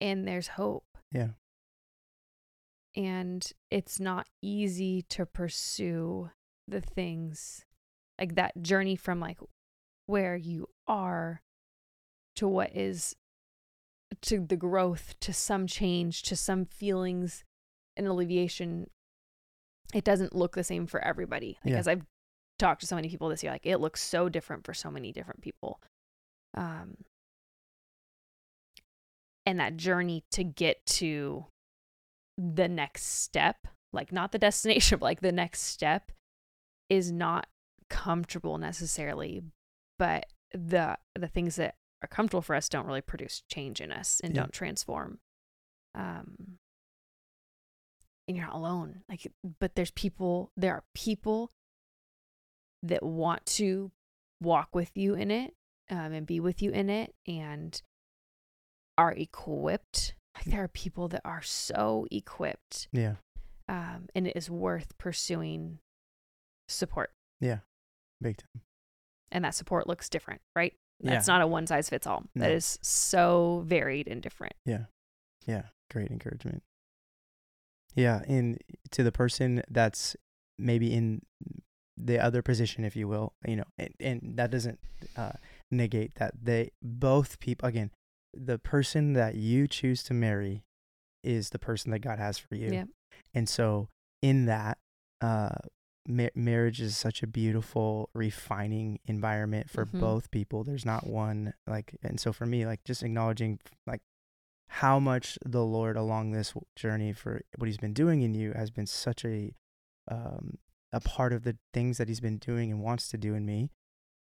and 0.00 0.26
there's 0.28 0.48
hope. 0.48 0.84
Yeah. 1.12 1.28
And 2.94 3.46
it's 3.70 4.00
not 4.00 4.26
easy 4.42 5.02
to 5.10 5.26
pursue 5.26 6.30
the 6.68 6.80
things 6.80 7.64
like 8.18 8.34
that 8.34 8.60
journey 8.62 8.96
from 8.96 9.20
like 9.20 9.38
where 10.06 10.36
you 10.36 10.68
are 10.88 11.42
to 12.36 12.48
what 12.48 12.74
is 12.74 13.14
to 14.22 14.40
the 14.46 14.56
growth 14.56 15.14
to 15.20 15.32
some 15.32 15.66
change 15.66 16.22
to 16.22 16.34
some 16.36 16.64
feelings 16.64 17.44
and 17.96 18.06
alleviation 18.06 18.88
it 19.94 20.04
doesn't 20.04 20.34
look 20.34 20.54
the 20.54 20.64
same 20.64 20.86
for 20.86 21.00
everybody 21.04 21.58
like 21.64 21.72
Yeah. 21.72 21.78
as 21.78 21.88
i've 21.88 22.04
talked 22.58 22.80
to 22.80 22.86
so 22.86 22.96
many 22.96 23.08
people 23.08 23.28
this 23.28 23.42
year 23.42 23.52
like 23.52 23.66
it 23.66 23.78
looks 23.78 24.02
so 24.02 24.28
different 24.28 24.64
for 24.64 24.72
so 24.74 24.90
many 24.90 25.12
different 25.12 25.40
people 25.40 25.80
um 26.56 26.96
and 29.44 29.60
that 29.60 29.76
journey 29.76 30.24
to 30.32 30.42
get 30.44 30.84
to 30.86 31.46
the 32.38 32.68
next 32.68 33.04
step 33.22 33.66
like 33.92 34.12
not 34.12 34.32
the 34.32 34.38
destination 34.38 34.98
but 35.00 35.06
like 35.06 35.20
the 35.20 35.32
next 35.32 35.62
step 35.62 36.12
is 36.88 37.10
not 37.12 37.46
comfortable 37.88 38.58
necessarily 38.58 39.42
but 39.98 40.26
the 40.52 40.96
the 41.14 41.28
things 41.28 41.56
that 41.56 41.74
are 42.02 42.08
comfortable 42.08 42.42
for 42.42 42.54
us 42.54 42.68
don't 42.68 42.86
really 42.86 43.00
produce 43.00 43.42
change 43.50 43.80
in 43.80 43.90
us 43.92 44.20
and 44.22 44.34
Yeah. 44.34 44.42
don't 44.42 44.52
transform 44.52 45.18
um 45.94 46.58
and 48.28 48.36
you're 48.36 48.46
not 48.46 48.56
alone 48.56 49.02
like 49.08 49.30
but 49.60 49.74
there's 49.76 49.90
people 49.92 50.50
there 50.56 50.72
are 50.74 50.84
people 50.94 51.50
that 52.82 53.02
want 53.02 53.44
to 53.46 53.90
walk 54.40 54.74
with 54.74 54.90
you 54.96 55.14
in 55.14 55.30
it 55.30 55.54
um, 55.90 56.12
and 56.12 56.26
be 56.26 56.40
with 56.40 56.60
you 56.62 56.70
in 56.70 56.90
it 56.90 57.14
and 57.26 57.80
are 58.98 59.12
equipped 59.12 60.14
Like 60.34 60.44
there 60.46 60.62
are 60.64 60.68
people 60.68 61.08
that 61.08 61.22
are 61.24 61.40
so 61.42 62.06
equipped, 62.10 62.88
Yeah. 62.92 63.14
um, 63.68 64.08
and 64.14 64.26
it 64.26 64.36
is 64.36 64.50
worth 64.50 64.96
pursuing 64.98 65.78
support. 66.68 67.10
Yeah. 67.40 67.60
Big 68.20 68.36
time. 68.36 68.60
And 69.32 69.44
that 69.44 69.54
support 69.54 69.86
looks 69.86 70.08
different, 70.10 70.42
right? 70.54 70.74
Yeah. 71.00 71.12
That's 71.12 71.26
not 71.26 71.40
a 71.42 71.46
one 71.46 71.66
size 71.66 71.88
fits 71.88 72.06
all. 72.06 72.24
That 72.34 72.48
No. 72.50 72.54
is 72.54 72.78
so 72.82 73.62
varied 73.66 74.08
and 74.08 74.22
different. 74.22 74.54
Yeah. 74.66 74.86
Yeah. 75.46 75.68
Great 75.90 76.10
encouragement. 76.10 76.62
Yeah. 77.94 78.22
And 78.28 78.58
to 78.92 79.02
the 79.02 79.12
person 79.12 79.62
that's 79.70 80.16
maybe 80.58 80.92
in 80.92 81.22
the 81.96 82.18
other 82.18 82.42
position, 82.42 82.84
if 82.84 82.94
you 82.96 83.08
will, 83.08 83.32
you 83.46 83.56
know, 83.56 83.64
and, 83.78 83.94
and 84.00 84.20
that 84.36 84.50
doesn't 84.50 84.78
uh, 85.16 85.32
negate 85.70 86.14
that 86.16 86.34
they 86.42 86.70
both 86.82 87.40
people, 87.40 87.66
again, 87.68 87.90
the 88.34 88.58
person 88.58 89.14
that 89.14 89.34
you 89.34 89.66
choose 89.66 90.02
to 90.04 90.14
marry 90.14 90.62
is 91.24 91.50
the 91.50 91.58
person 91.58 91.90
that 91.90 92.00
God 92.00 92.18
has 92.18 92.38
for 92.38 92.54
you. 92.54 92.72
Yeah. 92.72 92.84
And 93.34 93.48
so 93.48 93.88
in 94.22 94.44
that, 94.46 94.78
uh, 95.22 95.56
ma- 96.06 96.28
marriage 96.34 96.80
is 96.80 96.96
such 96.98 97.22
a 97.22 97.26
beautiful 97.26 98.10
refining 98.14 99.00
environment 99.06 99.70
for 99.70 99.86
Mhm. 99.86 99.98
both 100.00 100.30
people. 100.30 100.64
There's 100.64 100.84
not 100.84 101.06
one 101.06 101.54
like, 101.66 101.96
and 102.02 102.20
so 102.20 102.32
for 102.32 102.44
me, 102.46 102.66
like 102.66 102.84
just 102.84 103.02
acknowledging 103.02 103.58
like 103.86 104.02
how 104.68 104.98
much 104.98 105.38
the 105.44 105.64
Lord 105.64 105.96
along 105.96 106.32
this 106.32 106.52
journey 106.74 107.12
for 107.12 107.40
what 107.56 107.66
He's 107.66 107.78
been 107.78 107.94
doing 107.94 108.20
in 108.22 108.34
you 108.34 108.52
has 108.52 108.70
been 108.70 108.86
such 108.86 109.24
a, 109.24 109.54
um, 110.08 110.58
a 110.96 111.00
part 111.00 111.32
of 111.32 111.42
the 111.44 111.56
things 111.74 111.98
that 111.98 112.08
He's 112.08 112.20
been 112.20 112.38
doing 112.38 112.70
and 112.70 112.80
wants 112.82 113.08
to 113.10 113.18
do 113.18 113.34
in 113.34 113.44
me. 113.44 113.70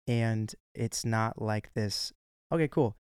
And 0.08 0.54
it's 0.74 1.04
not 1.06 1.42
like 1.42 1.74
this, 1.74 2.12
okay, 2.52 2.68
cool. 2.68 2.96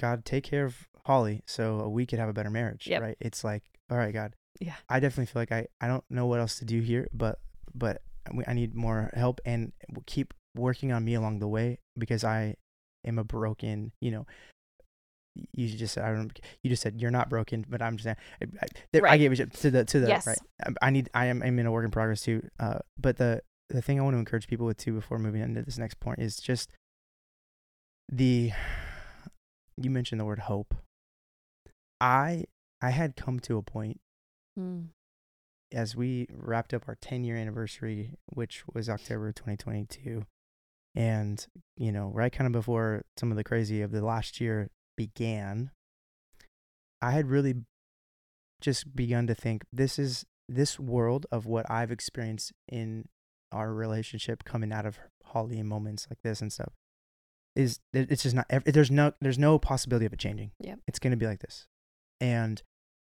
God, 0.00 0.24
take 0.24 0.44
care 0.44 0.64
of 0.64 0.88
Holly 1.04 1.42
so 1.46 1.88
we 1.88 2.06
could 2.06 2.18
have 2.18 2.28
a 2.28 2.32
better 2.32 2.50
marriage, 2.50 2.86
Yep. 2.86 3.02
right? 3.02 3.16
It's 3.20 3.42
like, 3.44 3.64
all 3.90 3.98
right, 3.98 4.14
God, 4.14 4.34
Yeah. 4.60 4.76
I 4.88 5.00
definitely 5.00 5.26
feel 5.26 5.42
like 5.42 5.52
I, 5.52 5.66
I 5.80 5.88
don't 5.88 6.04
know 6.08 6.26
what 6.26 6.40
else 6.40 6.58
to 6.60 6.64
do 6.64 6.80
here, 6.80 7.08
but 7.12 7.38
but 7.74 8.00
I 8.46 8.52
need 8.54 8.74
more 8.74 9.10
help 9.14 9.40
and 9.44 9.72
keep 10.06 10.32
working 10.54 10.92
on 10.92 11.04
me 11.04 11.14
along 11.14 11.38
the 11.40 11.48
way 11.48 11.78
because 11.98 12.24
I 12.24 12.56
am 13.04 13.18
a 13.18 13.24
broken, 13.24 13.92
you 14.00 14.10
know. 14.10 14.26
You 15.52 15.68
just 15.68 15.94
said 15.94 16.04
I 16.04 16.14
don't. 16.14 16.38
You 16.62 16.70
just 16.70 16.82
said 16.82 17.00
you're 17.00 17.10
not 17.10 17.28
broken, 17.28 17.64
but 17.68 17.80
I'm 17.82 17.96
just 17.96 18.04
saying. 18.04 18.16
I, 18.42 18.46
I, 18.62 18.66
that- 18.92 19.04
I 19.04 19.16
gave 19.18 19.32
it 19.38 19.52
to 19.52 19.70
the 19.70 19.84
to 19.84 20.00
the 20.00 20.08
Yes. 20.08 20.26
right. 20.26 20.38
I- 20.66 20.86
I 20.86 20.90
need. 20.90 21.08
I 21.14 21.26
am. 21.26 21.42
I'm 21.42 21.58
in 21.58 21.66
a 21.66 21.72
work 21.72 21.84
in 21.84 21.90
progress 21.90 22.22
too. 22.22 22.46
Uh, 22.58 22.78
but 22.98 23.16
the 23.16 23.42
the 23.70 23.82
thing 23.82 23.98
I 24.00 24.02
want 24.02 24.14
to 24.14 24.18
encourage 24.18 24.46
people 24.48 24.66
with 24.66 24.78
too 24.78 24.92
before 24.94 25.18
moving 25.18 25.42
into 25.42 25.62
this 25.62 25.78
next 25.78 26.00
point 26.00 26.20
is 26.20 26.36
just 26.36 26.70
the. 28.10 28.52
You 29.80 29.90
mentioned 29.90 30.20
the 30.20 30.24
word 30.24 30.40
hope. 30.40 30.74
I 32.00 32.44
I 32.80 32.90
had 32.90 33.16
come 33.16 33.40
to 33.40 33.56
a 33.56 33.62
point 33.62 34.00
Mm. 34.58 34.88
as 35.72 35.94
we 35.94 36.26
wrapped 36.32 36.74
up 36.74 36.84
our 36.88 36.96
10 37.00 37.22
year 37.22 37.36
anniversary, 37.36 38.10
which 38.26 38.64
was 38.74 38.88
October 38.88 39.30
2022, 39.32 40.24
and, 40.96 41.46
you 41.76 41.92
know, 41.92 42.08
right 42.12 42.32
kind 42.32 42.46
of 42.46 42.52
before 42.52 43.02
some 43.16 43.30
of 43.30 43.36
the 43.36 43.44
crazy 43.44 43.82
of 43.82 43.92
the 43.92 44.04
last 44.04 44.40
year 44.40 44.68
began, 44.98 45.70
I 47.00 47.12
had 47.12 47.28
really 47.30 47.54
just 48.60 48.94
begun 48.94 49.26
to 49.28 49.34
think 49.34 49.62
this 49.72 49.98
is 49.98 50.26
this 50.48 50.78
world 50.80 51.24
of 51.30 51.46
what 51.46 51.70
I've 51.70 51.92
experienced 51.92 52.52
in 52.68 53.08
our 53.52 53.72
relationship 53.72 54.42
coming 54.44 54.72
out 54.72 54.84
of 54.84 54.98
Holly 55.26 55.58
in 55.58 55.66
moments 55.66 56.06
like 56.10 56.18
this 56.22 56.40
and 56.42 56.52
stuff 56.52 56.72
is 57.54 57.80
it- 57.92 58.10
it's 58.10 58.22
just 58.24 58.34
not 58.34 58.46
there's 58.64 58.90
no 58.90 59.12
there's 59.20 59.38
no 59.38 59.58
possibility 59.58 60.06
of 60.06 60.12
it 60.12 60.18
changing. 60.18 60.52
Yep. 60.60 60.80
It's 60.86 60.98
going 60.98 61.10
to 61.12 61.16
be 61.16 61.26
like 61.26 61.40
this. 61.40 61.66
And 62.20 62.62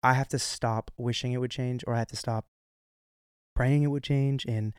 I 0.03 0.15
have 0.15 0.29
to 0.29 0.39
stop 0.39 0.91
wishing 0.97 1.33
it 1.33 1.39
would 1.39 1.51
change 1.51 1.85
or 1.87 1.95
I 1.95 1.99
have 1.99 2.09
to 2.09 2.17
stop 2.17 2.47
praying 3.57 3.83
it 3.83 3.89
would 3.89 4.03
change 4.03 4.45
and 4.47 4.73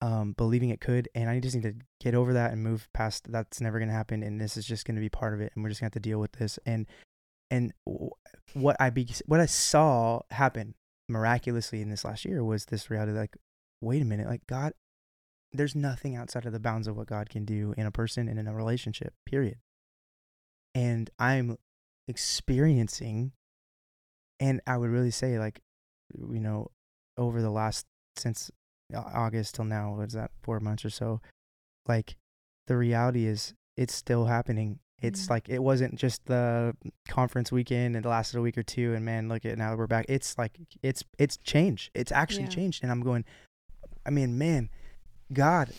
um, 0.00 0.34
believing 0.36 0.70
it 0.70 0.80
could. 0.80 1.08
And 1.14 1.28
I 1.28 1.40
just 1.40 1.54
need 1.54 1.62
to 1.62 1.74
get 2.00 2.14
over 2.14 2.32
that 2.32 2.52
and 2.52 2.62
move 2.62 2.88
past 2.92 3.30
that's 3.30 3.60
never 3.60 3.78
going 3.78 3.88
to 3.88 3.94
happen. 3.94 4.22
And 4.22 4.40
this 4.40 4.56
is 4.56 4.66
just 4.66 4.84
going 4.86 4.96
to 4.96 5.00
be 5.00 5.08
part 5.08 5.34
of 5.34 5.40
it. 5.40 5.52
And 5.54 5.62
we're 5.62 5.70
just 5.70 5.80
going 5.80 5.90
to 5.90 5.96
have 5.96 6.02
to 6.02 6.08
deal 6.08 6.18
with 6.18 6.32
this. 6.32 6.58
And, 6.66 6.86
and 7.50 7.72
what 8.54 8.76
I, 8.80 8.90
be, 8.90 9.08
what 9.26 9.40
I 9.40 9.46
saw 9.46 10.20
happen 10.30 10.74
miraculously 11.08 11.80
in 11.80 11.90
this 11.90 12.04
last 12.04 12.24
year 12.24 12.42
was 12.44 12.66
this 12.66 12.90
reality 12.90 13.12
like, 13.12 13.36
wait 13.80 14.02
a 14.02 14.04
minute, 14.04 14.26
like 14.26 14.46
God, 14.46 14.72
there's 15.52 15.74
nothing 15.74 16.16
outside 16.16 16.46
of 16.46 16.52
the 16.52 16.60
bounds 16.60 16.86
of 16.88 16.96
what 16.96 17.06
God 17.06 17.30
can 17.30 17.44
do 17.44 17.74
in 17.76 17.86
a 17.86 17.90
person 17.90 18.28
and 18.28 18.38
in 18.38 18.46
a 18.46 18.54
relationship, 18.54 19.14
period. 19.24 19.56
And 20.74 21.08
I'm 21.18 21.56
experiencing, 22.08 23.32
and 24.38 24.60
I 24.66 24.76
would 24.76 24.90
really 24.90 25.10
say, 25.10 25.38
like, 25.38 25.60
you 26.14 26.40
know, 26.40 26.70
over 27.16 27.40
the 27.40 27.50
last, 27.50 27.86
since 28.16 28.50
August 28.94 29.54
till 29.56 29.64
now, 29.64 29.94
what's 29.96 30.14
that, 30.14 30.30
four 30.42 30.60
months 30.60 30.84
or 30.84 30.90
so, 30.90 31.20
like, 31.88 32.16
the 32.66 32.76
reality 32.76 33.26
is 33.26 33.54
it's 33.76 33.94
still 33.94 34.26
happening. 34.26 34.78
It's 35.02 35.26
Mhm. 35.26 35.30
like, 35.30 35.48
it 35.48 35.58
wasn't 35.62 35.96
just 35.96 36.24
the 36.26 36.76
conference 37.08 37.52
weekend 37.52 37.96
and 37.96 38.04
it 38.04 38.08
lasted 38.08 38.38
a 38.38 38.42
week 38.42 38.56
or 38.56 38.62
two, 38.62 38.94
and 38.94 39.04
man, 39.04 39.28
look 39.28 39.44
at 39.44 39.58
now 39.58 39.74
we're 39.76 39.86
back. 39.86 40.06
It's 40.08 40.38
like, 40.38 40.58
it's, 40.82 41.02
it's 41.18 41.36
changed. 41.38 41.90
It's 41.94 42.12
actually 42.12 42.44
Yeah. 42.44 42.50
changed. 42.50 42.82
And 42.82 42.90
I'm 42.90 43.02
going, 43.02 43.24
I 44.04 44.10
mean, 44.10 44.38
man, 44.38 44.70
God, 45.32 45.72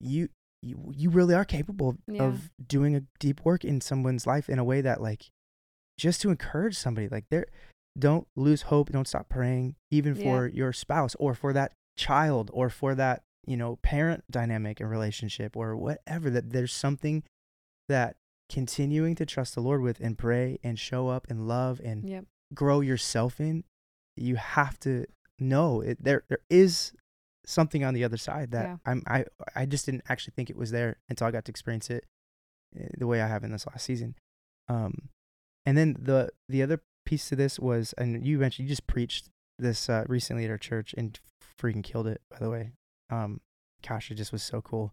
you, 0.00 0.28
you, 0.62 0.92
you 0.96 1.10
really 1.10 1.34
are 1.34 1.44
capable 1.44 1.90
of, 1.90 1.98
Yeah. 2.06 2.22
of 2.22 2.50
doing 2.66 2.96
a 2.96 3.02
deep 3.18 3.44
work 3.44 3.64
in 3.64 3.80
someone's 3.80 4.26
life 4.26 4.48
in 4.48 4.58
a 4.58 4.64
way 4.64 4.80
that 4.80 5.00
like 5.02 5.30
just 5.98 6.22
to 6.22 6.30
encourage 6.30 6.76
somebody 6.76 7.08
like 7.08 7.26
there 7.28 7.46
don't 7.98 8.26
lose 8.34 8.62
hope 8.62 8.88
don't 8.90 9.06
stop 9.06 9.28
praying 9.28 9.76
even 9.90 10.16
Yeah. 10.16 10.22
for 10.22 10.46
your 10.48 10.72
spouse 10.72 11.14
or 11.16 11.34
for 11.34 11.52
that 11.52 11.72
child 11.96 12.50
or 12.52 12.68
for 12.70 12.94
that 12.94 13.22
you 13.46 13.56
know 13.56 13.76
parent 13.82 14.24
dynamic 14.30 14.80
and 14.80 14.90
relationship 14.90 15.56
or 15.56 15.76
whatever 15.76 16.30
that 16.30 16.50
there's 16.50 16.72
something 16.72 17.22
that 17.88 18.16
continuing 18.50 19.14
to 19.14 19.24
trust 19.26 19.54
the 19.54 19.60
lord 19.60 19.80
with 19.80 20.00
and 20.00 20.18
pray 20.18 20.58
and 20.62 20.78
show 20.78 21.08
up 21.08 21.26
and 21.30 21.46
love 21.48 21.80
and 21.84 22.08
Yep. 22.08 22.24
grow 22.54 22.80
yourself 22.80 23.40
in 23.40 23.64
you 24.16 24.36
have 24.36 24.78
to 24.80 25.06
know 25.38 25.80
it, 25.80 26.02
there 26.02 26.22
there 26.28 26.38
is 26.48 26.92
something 27.46 27.84
on 27.84 27.92
the 27.94 28.04
other 28.04 28.16
side 28.16 28.50
that 28.52 28.64
Yeah. 28.66 28.76
I'm 28.86 29.02
I 29.06 29.24
I 29.54 29.66
just 29.66 29.86
didn't 29.86 30.04
actually 30.08 30.32
think 30.36 30.50
it 30.50 30.56
was 30.56 30.70
there 30.70 30.96
until 31.08 31.26
I 31.26 31.30
got 31.30 31.44
to 31.46 31.50
experience 31.52 31.90
it 31.90 32.04
eh, 32.78 32.88
the 32.96 33.06
way 33.06 33.20
I 33.20 33.26
have 33.26 33.44
in 33.44 33.50
this 33.52 33.66
last 33.66 33.84
season. 33.84 34.14
Um 34.68 35.08
and 35.66 35.76
then 35.76 35.96
the 36.00 36.30
the 36.48 36.62
other 36.62 36.80
piece 37.04 37.28
to 37.28 37.36
this 37.36 37.58
was 37.58 37.92
and 37.98 38.24
you 38.24 38.38
mentioned 38.38 38.66
you 38.68 38.72
just 38.72 38.86
preached 38.86 39.28
this 39.58 39.88
uh, 39.88 40.04
recently 40.08 40.44
at 40.44 40.50
our 40.50 40.58
church 40.58 40.94
and 40.96 41.18
freaking 41.60 41.84
killed 41.84 42.06
it 42.06 42.20
by 42.30 42.38
the 42.38 42.50
way. 42.50 42.72
Um 43.10 43.40
gosh, 43.86 44.10
it 44.10 44.14
just 44.14 44.32
was 44.32 44.42
so 44.42 44.60
cool. 44.60 44.92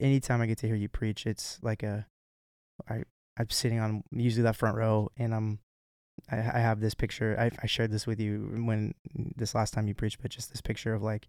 Anytime 0.00 0.40
I 0.40 0.46
get 0.46 0.58
to 0.58 0.66
hear 0.66 0.76
you 0.76 0.88
preach, 0.88 1.26
it's 1.26 1.58
like 1.62 1.82
a 1.82 2.06
I 2.88 3.02
I'm 3.38 3.50
sitting 3.50 3.78
on 3.78 4.02
usually 4.10 4.42
that 4.42 4.56
front 4.56 4.76
row 4.76 5.10
and 5.16 5.34
I'm 5.34 5.58
I, 6.30 6.38
I 6.38 6.58
have 6.60 6.80
this 6.80 6.94
picture. 6.94 7.36
I, 7.38 7.50
I 7.62 7.66
shared 7.66 7.90
this 7.90 8.06
with 8.06 8.20
you 8.20 8.62
when 8.64 8.94
this 9.36 9.54
last 9.54 9.72
time 9.74 9.86
you 9.86 9.94
preached, 9.94 10.20
but 10.22 10.30
just 10.30 10.50
this 10.50 10.60
picture 10.60 10.94
of 10.94 11.02
like 11.02 11.28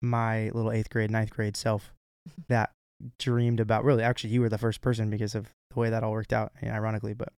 my 0.00 0.50
little 0.50 0.72
eighth 0.72 0.90
grade, 0.90 1.10
ninth 1.10 1.30
grade 1.30 1.56
self 1.56 1.92
that 2.48 2.70
dreamed 3.18 3.60
about. 3.60 3.84
Really, 3.84 4.02
actually, 4.02 4.30
you 4.30 4.40
were 4.40 4.48
the 4.48 4.58
first 4.58 4.80
person 4.80 5.10
because 5.10 5.34
of 5.34 5.50
the 5.70 5.80
way 5.80 5.90
that 5.90 6.02
all 6.02 6.12
worked 6.12 6.32
out, 6.32 6.52
and 6.60 6.70
ironically, 6.70 7.14
but 7.14 7.32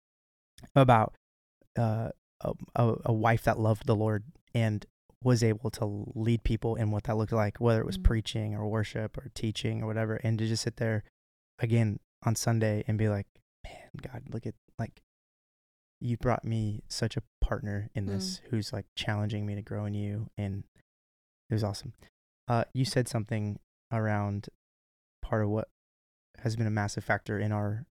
about 0.74 1.14
uh, 1.78 2.10
a, 2.40 2.52
a 2.76 2.94
a 3.06 3.12
wife 3.12 3.44
that 3.44 3.58
loved 3.58 3.86
the 3.86 3.96
Lord 3.96 4.24
and 4.54 4.84
was 5.24 5.42
able 5.42 5.70
to 5.70 6.12
lead 6.14 6.44
people 6.44 6.76
in 6.76 6.90
what 6.92 7.04
that 7.04 7.16
looked 7.16 7.32
like, 7.32 7.58
whether 7.60 7.80
it 7.80 7.86
was 7.86 7.98
Mm. 7.98 8.04
preaching 8.04 8.54
or 8.54 8.68
worship 8.68 9.18
or 9.18 9.30
teaching 9.34 9.82
or 9.82 9.86
whatever, 9.86 10.16
and 10.16 10.38
to 10.38 10.46
just 10.46 10.62
sit 10.62 10.76
there 10.76 11.02
again 11.58 11.98
on 12.22 12.36
Sunday 12.36 12.84
and 12.86 12.96
be 12.98 13.08
like, 13.08 13.26
man, 13.64 13.88
God, 14.00 14.22
look 14.30 14.46
at 14.46 14.54
like 14.78 15.02
you 16.00 16.16
brought 16.18 16.44
me 16.44 16.82
such 16.88 17.16
a 17.16 17.22
partner 17.40 17.88
in 17.94 18.06
this 18.06 18.40
who's 18.50 18.72
like 18.72 18.86
challenging 18.96 19.46
me 19.46 19.54
to 19.54 19.62
grow 19.62 19.84
in 19.86 19.94
you 19.94 20.28
and 20.36 20.64
it 21.48 21.54
was 21.54 21.62
awesome 21.64 21.92
uh 22.48 22.64
you 22.74 22.84
said 22.84 23.06
something 23.08 23.58
around 23.92 24.48
part 25.22 25.42
of 25.44 25.48
what 25.50 25.68
has 26.38 26.56
been 26.56 26.66
a 26.66 26.70
massive 26.70 27.04
factor 27.04 27.38
in 27.38 27.52
our 27.52 27.86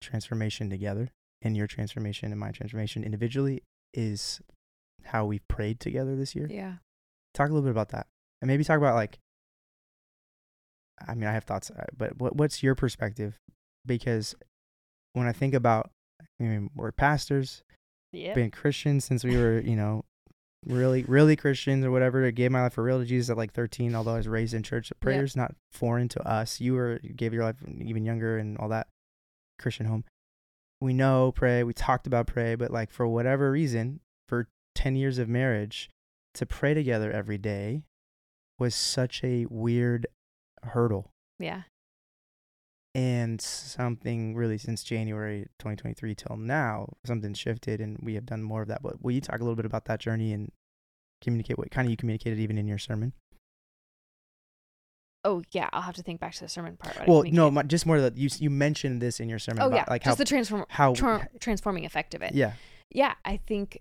transformation 0.00 0.70
together 0.70 1.10
in 1.42 1.54
your 1.54 1.66
transformation 1.66 2.30
and 2.32 2.40
my 2.40 2.50
transformation 2.50 3.04
individually 3.04 3.62
is 3.92 4.40
how 5.06 5.24
we've 5.26 5.46
prayed 5.48 5.80
together 5.80 6.16
this 6.16 6.34
year. 6.34 6.48
Yeah. 6.50 6.74
talk 7.34 7.48
a 7.48 7.52
little 7.52 7.62
bit 7.66 7.70
about 7.72 7.90
that 7.90 8.06
and 8.40 8.48
maybe 8.48 8.64
talk 8.64 8.78
about 8.78 8.94
like 8.94 9.18
i 11.06 11.14
mean 11.14 11.28
i 11.28 11.32
have 11.32 11.44
thoughts 11.44 11.70
uh, 11.70 11.84
but 11.96 12.18
what, 12.18 12.36
what's 12.36 12.62
your 12.62 12.74
perspective? 12.74 13.38
Because 13.86 14.34
when 15.12 15.26
i 15.26 15.32
think 15.32 15.54
about 15.54 15.90
i 16.20 16.42
mean 16.42 16.70
we're 16.74 16.92
pastors 16.92 17.62
Yeah. 18.12 18.34
been 18.34 18.50
christians 18.50 19.04
since 19.04 19.24
we 19.24 19.36
were 19.36 19.60
you 19.60 19.76
know 19.76 20.04
really 20.66 21.02
really 21.04 21.36
christians 21.36 21.84
or 21.84 21.90
whatever 21.90 22.24
i 22.24 22.30
gave 22.30 22.50
my 22.50 22.62
life 22.62 22.72
for 22.74 22.82
real 22.84 22.98
to 23.00 23.04
jesus 23.04 23.28
at 23.30 23.36
like 23.36 23.52
13 23.52 23.94
although 23.94 24.14
i 24.14 24.16
was 24.16 24.28
raised 24.28 24.54
in 24.54 24.62
church 24.62 24.88
So 24.88 24.94
prayers 25.00 25.36
not 25.36 25.54
foreign 25.72 26.08
to 26.10 26.26
us. 26.26 26.60
You 26.60 26.74
were 26.74 27.00
you 27.02 27.12
gave 27.12 27.34
your 27.34 27.44
life 27.44 27.56
even 27.80 28.04
younger 28.04 28.38
and 28.38 28.56
all 28.58 28.68
that 28.70 28.86
christian 29.58 29.86
home. 29.86 30.04
We 30.80 30.92
know 30.92 31.32
pray, 31.32 31.62
we 31.64 31.72
talked 31.74 32.06
about 32.06 32.26
pray, 32.26 32.54
but 32.56 32.70
like 32.70 32.90
for 32.90 33.06
whatever 33.06 33.50
reason, 33.50 34.00
for 34.28 34.48
10 34.74 34.96
years 34.96 35.18
of 35.18 35.28
marriage, 35.28 35.90
to 36.34 36.46
pray 36.46 36.74
together 36.74 37.10
every 37.12 37.38
day 37.38 37.82
was 38.58 38.74
such 38.74 39.22
a 39.22 39.46
weird 39.48 40.06
hurdle. 40.62 41.10
Yeah. 41.38 41.62
And 42.94 43.40
something 43.40 44.36
really 44.36 44.58
since 44.58 44.84
January 44.84 45.46
2023 45.58 46.14
till 46.14 46.36
now, 46.36 46.92
something 47.04 47.34
shifted 47.34 47.80
and 47.80 47.98
we 48.00 48.14
have 48.14 48.26
done 48.26 48.42
more 48.42 48.62
of 48.62 48.68
that. 48.68 48.82
But 48.82 49.02
will 49.02 49.12
you 49.12 49.20
talk 49.20 49.40
a 49.40 49.42
little 49.42 49.56
bit 49.56 49.66
about 49.66 49.86
that 49.86 49.98
journey 49.98 50.32
and 50.32 50.52
communicate 51.20 51.58
what 51.58 51.70
kind 51.70 51.86
of 51.86 51.90
you 51.90 51.96
communicated 51.96 52.38
even 52.38 52.56
in 52.56 52.68
your 52.68 52.78
sermon? 52.78 53.12
Oh 55.24 55.42
yeah, 55.52 55.70
I'll 55.72 55.82
have 55.82 55.96
to 55.96 56.02
think 56.02 56.20
back 56.20 56.34
to 56.34 56.40
the 56.40 56.48
sermon 56.48 56.76
part. 56.76 57.08
Well, 57.08 57.24
no, 57.26 57.50
my, 57.50 57.62
just 57.62 57.86
more 57.86 57.98
that 58.00 58.16
you 58.16 58.28
you 58.38 58.50
mentioned 58.50 59.00
this 59.00 59.20
in 59.20 59.28
your 59.28 59.38
sermon 59.38 59.62
Oh 59.62 59.68
about 59.68 59.76
yeah, 59.76 59.84
like 59.88 60.02
just 60.02 60.10
how 60.10 60.14
the 60.16 60.24
transform 60.26 60.66
how 60.68 60.92
tra- 60.92 61.28
transforming 61.40 61.86
effect 61.86 62.14
of 62.14 62.22
it. 62.22 62.34
yeah 62.34 62.52
yeah, 62.90 63.14
I 63.24 63.38
think 63.38 63.80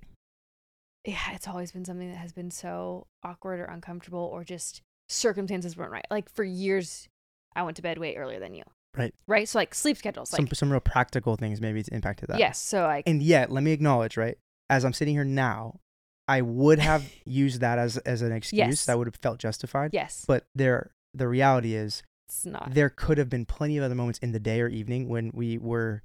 yeah, 1.06 1.34
it's 1.34 1.48
always 1.48 1.72
been 1.72 1.86
something 1.86 2.10
that 2.10 2.18
has 2.18 2.32
been 2.34 2.52
so 2.52 3.08
awkward 3.24 3.60
or 3.60 3.66
uncomfortable 3.66 4.30
or 4.32 4.44
just 4.44 4.82
circumstances 5.10 5.76
weren't 5.78 5.92
right. 5.92 6.06
Like 6.10 6.30
for 6.30 6.44
years 6.44 7.08
I 7.56 7.64
went 7.64 7.76
to 7.78 7.84
bed 7.84 7.98
way 7.98 8.16
earlier 8.16 8.40
than 8.40 8.54
you. 8.54 8.64
Right. 8.96 9.14
Right? 9.28 9.48
So 9.50 9.58
like 9.60 9.74
sleep 9.76 9.98
schedules. 9.98 10.30
some 10.30 10.46
Like 10.46 10.56
some 10.56 10.72
real 10.72 10.80
practical 10.80 11.36
things 11.36 11.60
maybe 11.62 11.80
it's 11.80 11.90
impacted 11.90 12.30
that. 12.30 12.40
yes, 12.40 12.60
so 12.60 12.82
like 12.84 13.04
And 13.08 13.22
yet, 13.24 13.52
let 13.52 13.64
me 13.64 13.72
acknowledge, 13.72 14.18
right? 14.18 14.38
As 14.70 14.86
I'm 14.86 14.94
sitting 14.94 15.14
here 15.16 15.24
now, 15.26 15.80
I 16.28 16.42
would 16.42 16.80
have 16.80 17.04
used 17.26 17.60
that 17.62 17.78
as 17.80 17.98
as 17.98 18.22
an 18.22 18.32
excuse 18.32 18.58
Yes. 18.60 18.86
that 18.86 18.98
would 18.98 19.08
have 19.08 19.16
felt 19.18 19.40
justified. 19.40 19.92
yes, 19.94 20.24
But 20.28 20.46
there, 20.56 20.92
the 21.14 21.28
reality 21.28 21.74
is, 21.76 22.02
it's 22.30 22.46
not. 22.46 22.74
there 22.74 22.90
could 22.90 23.18
have 23.18 23.30
been 23.30 23.46
plenty 23.46 23.78
of 23.78 23.84
other 23.84 23.96
moments 23.96 24.20
in 24.20 24.32
the 24.32 24.40
day 24.40 24.62
or 24.62 24.68
evening 24.68 25.10
when 25.10 25.32
we 25.34 25.58
were, 25.58 26.02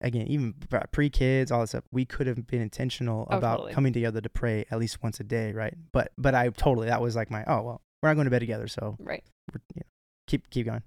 again, 0.00 0.26
even 0.28 0.54
pre 0.92 1.10
kids, 1.10 1.50
all 1.50 1.60
this 1.60 1.70
stuff. 1.70 1.84
We 1.92 2.04
could 2.04 2.26
have 2.26 2.46
been 2.46 2.60
intentional 2.60 3.26
Oh, 3.30 3.36
about 3.38 3.56
totally. 3.58 3.72
coming 3.74 3.92
together 3.92 4.20
to 4.20 4.28
pray 4.28 4.64
at 4.70 4.78
least 4.78 5.02
once 5.02 5.20
a 5.20 5.24
day, 5.24 5.52
right? 5.52 5.74
But 5.92 6.12
but 6.18 6.34
I 6.34 6.48
totally 6.50 6.88
that 6.88 7.00
was 7.00 7.16
like 7.16 7.30
my 7.30 7.44
oh 7.46 7.62
well, 7.62 7.80
we're 8.02 8.10
not 8.10 8.14
going 8.14 8.26
to 8.26 8.30
bed 8.30 8.40
together, 8.40 8.68
so 8.68 8.96
Right. 9.00 9.24
we're, 9.52 9.60
you 9.74 9.80
know, 9.80 9.86
keep 10.26 10.50
keep 10.50 10.66
going. 10.66 10.82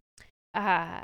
uh 0.53 1.03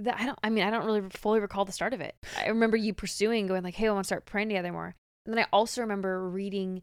that 0.00 0.14
I 0.20 0.26
don't 0.26 0.38
I 0.44 0.50
mean 0.50 0.64
I 0.64 0.70
don't 0.70 0.84
really 0.86 1.02
fully 1.10 1.40
recall 1.40 1.64
the 1.64 1.72
start 1.72 1.92
of 1.92 2.00
it. 2.00 2.14
I 2.38 2.48
remember 2.48 2.76
you 2.76 2.94
pursuing 2.94 3.46
going 3.46 3.62
like, 3.64 3.74
"Hey, 3.74 3.88
I 3.88 3.92
want 3.92 4.04
to 4.04 4.08
start 4.08 4.26
praying 4.26 4.48
together 4.48 4.72
more." 4.72 4.94
And 5.26 5.34
then 5.36 5.44
I 5.44 5.46
also 5.52 5.80
remember 5.80 6.28
reading 6.28 6.82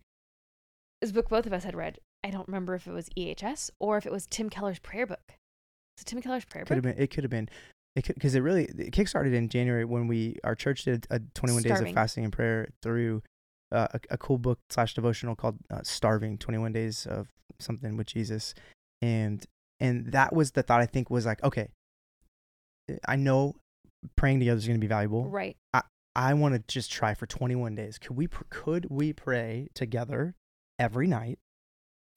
this 1.02 1.12
book 1.12 1.30
both 1.30 1.46
of 1.46 1.54
us 1.54 1.64
had 1.64 1.76
read. 1.76 2.00
I 2.24 2.30
don't 2.30 2.48
remember 2.48 2.76
if 2.76 2.88
it 2.88 2.92
was 2.92 3.10
EHS 3.18 3.70
or 3.80 3.98
if 3.98 4.06
it 4.06 4.12
was 4.12 4.28
Tim 4.28 4.50
Keller's 4.50 4.80
prayer 4.80 5.06
book. 5.06 5.22
It 5.30 6.06
Tim 6.06 6.22
Keller's 6.22 6.44
prayer 6.46 6.66
Could 6.66 6.76
have 6.78 6.84
book? 6.84 6.96
been 6.96 7.04
it 7.04 7.08
could 7.12 7.24
have 7.24 7.32
been 7.32 7.50
because 7.96 8.36
it 8.36 8.42
really 8.42 8.66
it 8.66 8.92
kickstarted 8.92 9.34
in 9.34 9.50
January 9.50 9.86
when 9.86 10.08
we 10.08 10.38
our 10.44 10.56
church 10.56 10.84
did 10.84 11.08
a 11.10 11.20
21 11.34 11.64
days 11.64 11.80
of 11.80 11.92
fasting 11.92 12.24
and 12.24 12.34
prayer 12.34 12.68
through 12.82 13.22
uh, 13.72 13.88
a, 13.94 14.00
a 14.12 14.18
cool 14.18 14.38
book 14.38 14.60
slash 14.70 14.94
devotional 14.94 15.36
called 15.36 15.58
uh, 15.72 15.82
Starving 15.84 16.38
21 16.38 16.74
Days 16.74 17.06
of 17.06 17.28
something 17.60 17.98
with 17.98 18.08
Jesus, 18.08 18.54
and 19.02 19.46
and 19.80 20.12
that 20.12 20.34
was 20.34 20.52
the 20.52 20.64
thought 20.64 20.82
I 20.82 20.86
think 20.86 21.10
was 21.10 21.26
like 21.26 21.44
okay, 21.44 21.70
I 23.08 23.16
know 23.16 23.56
praying 24.16 24.40
together 24.40 24.58
is 24.58 24.68
going 24.68 24.80
to 24.80 24.84
be 24.84 24.88
valuable. 24.88 25.26
Right. 25.26 25.58
I 26.16 26.34
want 26.34 26.56
to 26.56 26.64
just 26.68 26.92
try 26.92 27.14
for 27.14 27.26
21 27.26 27.76
days. 27.76 27.98
Could 27.98 28.16
we 28.16 28.28
pr- 28.28 28.44
could 28.50 28.88
we 28.90 29.12
pray 29.12 29.68
together 29.74 30.36
every 30.80 31.08
night 31.08 31.40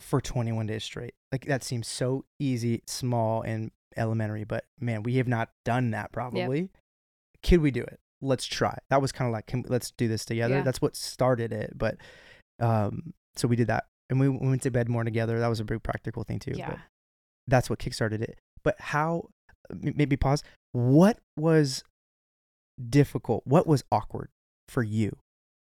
for 0.01 0.20
21 0.20 0.66
days 0.66 0.85
straight? 0.85 1.14
Like 1.33 1.47
that 1.47 1.64
seems 1.64 1.89
so 1.89 2.24
easy, 2.39 2.83
small 2.87 3.43
and 3.43 3.72
elementary, 3.97 4.45
but 4.45 4.64
man, 4.80 5.03
we 5.03 5.16
have 5.16 5.28
not 5.28 5.51
done 5.64 5.91
that 5.93 6.12
probably. 6.12 6.70
Could 7.43 7.61
we 7.61 7.70
do 7.70 7.82
it? 7.82 8.01
Let's 8.20 8.47
try. 8.47 8.76
That 8.91 9.01
was 9.01 9.12
kind 9.12 9.28
of 9.28 9.32
like 9.32 9.47
can, 9.47 9.64
let's 9.68 9.91
do 9.93 10.09
this 10.09 10.24
together. 10.24 10.57
Yeah. 10.57 10.62
That's 10.62 10.82
what 10.82 10.97
started 10.97 11.53
it, 11.53 11.72
but 11.76 11.97
um 12.61 13.14
so 13.36 13.47
we 13.47 13.57
did 13.57 13.68
that. 13.68 13.84
And 14.11 14.18
we 14.18 14.28
we 14.28 14.49
went 14.49 14.62
to 14.62 14.70
bed 14.70 14.89
more 14.89 15.05
together. 15.05 15.39
That 15.39 15.49
was 15.49 15.61
a 15.61 15.64
big 15.64 15.82
practical 15.82 16.24
thing 16.24 16.39
too. 16.39 16.53
Yeah. 16.55 16.70
But 16.70 16.78
that's 17.47 17.70
what 17.70 17.78
kickstarted 17.78 18.22
it. 18.22 18.39
But 18.62 18.76
how 18.80 19.28
maybe 19.70 20.16
pause. 20.16 20.43
What 20.72 21.18
was 21.36 21.84
difficult? 22.89 23.47
What 23.47 23.66
was 23.66 23.84
awkward 23.93 24.30
for 24.68 24.82
you 24.82 25.16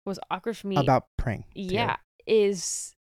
was 0.08 0.18
awkward 0.30 0.56
for 0.56 0.66
me. 0.66 0.76
about 0.76 1.06
praying? 1.16 1.44
yeah, 1.54 1.82
together? 1.82 2.00
is 2.26 2.94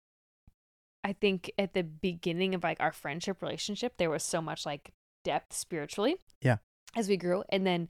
I 1.05 1.13
think 1.13 1.53
at 1.59 1.75
the 1.75 1.85
beginning 1.85 2.55
of 2.55 2.65
like 2.65 2.81
our 2.81 2.93
friendship 2.93 3.43
relationship, 3.43 3.99
there 3.99 4.11
was 4.11 4.25
so 4.25 4.41
much 4.41 4.67
like 4.67 4.91
depth 5.25 5.53
spiritually. 5.53 6.17
Yeah. 6.41 6.59
As 6.97 7.09
we 7.09 7.17
grew. 7.17 7.43
And 7.49 7.67
then 7.67 7.89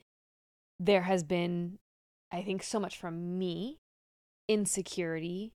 there 0.80 1.03
has 1.03 1.22
been, 1.22 1.78
I 2.32 2.43
think, 2.43 2.62
so 2.62 2.80
much 2.80 2.97
from 2.97 3.39
me, 3.39 3.78
insecurity. 4.49 5.53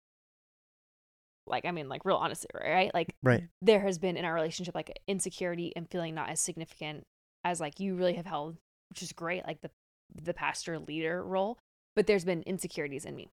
Like, 1.47 1.65
I 1.65 1.71
mean, 1.71 1.87
like 1.87 2.05
real 2.05 2.15
honestly, 2.17 2.49
right? 2.59 2.91
Like 2.93 3.13
Right. 3.21 3.43
there 3.61 3.81
has 3.81 3.99
been 3.99 4.17
in 4.17 4.25
our 4.25 4.33
relationship 4.33 4.73
like 4.73 4.99
insecurity 5.07 5.71
and 5.75 5.87
feeling 5.89 6.15
not 6.15 6.29
as 6.29 6.41
significant 6.41 7.05
as 7.43 7.59
like 7.59 7.79
you 7.79 7.95
really 7.95 8.15
have 8.15 8.25
held, 8.25 8.57
which 8.89 9.03
is 9.03 9.11
great, 9.13 9.45
like 9.45 9.61
the 9.61 9.69
the 10.13 10.33
pastor 10.33 10.79
leader 10.79 11.23
role. 11.23 11.59
But 11.95 12.07
there's 12.07 12.25
been 12.25 12.41
insecurities 12.43 13.05
in 13.05 13.15
me. 13.15 13.29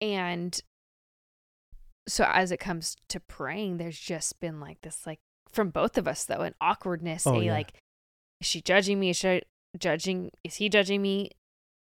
And 0.00 0.60
so 2.06 2.24
as 2.26 2.52
it 2.52 2.58
comes 2.58 2.96
to 3.08 3.20
praying, 3.20 3.78
there's 3.78 3.98
just 3.98 4.38
been 4.40 4.60
like 4.60 4.80
this 4.82 5.06
like 5.06 5.20
from 5.52 5.70
both 5.70 5.98
of 5.98 6.06
us 6.08 6.24
though, 6.24 6.40
an 6.40 6.54
awkwardness, 6.60 7.26
Oh, 7.26 7.40
a 7.40 7.44
yeah. 7.44 7.52
like 7.52 7.72
is 8.40 8.46
she 8.46 8.60
judging 8.60 9.00
me? 9.00 9.10
Is 9.10 9.16
she 9.16 9.42
judging 9.78 10.30
is 10.44 10.56
he 10.56 10.68
judging 10.68 11.02
me? 11.02 11.30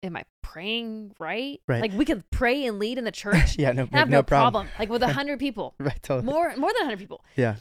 Am 0.03 0.17
I 0.17 0.25
praying 0.43 1.13
right? 1.19 1.61
Right. 1.67 1.81
Like 1.81 1.93
we 1.95 2.05
could 2.05 2.23
pray 2.31 2.65
and 2.67 2.79
lead 2.79 2.99
in 2.99 3.05
the 3.05 3.13
church. 3.13 3.59
yeah, 3.59 3.73
no, 3.73 3.89
have 3.93 4.09
no, 4.11 4.19
no, 4.19 4.23
problem. 4.23 4.67
problem. 4.67 4.69
Like 4.79 4.89
with 4.91 5.03
a 5.03 5.13
hundred 5.13 5.39
people. 5.39 5.75
Right, 5.79 5.99
totally. 6.03 6.27
More 6.33 6.55
more 6.57 6.71
than 6.73 6.83
a 6.83 6.85
hundred 6.85 6.99
people. 6.99 7.25
Yeah. 7.37 7.57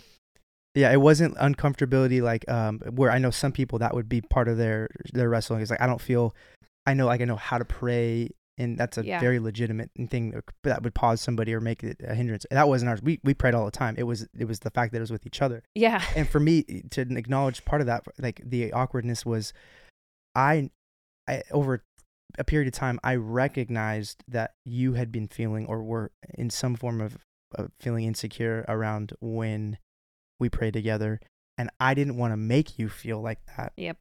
Yeah, 0.76 0.91
it 0.91 0.99
wasn't 0.99 1.36
uncomfortability 1.38 2.22
like 2.22 2.49
um 2.49 2.80
where 2.91 3.12
I 3.12 3.18
know 3.20 3.30
some 3.32 3.51
people 3.51 3.80
that 3.80 3.93
would 3.93 4.10
be 4.10 4.22
part 4.22 4.47
of 4.47 4.58
their 4.58 4.89
their 5.14 5.30
wrestling. 5.30 5.62
It's 5.62 5.72
like 5.72 5.82
I 5.82 5.88
don't 5.88 6.01
feel 6.01 6.36
I 6.86 6.93
know 6.95 7.06
like 7.06 7.22
I 7.22 7.26
know 7.26 7.36
how 7.38 7.58
to 7.60 7.66
pray 7.66 8.30
and 8.58 8.78
that's 8.78 8.97
a 8.97 9.06
Yeah. 9.06 9.20
very 9.20 9.39
legitimate 9.39 9.89
thing 10.10 10.39
that- 10.64 10.84
would 10.84 10.93
pause 10.93 11.20
somebody 11.22 11.54
or 11.54 11.60
make 11.60 11.84
it 11.84 11.97
a 12.04 12.14
hindrance. 12.16 12.45
That 12.51 12.68
wasn't 12.68 12.89
ours. 12.89 13.01
We 13.01 13.20
we 13.24 13.34
prayed 13.34 13.54
all 13.56 13.66
the 13.66 13.72
time. 13.72 13.95
It 13.97 14.04
was 14.04 14.28
it 14.38 14.45
was 14.45 14.60
the 14.60 14.70
fact 14.72 14.91
that 14.91 14.97
it 14.97 15.01
was 15.01 15.12
with 15.12 15.26
each 15.26 15.41
other. 15.41 15.64
Yeah. 15.76 16.04
and 16.16 16.28
for 16.28 16.39
me 16.39 16.64
eh, 16.70 16.82
to 16.91 17.01
acknowledge 17.01 17.66
part 17.66 17.82
of 17.82 17.88
that 17.88 18.04
like 18.20 18.41
the 18.45 18.72
awkwardness 18.74 19.26
was 19.26 19.54
I, 20.36 20.70
I 21.28 21.43
over 21.51 21.84
a 22.39 22.43
period 22.43 22.68
of 22.68 22.74
time 22.74 22.99
i 23.04 23.16
recognized 23.16 24.24
that 24.28 24.56
you 24.66 24.93
had 24.93 25.12
been 25.12 25.28
feeling 25.28 25.68
or 25.68 25.84
were 25.84 26.12
in 26.34 26.49
some 26.49 26.76
form 26.76 26.99
of, 27.01 27.18
of 27.54 27.72
feeling 27.80 28.06
insecure 28.06 28.66
around 28.68 29.14
when 29.22 29.78
we 30.39 30.49
prayed 30.49 30.74
together 30.74 31.20
and 31.58 31.70
i 31.80 31.93
didn't 31.93 32.18
want 32.18 32.32
to 32.34 32.38
make 32.38 32.80
you 32.80 32.89
feel 32.89 33.22
like 33.22 33.39
that 33.58 33.74
Yep. 33.78 33.97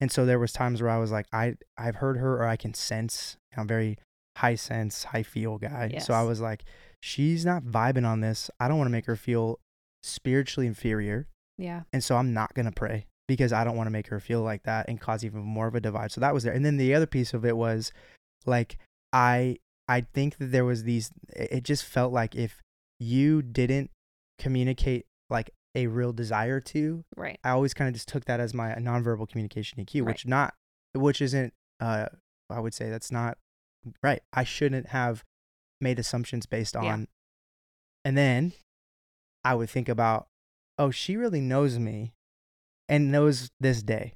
And 0.00 0.10
so 0.12 0.24
there 0.26 0.38
was 0.38 0.52
times 0.52 0.80
where 0.80 0.90
i 0.90 0.98
was 0.98 1.10
like 1.10 1.26
i 1.32 1.54
i've 1.76 1.96
heard 1.96 2.16
her 2.18 2.36
or 2.36 2.46
i 2.46 2.56
can 2.56 2.72
sense 2.74 3.36
i'm 3.56 3.66
very 3.66 3.96
high 4.38 4.54
sense 4.54 5.04
high 5.04 5.22
feel 5.22 5.58
guy 5.58 5.90
so 5.98 6.14
i 6.14 6.22
was 6.22 6.40
like 6.40 6.64
she's 7.02 7.44
not 7.44 7.62
vibing 7.64 8.06
on 8.06 8.20
this 8.20 8.50
i 8.60 8.68
don't 8.68 8.78
want 8.78 8.86
to 8.88 8.92
make 8.92 9.06
her 9.06 9.16
feel 9.16 9.58
spiritually 10.02 10.66
inferior 10.66 11.26
Yeah. 11.58 11.82
and 11.92 12.02
so 12.04 12.16
I'm 12.16 12.32
not 12.32 12.54
going 12.54 12.66
to 12.66 12.72
pray 12.72 13.06
because 13.26 13.52
I 13.52 13.64
don't 13.64 13.76
want 13.76 13.88
to 13.88 13.90
make 13.90 14.06
her 14.08 14.20
feel 14.20 14.42
like 14.42 14.62
that 14.62 14.88
and 14.88 15.00
cause 15.00 15.24
even 15.24 15.40
more 15.40 15.66
of 15.66 15.74
a 15.74 15.80
divide. 15.80 16.12
So 16.12 16.20
that 16.22 16.32
was 16.32 16.44
there. 16.44 16.52
And 16.54 16.64
then 16.64 16.76
the 16.78 16.94
other 16.94 17.04
piece 17.06 17.34
of 17.34 17.44
it 17.44 17.56
was 17.56 17.92
like 18.46 18.78
I 19.12 19.56
I 19.88 20.02
think 20.14 20.38
that 20.38 20.46
there 20.52 20.64
was 20.64 20.84
these 20.84 21.10
it 21.28 21.64
just 21.64 21.84
felt 21.84 22.12
like 22.12 22.34
if 22.36 22.62
you 23.00 23.42
didn't 23.42 23.90
communicate 24.38 25.04
like 25.28 25.50
a 25.74 25.86
real 25.86 26.12
desire 26.12 26.60
to, 26.60 27.04
Right. 27.16 27.38
I 27.44 27.50
always 27.50 27.74
kind 27.74 27.88
of 27.88 27.94
just 27.94 28.08
took 28.08 28.24
that 28.24 28.40
as 28.40 28.54
my 28.54 28.70
nonverbal 28.74 29.28
communication 29.28 29.78
EQ, 29.84 30.00
Right. 30.02 30.06
which 30.12 30.26
not 30.26 30.54
which 30.94 31.20
isn't 31.20 31.52
uh 31.80 32.06
I 32.50 32.60
would 32.60 32.74
say 32.74 32.88
that's 32.90 33.12
not 33.12 33.38
right. 34.02 34.22
I 34.32 34.44
shouldn't 34.44 34.88
have 34.88 35.24
made 35.80 35.98
assumptions 35.98 36.46
based 36.46 36.74
on 36.76 36.84
Yeah. 36.84 37.04
and 38.04 38.16
then 38.18 38.52
I 39.44 39.54
would 39.54 39.70
think 39.70 39.88
about, 39.88 40.28
oh, 40.78 40.90
she 40.90 41.16
really 41.16 41.40
knows 41.40 41.78
me 41.78 42.12
and 42.88 43.12
knows 43.12 43.50
this 43.60 43.82
day. 43.82 44.14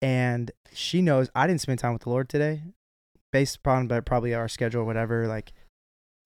And 0.00 0.52
she 0.72 1.00
knows 1.02 1.30
I 1.34 1.46
didn't 1.46 1.62
spend 1.62 1.78
time 1.80 1.92
with 1.94 2.02
the 2.02 2.10
Lord 2.10 2.28
today, 2.28 2.62
based 3.32 3.56
upon 3.56 3.88
but 3.88 4.04
probably 4.06 4.32
our 4.34 4.48
schedule 4.48 4.82
or 4.82 4.84
whatever. 4.84 5.26
Like, 5.26 5.52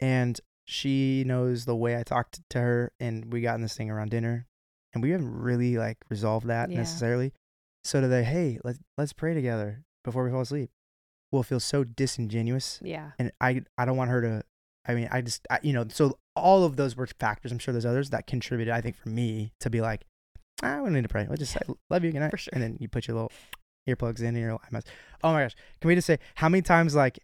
and 0.00 0.38
she 0.71 1.25
knows 1.25 1.64
the 1.64 1.75
way 1.75 1.97
I 1.97 2.03
talked 2.03 2.41
to 2.51 2.61
her, 2.61 2.93
and 3.01 3.33
we 3.33 3.41
got 3.41 3.55
in 3.55 3.62
this 3.62 3.75
thing 3.75 3.91
around 3.91 4.11
dinner, 4.11 4.47
and 4.93 5.03
we 5.03 5.11
haven't 5.11 5.33
really 5.35 5.79
like 5.79 5.97
resolved 6.11 6.47
that 6.49 6.71
Yeah. 6.71 6.77
necessarily. 6.77 7.33
So 7.85 8.03
to 8.03 8.07
the 8.09 8.23
hey, 8.23 8.59
let's 8.64 8.79
let's 8.99 9.14
pray 9.14 9.33
together 9.33 9.85
before 10.05 10.25
we 10.25 10.31
fall 10.31 10.43
asleep, 10.43 10.71
will 11.33 11.43
feel 11.43 11.59
so 11.61 11.85
disingenuous 11.85 12.81
Yeah. 12.83 13.12
and 13.19 13.33
I 13.41 13.62
I 13.79 13.87
don't 13.87 13.97
want 13.97 14.11
her 14.11 14.21
to. 14.21 14.43
I 14.87 14.95
mean, 14.95 15.09
I 15.11 15.23
just 15.23 15.47
I, 15.51 15.59
you 15.62 15.73
know, 15.73 15.87
so 15.89 16.19
all 16.37 16.64
of 16.64 16.77
those 16.77 16.97
were 16.97 17.07
factors. 17.07 17.51
I'm 17.51 17.59
sure 17.59 17.73
there's 17.73 17.87
others 17.87 18.11
that 18.11 18.27
contributed. 18.27 18.73
I 18.75 18.81
think 18.83 18.97
for 18.97 19.09
me 19.09 19.53
to 19.61 19.71
be 19.71 19.81
like, 19.81 20.05
ah, 20.62 20.77
we 20.81 20.85
don't 20.85 20.93
need 20.95 21.03
to 21.03 21.09
pray. 21.09 21.27
Let's 21.29 21.41
just 21.41 21.53
say 21.53 21.61
love 21.91 22.05
you, 22.05 22.12
good 22.12 22.21
night, 22.21 22.31
For 22.31 22.37
sure. 22.37 22.51
and 22.53 22.62
then 22.62 22.77
you 22.79 22.89
put 22.89 23.09
your 23.09 23.14
little 23.14 23.33
earplugs 23.89 24.21
in 24.21 24.27
and 24.27 24.39
you're 24.39 24.53
like, 24.53 24.85
oh 25.25 25.33
my 25.33 25.45
gosh, 25.45 25.55
can 25.81 25.89
we 25.89 25.95
just 25.95 26.07
say 26.07 26.19
how 26.35 26.51
many 26.51 26.61
times 26.61 26.95
like 26.95 27.19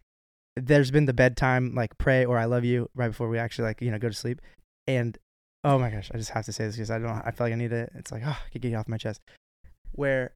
there's 0.55 0.91
been 0.91 1.05
the 1.05 1.13
bedtime 1.13 1.73
like 1.75 1.97
pray 1.97 2.25
or 2.25 2.37
I 2.37 2.45
love 2.45 2.63
you 2.63 2.89
right 2.95 3.09
before 3.09 3.27
we 3.29 3.37
actually 3.37 3.65
like 3.65 3.81
you 3.81 3.91
know 3.91 3.99
go 3.99 4.07
to 4.09 4.13
sleep, 4.13 4.41
and 4.87 5.17
oh 5.63 5.77
my 5.79 5.89
gosh, 5.89 6.09
I 6.13 6.17
just 6.17 6.31
have 6.31 6.45
to 6.45 6.51
say 6.53 6.65
this 6.65 6.75
because 6.75 6.91
I 6.91 6.99
don't 6.99 7.09
I 7.09 7.31
feel 7.31 7.47
like 7.47 7.53
I 7.53 7.57
need 7.57 7.73
it. 7.73 7.91
It's 7.95 8.11
like 8.11 8.23
oh, 8.25 8.29
I 8.45 8.49
could 8.51 8.61
get 8.61 8.71
it 8.71 8.75
off 8.75 8.87
my 8.87 8.97
chest, 8.97 9.21
where 9.91 10.33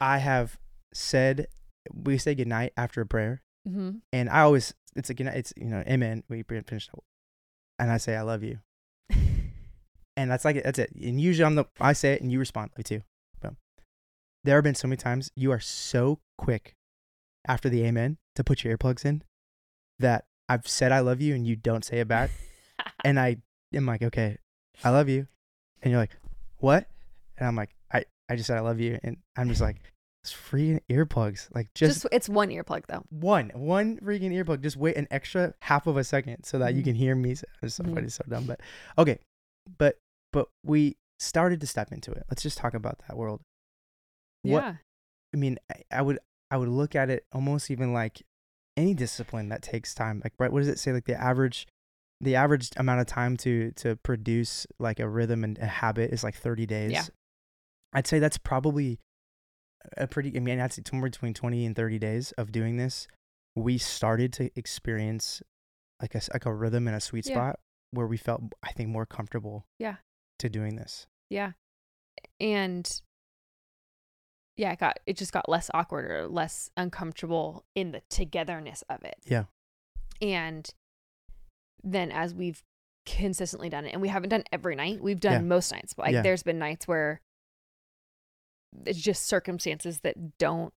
I 0.00 0.18
have 0.18 0.58
said 0.94 1.48
we 1.92 2.18
say 2.18 2.34
goodnight 2.34 2.72
after 2.76 3.00
a 3.00 3.06
prayer, 3.06 3.42
Mm-hmm. 3.68 3.96
and 4.12 4.30
I 4.30 4.42
always 4.42 4.74
it's 4.94 5.10
a 5.10 5.14
good 5.14 5.24
night, 5.24 5.36
it's 5.36 5.52
you 5.56 5.66
know 5.66 5.82
amen 5.88 6.22
we 6.28 6.42
finish, 6.44 6.88
and 7.80 7.90
I 7.90 7.96
say 7.96 8.14
I 8.14 8.22
love 8.22 8.44
you, 8.44 8.60
and 10.16 10.30
that's 10.30 10.44
like 10.44 10.56
it. 10.56 10.64
That's 10.64 10.78
it. 10.78 10.92
And 10.94 11.20
usually 11.20 11.44
I'm 11.44 11.56
the 11.56 11.64
I 11.80 11.92
say 11.92 12.12
it 12.12 12.22
and 12.22 12.30
you 12.30 12.38
respond 12.38 12.70
like 12.76 12.86
too. 12.86 13.02
Boom. 13.40 13.56
There 14.44 14.56
have 14.56 14.64
been 14.64 14.74
so 14.74 14.88
many 14.88 14.96
times 14.98 15.30
you 15.36 15.50
are 15.52 15.60
so 15.60 16.20
quick 16.38 16.74
after 17.48 17.68
the 17.68 17.82
amen 17.84 18.18
to 18.36 18.44
put 18.44 18.62
your 18.64 18.76
earplugs 18.76 19.04
in 19.04 19.22
that 19.98 20.24
I've 20.48 20.66
said 20.68 20.92
I 20.92 21.00
love 21.00 21.20
you 21.20 21.34
and 21.34 21.46
you 21.46 21.56
don't 21.56 21.84
say 21.84 21.98
it 22.00 22.08
back, 22.08 22.30
and 23.04 23.18
I 23.18 23.38
am 23.74 23.86
like 23.86 24.02
okay, 24.02 24.38
I 24.84 24.90
love 24.90 25.08
you, 25.08 25.26
and 25.82 25.90
you're 25.90 26.00
like 26.00 26.16
what, 26.58 26.86
and 27.38 27.46
I'm 27.48 27.56
like 27.56 27.74
I 27.92 28.04
I 28.28 28.36
just 28.36 28.46
said 28.46 28.56
I 28.56 28.60
love 28.60 28.80
you, 28.80 28.98
and 29.02 29.16
I'm 29.36 29.48
just 29.48 29.60
like 29.60 29.76
it's 30.22 30.32
freaking 30.32 30.80
earplugs 30.90 31.48
like 31.54 31.72
just, 31.74 32.02
just, 32.02 32.06
it's 32.12 32.28
one 32.28 32.48
earplug 32.48 32.86
though. 32.88 33.04
one 33.10 33.50
one 33.54 33.98
freaking 33.98 34.32
earplug. 34.32 34.60
Just 34.62 34.76
wait 34.76 34.96
an 34.96 35.06
extra 35.10 35.54
half 35.62 35.86
of 35.86 35.96
a 35.96 36.02
second 36.04 36.42
so 36.44 36.58
that 36.58 36.74
you 36.74 36.80
Mhm. 36.82 36.84
can 36.86 36.94
hear 36.96 37.14
me. 37.14 37.30
It's 37.62 37.74
so 37.76 37.84
Mhm. 37.84 37.94
funny, 37.94 38.08
so 38.08 38.24
dumb, 38.28 38.44
but 38.46 38.60
okay. 38.98 39.18
But 39.78 39.98
but 40.32 40.48
we 40.64 40.96
started 41.20 41.60
to 41.60 41.66
step 41.66 41.92
into 41.92 42.10
it. 42.12 42.24
Let's 42.28 42.42
just 42.42 42.58
talk 42.58 42.74
about 42.74 43.00
that 43.06 43.16
world. 43.16 43.40
What 44.42 44.64
Yeah. 44.64 44.74
I 45.32 45.36
mean, 45.36 45.58
I, 45.70 45.82
I 45.92 46.02
would 46.02 46.18
I 46.50 46.56
would 46.56 46.68
look 46.68 46.94
at 46.96 47.08
it 47.10 47.24
almost 47.32 47.70
even 47.70 47.92
like 47.92 48.22
any 48.76 48.94
discipline 48.94 49.48
that 49.48 49.62
takes 49.62 49.94
time. 49.94 50.20
Like 50.24 50.34
right, 50.38 50.52
what 50.52 50.60
does 50.60 50.68
it 50.68 50.78
say? 50.78 50.92
Like 50.92 51.04
the 51.06 51.20
average 51.20 51.66
the 52.20 52.34
average 52.36 52.70
amount 52.76 53.00
of 53.00 53.06
time 53.06 53.36
to 53.38 53.72
to 53.72 53.96
produce 53.96 54.66
like 54.78 55.00
a 55.00 55.08
rhythm 55.08 55.44
and 55.44 55.58
a 55.58 55.66
habit 55.66 56.12
is 56.12 56.24
like 56.24 56.34
30 56.34 56.66
days. 56.66 56.92
Yeah. 56.92 57.04
I'd 57.92 58.06
say 58.06 58.18
that's 58.18 58.38
probably 58.38 58.98
a 59.96 60.06
pretty 60.06 60.34
I 60.36 60.40
mean 60.40 60.58
that's 60.58 60.78
somewhere 60.88 61.10
between 61.10 61.34
20 61.34 61.66
and 61.66 61.76
30 61.76 61.98
days 61.98 62.32
of 62.32 62.52
doing 62.52 62.76
this. 62.76 63.06
We 63.54 63.78
started 63.78 64.32
to 64.34 64.50
experience 64.56 65.42
like 66.00 66.14
a 66.14 66.20
like 66.32 66.46
a 66.46 66.52
rhythm 66.54 66.86
and 66.88 66.96
a 66.96 67.00
sweet 67.00 67.26
Yeah. 67.26 67.34
spot 67.34 67.60
where 67.92 68.06
we 68.06 68.16
felt 68.16 68.42
I 68.62 68.72
think 68.72 68.88
more 68.90 69.06
comfortable 69.06 69.64
Yeah. 69.78 69.96
to 70.40 70.48
doing 70.48 70.76
this. 70.76 71.06
Yeah. 71.30 71.52
And 72.40 73.00
yeah, 74.56 74.72
it 74.72 74.78
got 74.78 74.98
it 75.06 75.16
just 75.16 75.32
got 75.32 75.48
less 75.48 75.70
awkward 75.74 76.10
or 76.10 76.26
less 76.28 76.70
uncomfortable 76.76 77.64
in 77.74 77.92
the 77.92 78.02
togetherness 78.08 78.82
of 78.88 79.02
it. 79.04 79.16
Yeah. 79.26 79.44
And 80.22 80.68
then 81.84 82.10
as 82.10 82.34
we've 82.34 82.62
consistently 83.04 83.68
done 83.68 83.84
it, 83.86 83.92
and 83.92 84.00
we 84.02 84.08
haven't 84.08 84.30
done 84.30 84.44
every 84.52 84.74
night, 84.74 85.00
we've 85.00 85.20
done 85.20 85.32
Yeah. 85.32 85.40
most 85.40 85.70
nights, 85.72 85.92
but 85.94 86.06
like 86.06 86.14
Yeah. 86.14 86.22
there's 86.22 86.42
been 86.42 86.58
nights 86.58 86.88
where 86.88 87.20
it's 88.84 89.00
just 89.00 89.24
circumstances 89.24 90.00
that 90.00 90.38
don't 90.38 90.72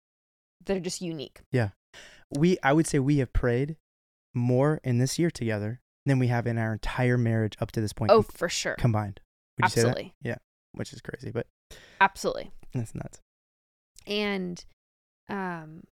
that 0.65 0.75
are 0.77 0.81
just 0.81 1.01
unique. 1.01 1.41
Yeah. 1.51 1.69
We 2.37 2.57
I 2.63 2.73
would 2.73 2.85
say 2.87 2.99
we 2.99 3.17
have 3.17 3.33
prayed 3.33 3.77
more 4.33 4.79
in 4.83 4.99
this 4.99 5.17
year 5.17 5.31
together 5.31 5.81
than 6.05 6.19
we 6.19 6.27
have 6.27 6.45
in 6.47 6.57
our 6.57 6.73
entire 6.73 7.17
marriage 7.17 7.55
up 7.59 7.71
to 7.71 7.81
this 7.81 7.93
point 7.93 8.11
Oh, 8.11 8.23
com- 8.23 8.35
for 8.35 8.49
sure. 8.49 8.75
combined. 8.75 9.21
Would 9.57 9.65
you 9.65 9.69
say 9.69 9.81
Absolutely. 9.81 10.13
Yeah. 10.21 10.37
Which 10.73 10.93
is 10.93 11.01
crazy, 11.01 11.31
but 11.31 11.47
Absolutely. 11.99 12.51
that's 12.73 12.93
nuts. 12.93 13.21
And 14.09 14.65
um 15.29 15.83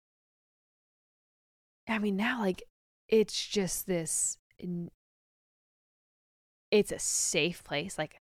i 1.87 1.97
mean 1.99 2.17
now 2.17 2.41
like 2.41 2.63
it's 3.07 3.45
just 3.47 3.87
this 3.87 4.37
it's 6.71 6.91
a 6.91 6.99
safe 6.99 7.63
place 7.63 7.97
like 7.97 8.17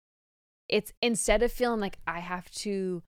it's 0.68 0.92
instead 1.02 1.42
of 1.42 1.50
feeling 1.50 1.80
like 1.80 1.98
i 2.06 2.20
have 2.20 2.48
to 2.50 3.02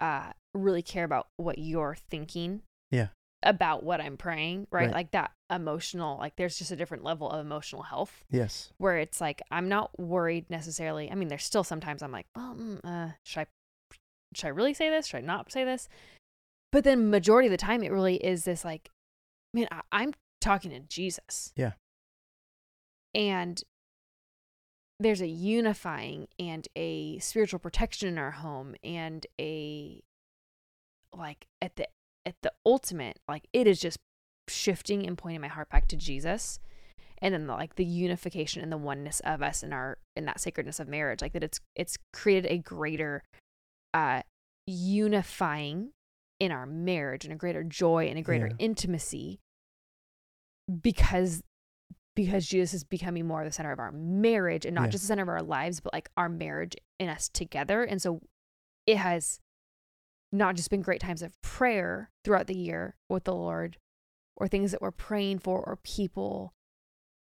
uh 0.00 0.30
really 0.54 0.82
care 0.82 1.04
about 1.04 1.26
what 1.36 1.58
you're 1.58 1.96
thinking 2.10 2.62
Yeah. 2.90 3.08
about 3.42 3.82
what 3.82 4.00
i'm 4.00 4.16
praying 4.16 4.66
right, 4.70 4.86
Right. 4.86 4.92
like 4.94 5.10
that 5.12 5.32
emotional 5.50 6.18
like 6.18 6.36
there's 6.36 6.58
just 6.58 6.70
a 6.70 6.76
different 6.76 7.02
level 7.04 7.30
of 7.30 7.44
emotional 7.44 7.82
health 7.82 8.24
Yes. 8.30 8.72
where 8.78 8.98
it's 8.98 9.20
like 9.20 9.40
I'm 9.50 9.68
not 9.68 9.98
worried 9.98 10.50
necessarily. 10.50 11.10
I 11.10 11.14
mean, 11.14 11.28
there's 11.28 11.44
still 11.44 11.62
sometimes 11.62 12.02
I'm 12.02 12.10
like, 12.10 12.26
well, 12.34 12.56
mm, 12.58 12.80
uh, 12.84 13.12
should 13.24 13.40
I 13.40 13.46
should 14.34 14.46
I 14.46 14.50
really 14.50 14.74
say 14.74 14.90
this? 14.90 15.06
Should 15.06 15.18
I 15.18 15.20
not 15.20 15.52
say 15.52 15.64
this? 15.64 15.88
But 16.76 16.84
then 16.84 17.08
majority 17.08 17.48
of 17.48 17.52
the 17.52 17.56
time, 17.56 17.82
it 17.82 17.90
really 17.90 18.16
is 18.16 18.44
this 18.44 18.62
like, 18.62 18.90
man, 19.54 19.66
I, 19.70 19.80
I'm 19.90 20.12
talking 20.42 20.70
to 20.72 20.80
Jesus. 20.80 21.50
Yeah. 21.56 21.72
And 23.14 23.62
there's 25.00 25.22
a 25.22 25.26
unifying 25.26 26.28
and 26.38 26.68
a 26.76 27.18
spiritual 27.20 27.60
protection 27.60 28.10
in 28.10 28.18
our 28.18 28.32
home 28.32 28.74
and 28.84 29.26
a 29.40 30.02
like 31.14 31.46
at 31.62 31.76
the 31.76 31.88
at 32.26 32.34
the 32.42 32.52
ultimate 32.66 33.20
like 33.26 33.46
it 33.54 33.66
is 33.66 33.80
just 33.80 33.96
shifting 34.46 35.06
and 35.06 35.16
pointing 35.16 35.40
my 35.40 35.48
heart 35.48 35.70
back 35.70 35.88
to 35.88 35.96
Jesus 35.96 36.58
and 37.22 37.32
then 37.32 37.46
the, 37.46 37.54
like 37.54 37.76
the 37.76 37.86
unification 37.86 38.62
and 38.62 38.70
the 38.70 38.76
oneness 38.76 39.20
of 39.20 39.40
us 39.40 39.62
in 39.62 39.72
our 39.72 39.96
in 40.14 40.26
that 40.26 40.40
sacredness 40.40 40.78
of 40.78 40.88
marriage 40.88 41.22
like 41.22 41.32
that 41.32 41.42
it's 41.42 41.58
it's 41.74 41.96
created 42.12 42.50
a 42.52 42.58
greater 42.58 43.22
uh 43.94 44.20
unifying 44.66 45.92
in 46.38 46.52
our 46.52 46.66
marriage 46.66 47.24
and 47.24 47.32
a 47.32 47.36
greater 47.36 47.64
joy 47.64 48.06
and 48.08 48.18
a 48.18 48.22
greater 48.22 48.48
Yeah. 48.48 48.56
intimacy 48.58 49.40
because 50.80 51.42
because 52.14 52.46
Jesus 52.46 52.72
is 52.72 52.82
becoming 52.84 53.26
more 53.26 53.44
the 53.44 53.52
center 53.52 53.72
of 53.72 53.78
our 53.78 53.92
marriage 53.92 54.64
and 54.64 54.74
not 54.74 54.84
Yeah. 54.84 54.90
just 54.92 55.04
the 55.04 55.08
center 55.08 55.22
of 55.22 55.28
our 55.28 55.42
lives 55.42 55.80
but 55.80 55.92
like 55.92 56.08
our 56.16 56.28
marriage 56.28 56.74
in 56.98 57.08
us 57.08 57.28
together 57.28 57.84
and 57.84 58.00
so 58.00 58.20
it 58.86 58.96
has 58.96 59.38
not 60.32 60.56
just 60.56 60.70
been 60.70 60.80
great 60.82 61.00
times 61.00 61.22
of 61.22 61.40
prayer 61.42 62.10
throughout 62.24 62.46
the 62.46 62.56
year 62.56 62.96
with 63.08 63.24
the 63.24 63.34
Lord 63.34 63.78
or 64.36 64.48
things 64.48 64.70
that 64.72 64.80
we're 64.82 64.90
praying 64.90 65.38
for 65.40 65.60
or 65.62 65.76
people 65.76 66.54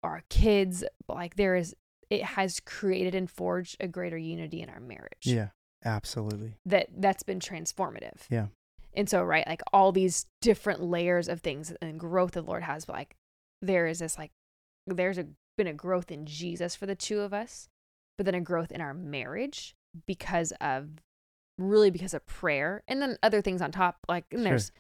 or 0.03 0.11
our 0.11 0.23
kids 0.29 0.83
but 1.07 1.15
like 1.15 1.35
there 1.35 1.55
is 1.55 1.75
it 2.09 2.23
has 2.23 2.59
created 2.59 3.13
and 3.13 3.29
forged 3.29 3.77
a 3.79 3.87
greater 3.87 4.17
unity 4.17 4.61
in 4.61 4.69
our 4.69 4.79
marriage 4.79 5.21
Yeah. 5.25 5.49
Absolutely. 5.85 6.55
that 6.65 6.87
that's 6.97 7.23
been 7.23 7.39
transformative 7.39 8.21
Yeah. 8.29 8.47
And 8.93 9.09
so 9.09 9.21
right 9.23 9.45
like 9.47 9.61
all 9.73 9.91
these 9.91 10.25
different 10.41 10.81
layers 10.81 11.27
of 11.27 11.41
things 11.41 11.71
and 11.81 11.99
growth 11.99 12.31
the 12.31 12.41
lord 12.41 12.63
has 12.63 12.85
but 12.85 12.93
like 12.95 13.15
there 13.61 13.87
is 13.87 13.99
this 13.99 14.17
like 14.17 14.31
there's 14.87 15.17
a 15.17 15.27
been 15.57 15.67
a 15.67 15.73
growth 15.73 16.09
in 16.11 16.25
jesus 16.25 16.75
for 16.75 16.85
the 16.85 16.95
two 16.95 17.19
of 17.19 17.33
us 17.33 17.67
but 18.17 18.25
then 18.25 18.35
a 18.35 18.41
growth 18.41 18.71
in 18.71 18.81
our 18.81 18.93
marriage 18.93 19.73
because 20.07 20.51
of 20.61 20.87
really 21.57 21.89
because 21.89 22.13
of 22.13 22.25
prayer 22.25 22.81
and 22.87 23.01
then 23.01 23.17
other 23.21 23.41
things 23.41 23.61
on 23.61 23.71
top 23.71 23.97
like 24.07 24.25
and 24.31 24.39
Sure. 24.41 24.49
there's 24.49 24.71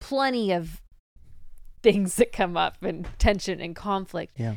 plenty 0.00 0.52
of 0.52 0.82
things 1.82 2.16
that 2.16 2.32
come 2.32 2.56
up 2.56 2.82
and 2.82 3.06
tension 3.18 3.60
and 3.60 3.74
conflict 3.74 4.34
Yeah. 4.36 4.54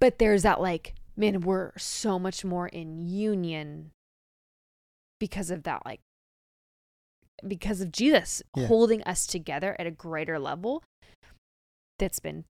but 0.00 0.18
there's 0.18 0.42
that 0.44 0.60
like 0.60 0.94
man 1.16 1.40
we're 1.40 1.72
so 1.76 2.18
much 2.18 2.44
more 2.44 2.68
in 2.68 2.98
union 2.98 3.90
because 5.20 5.50
of 5.50 5.64
that 5.64 5.82
like 5.84 6.00
because 7.46 7.80
of 7.80 7.92
jesus 7.92 8.42
Yeah. 8.56 8.66
holding 8.66 9.02
us 9.04 9.26
together 9.26 9.76
at 9.78 9.86
a 9.86 9.90
greater 9.90 10.38
level 10.38 10.82
that's 11.98 12.18
been 12.20 12.44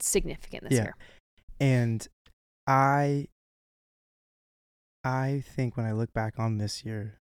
significant 0.00 0.64
this 0.64 0.72
Yeah. 0.78 0.82
year 0.84 0.94
And 1.60 2.06
I 2.66 3.28
I 5.04 5.42
think 5.46 5.76
when 5.76 5.84
I 5.86 5.92
look 5.92 6.12
back 6.12 6.38
on 6.38 6.58
this 6.58 6.84
year 6.84 7.18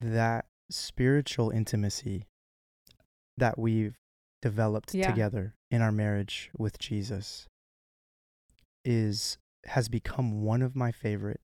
that 0.00 0.46
spiritual 0.70 1.50
intimacy 1.50 2.26
that 3.36 3.58
we've 3.58 3.96
developed 4.42 4.94
Yeah. 4.94 5.08
together 5.10 5.54
in 5.70 5.82
our 5.82 5.92
marriage 5.92 6.50
with 6.56 6.78
Jesus 6.78 7.46
is 8.84 9.38
has 9.64 9.88
become 9.88 10.42
one 10.42 10.62
of 10.62 10.74
my 10.74 10.90
favorite 10.92 11.40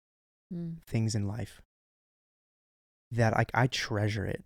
Mm. 0.54 0.84
things 0.84 1.16
in 1.16 1.26
life 1.28 1.62
that 3.12 3.36
like 3.36 3.52
I 3.54 3.68
treasure 3.68 4.26
it. 4.26 4.44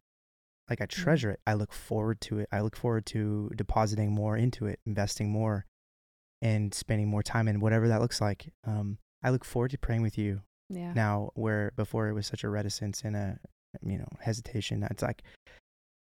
Like 0.70 0.82
I 0.82 0.86
treasure 0.86 1.32
it. 1.32 1.40
I 1.46 1.54
look 1.54 1.72
forward 1.72 2.20
to 2.22 2.40
it. 2.40 2.50
I 2.52 2.62
look 2.62 2.76
forward 2.76 3.06
to 3.08 3.52
depositing 3.56 4.12
more 4.12 4.36
into 4.36 4.66
it, 4.66 4.80
investing 4.86 5.30
more 5.30 5.66
and 6.42 6.74
spending 6.74 7.08
more 7.08 7.24
time 7.24 7.48
in 7.48 7.60
whatever 7.60 7.88
that 7.88 8.02
looks 8.02 8.22
like. 8.22 8.52
Um 8.66 8.98
I 9.24 9.30
look 9.30 9.46
forward 9.46 9.72
to 9.72 9.78
praying 9.78 10.02
with 10.02 10.18
you 10.18 10.42
yeah 10.70 10.94
now 10.94 11.30
where 11.36 11.72
before 11.76 12.08
it 12.08 12.14
was 12.14 12.26
such 12.26 12.44
a 12.44 12.50
reticence 12.50 13.04
and 13.04 13.16
a 13.16 13.40
you 13.84 13.98
know 13.98 14.08
hesitation. 14.22 14.86
It's 14.90 15.04
like 15.04 15.24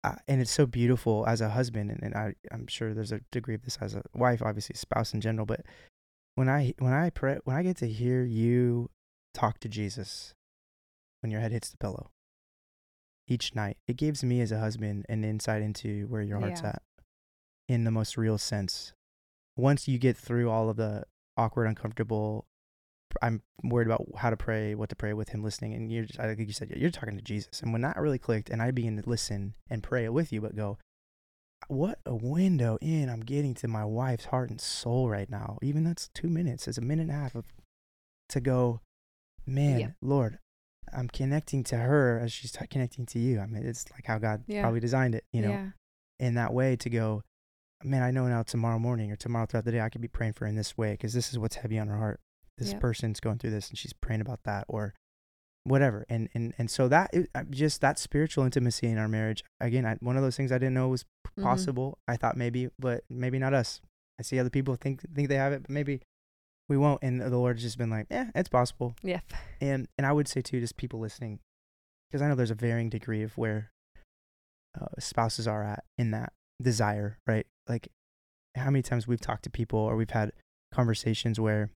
uh, 0.05 0.17
and 0.27 0.41
it's 0.41 0.51
so 0.51 0.67
beautiful 0.67 1.25
as 1.29 1.41
a 1.41 1.51
husband 1.51 1.91
and, 1.91 2.03
and 2.03 2.15
I 2.15 2.35
I'm 2.51 2.67
sure 2.67 2.93
there's 2.93 3.13
a 3.13 3.21
degree 3.31 3.55
of 3.55 3.63
this 3.63 3.79
as 3.81 3.95
a 3.95 4.03
wife, 4.15 4.43
obviously 4.43 4.75
spouse 4.75 5.15
in 5.15 5.21
general, 5.21 5.47
but 5.47 5.61
when 6.35 6.49
I 6.49 6.75
when 6.79 6.93
I 6.93 7.11
pray 7.11 7.39
when 7.45 7.57
I 7.57 7.63
get 7.63 7.77
to 7.79 7.89
hear 7.89 8.25
you 8.25 8.91
talk 9.35 9.59
to 9.61 9.69
Jesus 9.69 10.35
when 11.21 11.31
your 11.31 11.41
head 11.41 11.53
hits 11.53 11.71
the 11.71 11.77
pillow. 11.77 12.11
Each 13.29 13.55
night. 13.55 13.77
It 13.87 13.97
gives 13.97 14.23
me 14.25 14.41
as 14.41 14.53
a 14.53 14.59
husband 14.59 15.07
an 15.09 15.25
insight 15.25 15.63
into 15.63 16.07
where 16.09 16.23
your 16.23 16.41
heart's 16.41 16.63
Yeah. 16.63 16.71
at 16.71 16.83
in 17.69 17.85
the 17.85 17.91
most 17.91 18.17
real 18.17 18.39
sense. 18.39 18.93
Once 19.57 19.87
you 19.89 19.99
get 19.99 20.17
through 20.17 20.51
all 20.51 20.69
of 20.71 20.77
the 20.77 21.05
awkward, 21.37 21.67
uncomfortable, 21.67 22.47
I'm 23.21 23.43
worried 23.63 23.87
about 23.87 24.07
how 24.17 24.31
to 24.31 24.37
pray, 24.37 24.75
what 24.75 24.89
to 24.89 24.97
pray 24.97 25.13
with 25.13 25.29
him 25.31 25.43
listening. 25.45 25.75
And 25.75 25.93
you're 25.93 26.05
just, 26.05 26.19
I 26.19 26.35
think 26.35 26.49
you 26.49 26.55
said, 26.55 26.71
you're 26.71 26.91
talking 26.91 27.17
to 27.17 27.23
Jesus. 27.23 27.61
And 27.61 27.73
when 27.73 27.83
that 27.83 27.97
really 27.99 28.19
clicked 28.19 28.49
and 28.51 28.63
I 28.63 28.71
began 28.71 28.97
to 29.01 29.09
listen 29.09 29.55
and 29.69 29.83
pray 29.83 30.09
with 30.09 30.33
you, 30.33 30.41
but 30.41 30.57
go, 30.57 30.79
what 31.69 32.01
a 32.07 32.15
window 32.17 32.79
in 32.81 33.09
I'm 33.09 33.21
getting 33.21 33.55
to 33.57 33.69
my 33.69 33.85
wife's 33.85 34.25
heart 34.27 34.51
and 34.51 34.61
soul 34.61 35.09
right 35.11 35.29
now. 35.31 35.59
Even 35.63 35.85
that's 35.85 36.09
two 36.15 36.29
minutes, 36.29 36.67
it's 36.67 36.79
a 36.79 36.83
minute 36.83 37.03
and 37.03 37.11
a 37.11 37.15
half 37.15 37.35
of 37.35 37.45
to 38.31 38.41
go, 38.41 38.81
man, 39.47 39.79
Yeah. 39.81 39.91
Lord, 40.01 40.39
I'm 40.93 41.09
connecting 41.09 41.65
to 41.65 41.77
her 41.77 42.19
as 42.19 42.33
she's 42.33 42.53
t- 42.53 42.67
connecting 42.67 43.07
to 43.07 43.19
you. 43.19 43.41
I 43.41 43.47
mean, 43.47 43.65
it's 43.65 43.91
like 43.93 44.05
how 44.07 44.19
God 44.19 44.45
Yeah. 44.47 44.63
probably 44.63 44.81
designed 44.81 45.15
it, 45.15 45.25
you 45.33 45.43
know, 45.43 45.51
yeah. 45.51 45.71
in 46.21 46.35
that 46.35 46.53
way 46.53 46.77
to 46.77 46.91
go, 46.91 47.23
man, 47.85 48.03
I 48.03 48.11
know 48.11 48.27
now 48.29 48.43
tomorrow 48.43 48.79
morning 48.79 49.11
or 49.11 49.17
tomorrow 49.17 49.47
throughout 49.47 49.65
the 49.65 49.73
day, 49.73 49.81
I 49.81 49.89
could 49.89 50.01
be 50.01 50.09
praying 50.09 50.35
for 50.35 50.45
her 50.45 50.49
in 50.49 50.55
this 50.57 50.77
way 50.79 50.93
because 50.93 51.13
this 51.15 51.31
is 51.33 51.39
what's 51.39 51.57
heavy 51.57 51.79
on 51.79 51.89
her 51.89 51.97
heart. 51.99 52.21
This 52.59 52.73
Yep. 52.73 52.81
person's 52.81 53.21
going 53.21 53.39
through 53.39 53.51
this 53.51 53.71
and 53.71 53.79
she's 53.79 53.93
praying 53.93 54.21
about 54.21 54.43
that 54.45 54.65
or 54.69 54.95
whatever. 55.65 56.05
And 56.09 56.29
and 56.35 56.55
and 56.59 56.71
so 56.71 56.89
that 56.89 57.11
it, 57.13 57.31
uh, 57.35 57.45
just 57.51 57.81
that 57.81 57.99
spiritual 57.99 58.45
intimacy 58.45 58.87
in 58.89 58.99
our 58.99 59.09
marriage. 59.09 59.43
Again, 59.61 59.87
I, 59.87 59.95
one 60.01 60.17
of 60.17 60.23
those 60.23 60.37
things 60.37 60.53
I 60.53 60.59
didn't 60.59 60.75
know 60.75 60.89
was 60.89 61.05
Mhm. 61.39 61.43
possible. 61.43 61.99
I 62.09 62.17
thought 62.17 62.37
maybe, 62.37 62.69
but 62.79 63.05
maybe 63.09 63.39
not 63.39 63.55
us. 63.55 63.81
I 64.19 64.23
see 64.23 64.39
other 64.39 64.51
people 64.51 64.77
think 64.77 65.01
think 65.15 65.29
they 65.29 65.37
have 65.37 65.53
it, 65.53 65.63
but 65.63 65.71
maybe 65.71 66.03
we 66.69 66.77
won't. 66.77 67.03
And 67.03 67.21
the 67.21 67.37
Lord's 67.39 67.63
just 67.63 67.79
been 67.79 67.91
like, 67.91 68.07
yeah, 68.11 68.31
it's 68.35 68.49
possible. 68.49 68.95
Yep. 69.03 69.25
And 69.61 69.89
and 69.99 70.07
I 70.07 70.13
would 70.13 70.29
say 70.29 70.41
too, 70.43 70.61
just 70.61 70.77
people 70.77 71.01
listening, 71.01 71.41
because 72.11 72.23
I 72.23 72.29
know 72.29 72.35
there's 72.35 72.51
a 72.51 72.55
varying 72.57 72.89
degree 72.91 73.23
of 73.23 73.37
where 73.39 73.71
uh, 74.81 74.87
spouses 74.99 75.47
are 75.47 75.63
at 75.63 75.85
in 75.99 76.11
that 76.13 76.33
desire, 76.63 77.19
right? 77.27 77.47
Like 77.69 77.89
how 78.57 78.67
many 78.71 78.83
times 78.83 79.07
we've 79.07 79.21
talked 79.21 79.45
to 79.45 79.51
people 79.51 79.79
or 79.79 79.97
we've 79.97 80.11
had 80.11 80.33
conversations 80.73 81.39
where 81.41 81.71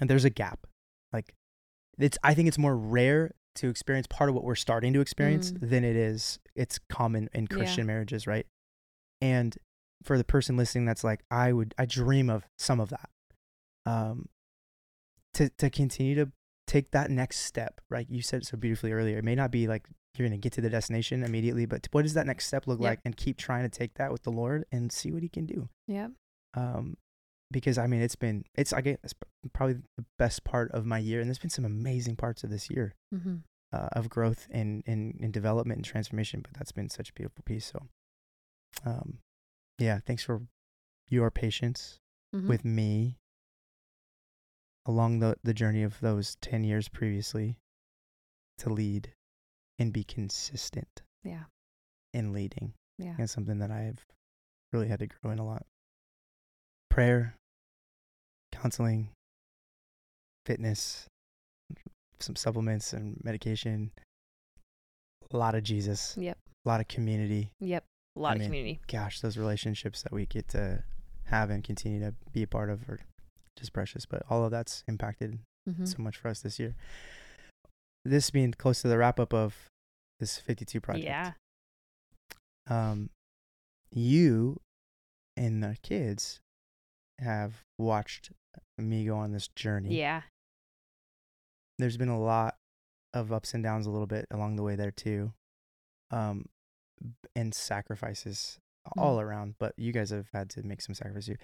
and 0.00 0.10
there's 0.10 0.24
a 0.24 0.30
gap. 0.30 0.66
Like 1.12 1.34
it's 1.98 2.18
I 2.22 2.34
think 2.34 2.48
it's 2.48 2.58
more 2.58 2.76
rare 2.76 3.32
to 3.56 3.68
experience 3.68 4.06
part 4.06 4.28
of 4.28 4.34
what 4.34 4.44
we're 4.44 4.54
starting 4.54 4.92
to 4.92 5.00
experience 5.00 5.52
Mm. 5.52 5.70
than 5.70 5.84
it 5.84 5.96
is 5.96 6.38
it's 6.54 6.78
common 6.90 7.28
in 7.32 7.46
Yeah. 7.50 7.56
Christian 7.56 7.86
marriages, 7.86 8.26
right? 8.26 8.46
And 9.20 9.56
for 10.02 10.18
the 10.18 10.24
person 10.24 10.56
listening 10.56 10.84
that's 10.84 11.04
like 11.04 11.20
I 11.30 11.52
would 11.52 11.74
I 11.78 11.86
dream 11.86 12.28
of 12.28 12.44
some 12.58 12.80
of 12.80 12.90
that. 12.90 13.08
Um 13.86 14.28
to 15.34 15.48
to 15.58 15.70
continue 15.70 16.14
to 16.16 16.32
take 16.66 16.90
that 16.90 17.10
next 17.10 17.38
step, 17.40 17.80
right? 17.90 18.06
You 18.10 18.22
said 18.22 18.42
it 18.42 18.46
so 18.46 18.56
beautifully 18.56 18.92
earlier. 18.92 19.18
It 19.18 19.24
may 19.24 19.34
not 19.34 19.50
be 19.50 19.66
like 19.68 19.86
you're 20.16 20.26
going 20.26 20.40
to 20.40 20.42
get 20.42 20.52
to 20.54 20.62
the 20.62 20.70
destination 20.70 21.22
immediately, 21.22 21.66
but 21.66 21.86
what 21.92 22.02
does 22.02 22.14
that 22.14 22.26
next 22.26 22.46
step 22.46 22.66
look 22.66 22.80
Yep. 22.80 22.88
like? 22.90 23.00
And 23.04 23.14
keep 23.16 23.36
trying 23.36 23.64
to 23.64 23.68
take 23.68 23.94
that 23.94 24.10
with 24.10 24.22
the 24.22 24.32
Lord 24.32 24.64
and 24.72 24.90
see 24.90 25.12
what 25.12 25.22
He 25.22 25.28
can 25.28 25.44
do. 25.44 25.68
Yeah. 25.86 26.08
Um, 26.54 26.96
because 27.50 27.76
I 27.78 27.86
mean, 27.86 28.00
it's 28.00 28.16
been 28.16 28.44
it's 28.54 28.72
I 28.72 28.80
guess 28.80 29.12
probably 29.52 29.76
the 29.96 30.04
best 30.18 30.42
part 30.42 30.72
of 30.72 30.84
my 30.86 30.98
year, 30.98 31.20
and 31.20 31.28
there's 31.28 31.38
been 31.38 31.50
some 31.50 31.66
amazing 31.66 32.16
parts 32.16 32.42
of 32.44 32.50
this 32.50 32.68
year 32.70 32.94
Mm-hmm. 33.14 33.36
uh, 33.72 33.88
of 33.92 34.08
growth 34.08 34.48
and, 34.50 34.82
and 34.86 35.18
and 35.20 35.32
development 35.32 35.78
and 35.78 35.84
transformation. 35.84 36.40
But 36.40 36.54
that's 36.54 36.72
been 36.72 36.88
such 36.88 37.10
a 37.10 37.12
beautiful 37.12 37.42
piece. 37.44 37.66
So, 37.66 37.86
um, 38.84 39.18
yeah, 39.78 40.00
thanks 40.04 40.24
for 40.24 40.42
your 41.08 41.30
patience 41.30 42.00
Mm-hmm. 42.34 42.48
with 42.48 42.64
me 42.64 43.18
along 44.86 45.18
the, 45.18 45.36
the 45.42 45.54
journey 45.54 45.82
of 45.82 45.98
those 46.00 46.36
10 46.40 46.64
years 46.64 46.88
previously 46.88 47.56
to 48.58 48.70
lead 48.70 49.10
and 49.78 49.92
be 49.92 50.04
consistent 50.04 51.02
yeah. 51.24 51.44
in 52.14 52.32
leading. 52.32 52.72
Yeah. 52.98 53.14
It's 53.18 53.32
something 53.32 53.58
that 53.58 53.70
I've 53.70 54.06
really 54.72 54.88
had 54.88 55.00
to 55.00 55.06
grow 55.06 55.32
in 55.32 55.38
a 55.38 55.44
lot. 55.44 55.66
Prayer, 56.88 57.34
counseling, 58.52 59.10
fitness, 60.46 61.06
some 62.20 62.36
supplements 62.36 62.92
and 62.92 63.20
medication, 63.22 63.90
a 65.30 65.36
lot 65.36 65.54
of 65.54 65.62
Jesus, 65.62 66.16
Yep. 66.16 66.38
a 66.64 66.68
lot 66.68 66.80
of 66.80 66.88
community. 66.88 67.50
Yep. 67.60 67.84
A 68.16 68.20
lot 68.20 68.30
I 68.30 68.32
of 68.34 68.38
mean, 68.40 68.48
community. 68.48 68.80
Gosh, 68.86 69.20
those 69.20 69.36
relationships 69.36 70.02
that 70.02 70.12
we 70.12 70.24
get 70.24 70.48
to 70.48 70.82
have 71.24 71.50
and 71.50 71.62
continue 71.62 72.00
to 72.00 72.14
be 72.32 72.42
a 72.44 72.46
part 72.46 72.70
of 72.70 72.88
are 72.88 73.00
just 73.56 73.72
precious. 73.72 74.06
But 74.06 74.22
all 74.30 74.44
of 74.44 74.50
that's 74.50 74.84
impacted 74.88 75.38
Mm-hmm. 75.68 75.84
so 75.84 75.96
much 76.00 76.16
for 76.16 76.28
us 76.28 76.42
this 76.42 76.60
year. 76.60 76.76
This 78.04 78.30
being 78.30 78.52
close 78.52 78.82
to 78.82 78.88
the 78.88 78.96
wrap 78.98 79.18
up 79.18 79.34
of 79.34 79.56
this 80.20 80.38
52 80.38 80.80
project. 80.80 81.04
Yeah. 81.04 81.32
Um, 82.70 83.10
you 83.90 84.60
and 85.36 85.64
the 85.64 85.76
kids 85.82 86.38
have 87.18 87.62
watched 87.78 88.30
me 88.78 89.06
go 89.06 89.16
on 89.16 89.32
this 89.32 89.48
journey. 89.56 89.98
Yeah. 89.98 90.22
There's 91.80 91.96
been 91.96 92.08
a 92.08 92.20
lot 92.20 92.54
of 93.12 93.32
ups 93.32 93.52
and 93.52 93.64
downs 93.64 93.86
a 93.86 93.90
little 93.90 94.06
bit 94.06 94.26
along 94.30 94.54
the 94.54 94.62
way 94.62 94.76
there 94.76 94.92
too. 94.92 95.32
Um, 96.12 96.46
and 97.34 97.52
sacrifices 97.52 98.58
Mm. 98.96 99.02
all 99.02 99.20
around, 99.20 99.54
but 99.58 99.74
you 99.76 99.92
guys 99.92 100.10
have 100.10 100.28
had 100.32 100.50
to 100.50 100.62
make 100.62 100.80
some 100.80 100.94
sacrifices. 100.94 101.36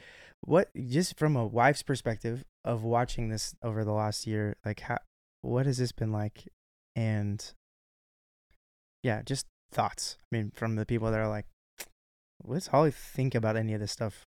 What 0.42 0.70
just 0.88 1.18
from 1.18 1.36
a 1.36 1.46
wife's 1.46 1.82
perspective 1.82 2.44
of 2.64 2.82
watching 2.82 3.28
this 3.28 3.54
over 3.62 3.84
the 3.84 3.92
last 3.92 4.26
year, 4.26 4.56
like 4.64 4.80
how 4.80 4.98
what 5.42 5.66
has 5.66 5.78
this 5.78 5.92
been 5.92 6.12
like? 6.12 6.48
And 6.94 7.44
yeah, 9.02 9.22
just 9.22 9.46
thoughts. 9.72 10.18
I 10.20 10.36
mean, 10.36 10.52
from 10.54 10.76
the 10.76 10.86
people 10.86 11.10
that 11.10 11.18
are 11.20 11.28
like, 11.28 11.46
what 12.42 12.54
does 12.54 12.66
Holly 12.68 12.90
think 12.90 13.34
about 13.34 13.56
any 13.56 13.74
of 13.74 13.80
this 13.80 13.92
stuff 13.92 14.24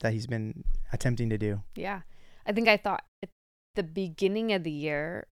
that 0.00 0.12
he's 0.12 0.26
been 0.26 0.64
attempting 0.92 1.28
to 1.30 1.38
do? 1.38 1.62
Yeah. 1.74 2.02
I 2.46 2.52
think 2.52 2.68
I 2.68 2.76
thought 2.76 3.04
at 3.22 3.30
the 3.74 3.82
beginning 3.82 4.52
of 4.52 4.62
the 4.64 4.70
year 4.70 5.26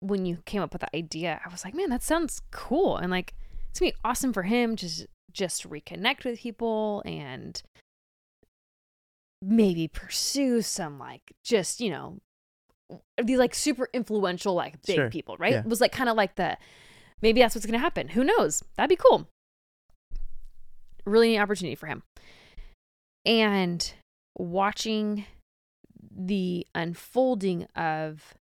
when 0.00 0.26
you 0.26 0.38
came 0.44 0.62
up 0.62 0.72
with 0.72 0.80
the 0.82 0.96
idea, 0.96 1.40
I 1.44 1.48
was 1.48 1.64
like, 1.64 1.74
man, 1.74 1.90
that 1.90 2.02
sounds 2.02 2.40
cool. 2.50 2.96
And 2.96 3.10
like, 3.10 3.34
it's 3.70 3.80
gonna 3.80 3.92
be 3.92 3.98
awesome 4.04 4.32
for 4.32 4.44
him 4.44 4.76
s- 4.80 5.06
just 5.32 5.68
reconnect 5.68 6.24
with 6.24 6.38
people 6.40 7.02
and 7.04 7.62
maybe 9.42 9.86
pursue 9.88 10.62
some 10.62 10.98
like 10.98 11.32
just, 11.44 11.80
you 11.80 11.90
know, 11.90 12.18
these 13.22 13.38
like 13.38 13.54
super 13.54 13.88
influential, 13.92 14.54
like 14.54 14.80
big 14.82 14.96
Sure. 14.96 15.10
people, 15.10 15.36
right? 15.38 15.52
Yeah. 15.52 15.60
It 15.60 15.66
was 15.66 15.80
like 15.80 15.92
kind 15.92 16.08
of 16.08 16.16
like 16.16 16.34
the 16.36 16.56
maybe 17.22 17.40
that's 17.40 17.54
what's 17.54 17.66
gonna 17.66 17.78
happen. 17.78 18.08
Who 18.08 18.24
knows? 18.24 18.62
That'd 18.76 18.88
be 18.88 18.96
cool. 18.96 19.28
Really 21.04 21.28
neat 21.28 21.38
opportunity 21.38 21.74
for 21.74 21.86
him. 21.86 22.02
And 23.24 23.92
watching 24.36 25.24
the 26.10 26.66
unfolding 26.74 27.64
of 27.76 28.34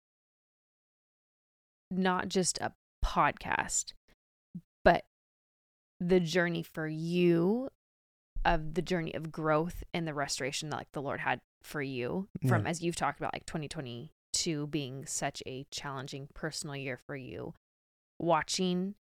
not 1.91 2.29
just 2.29 2.57
a 2.59 2.73
podcast, 3.03 3.93
the 5.99 6.19
journey 6.19 6.63
for 6.63 6.87
you 6.87 7.69
of 8.43 8.73
the 8.75 8.81
journey 8.81 9.13
of 9.13 9.31
growth 9.31 9.83
and 9.93 10.07
the 10.07 10.13
restoration 10.13 10.69
that 10.69 10.77
like 10.77 10.91
the 10.91 11.01
Lord 11.01 11.21
had 11.21 11.39
for 11.63 11.81
you 11.81 12.27
from 12.47 12.63
Yeah. 12.63 12.69
as 12.69 12.81
you've 12.83 12.95
talked 12.95 13.19
about 13.19 13.33
like 13.33 13.45
2022 13.47 14.67
being 14.67 15.05
such 15.05 15.41
a 15.47 15.65
challenging 15.71 16.27
personal 16.35 16.75
year 16.75 16.99
for 17.07 17.15
you 17.15 17.53
watching 18.19 18.95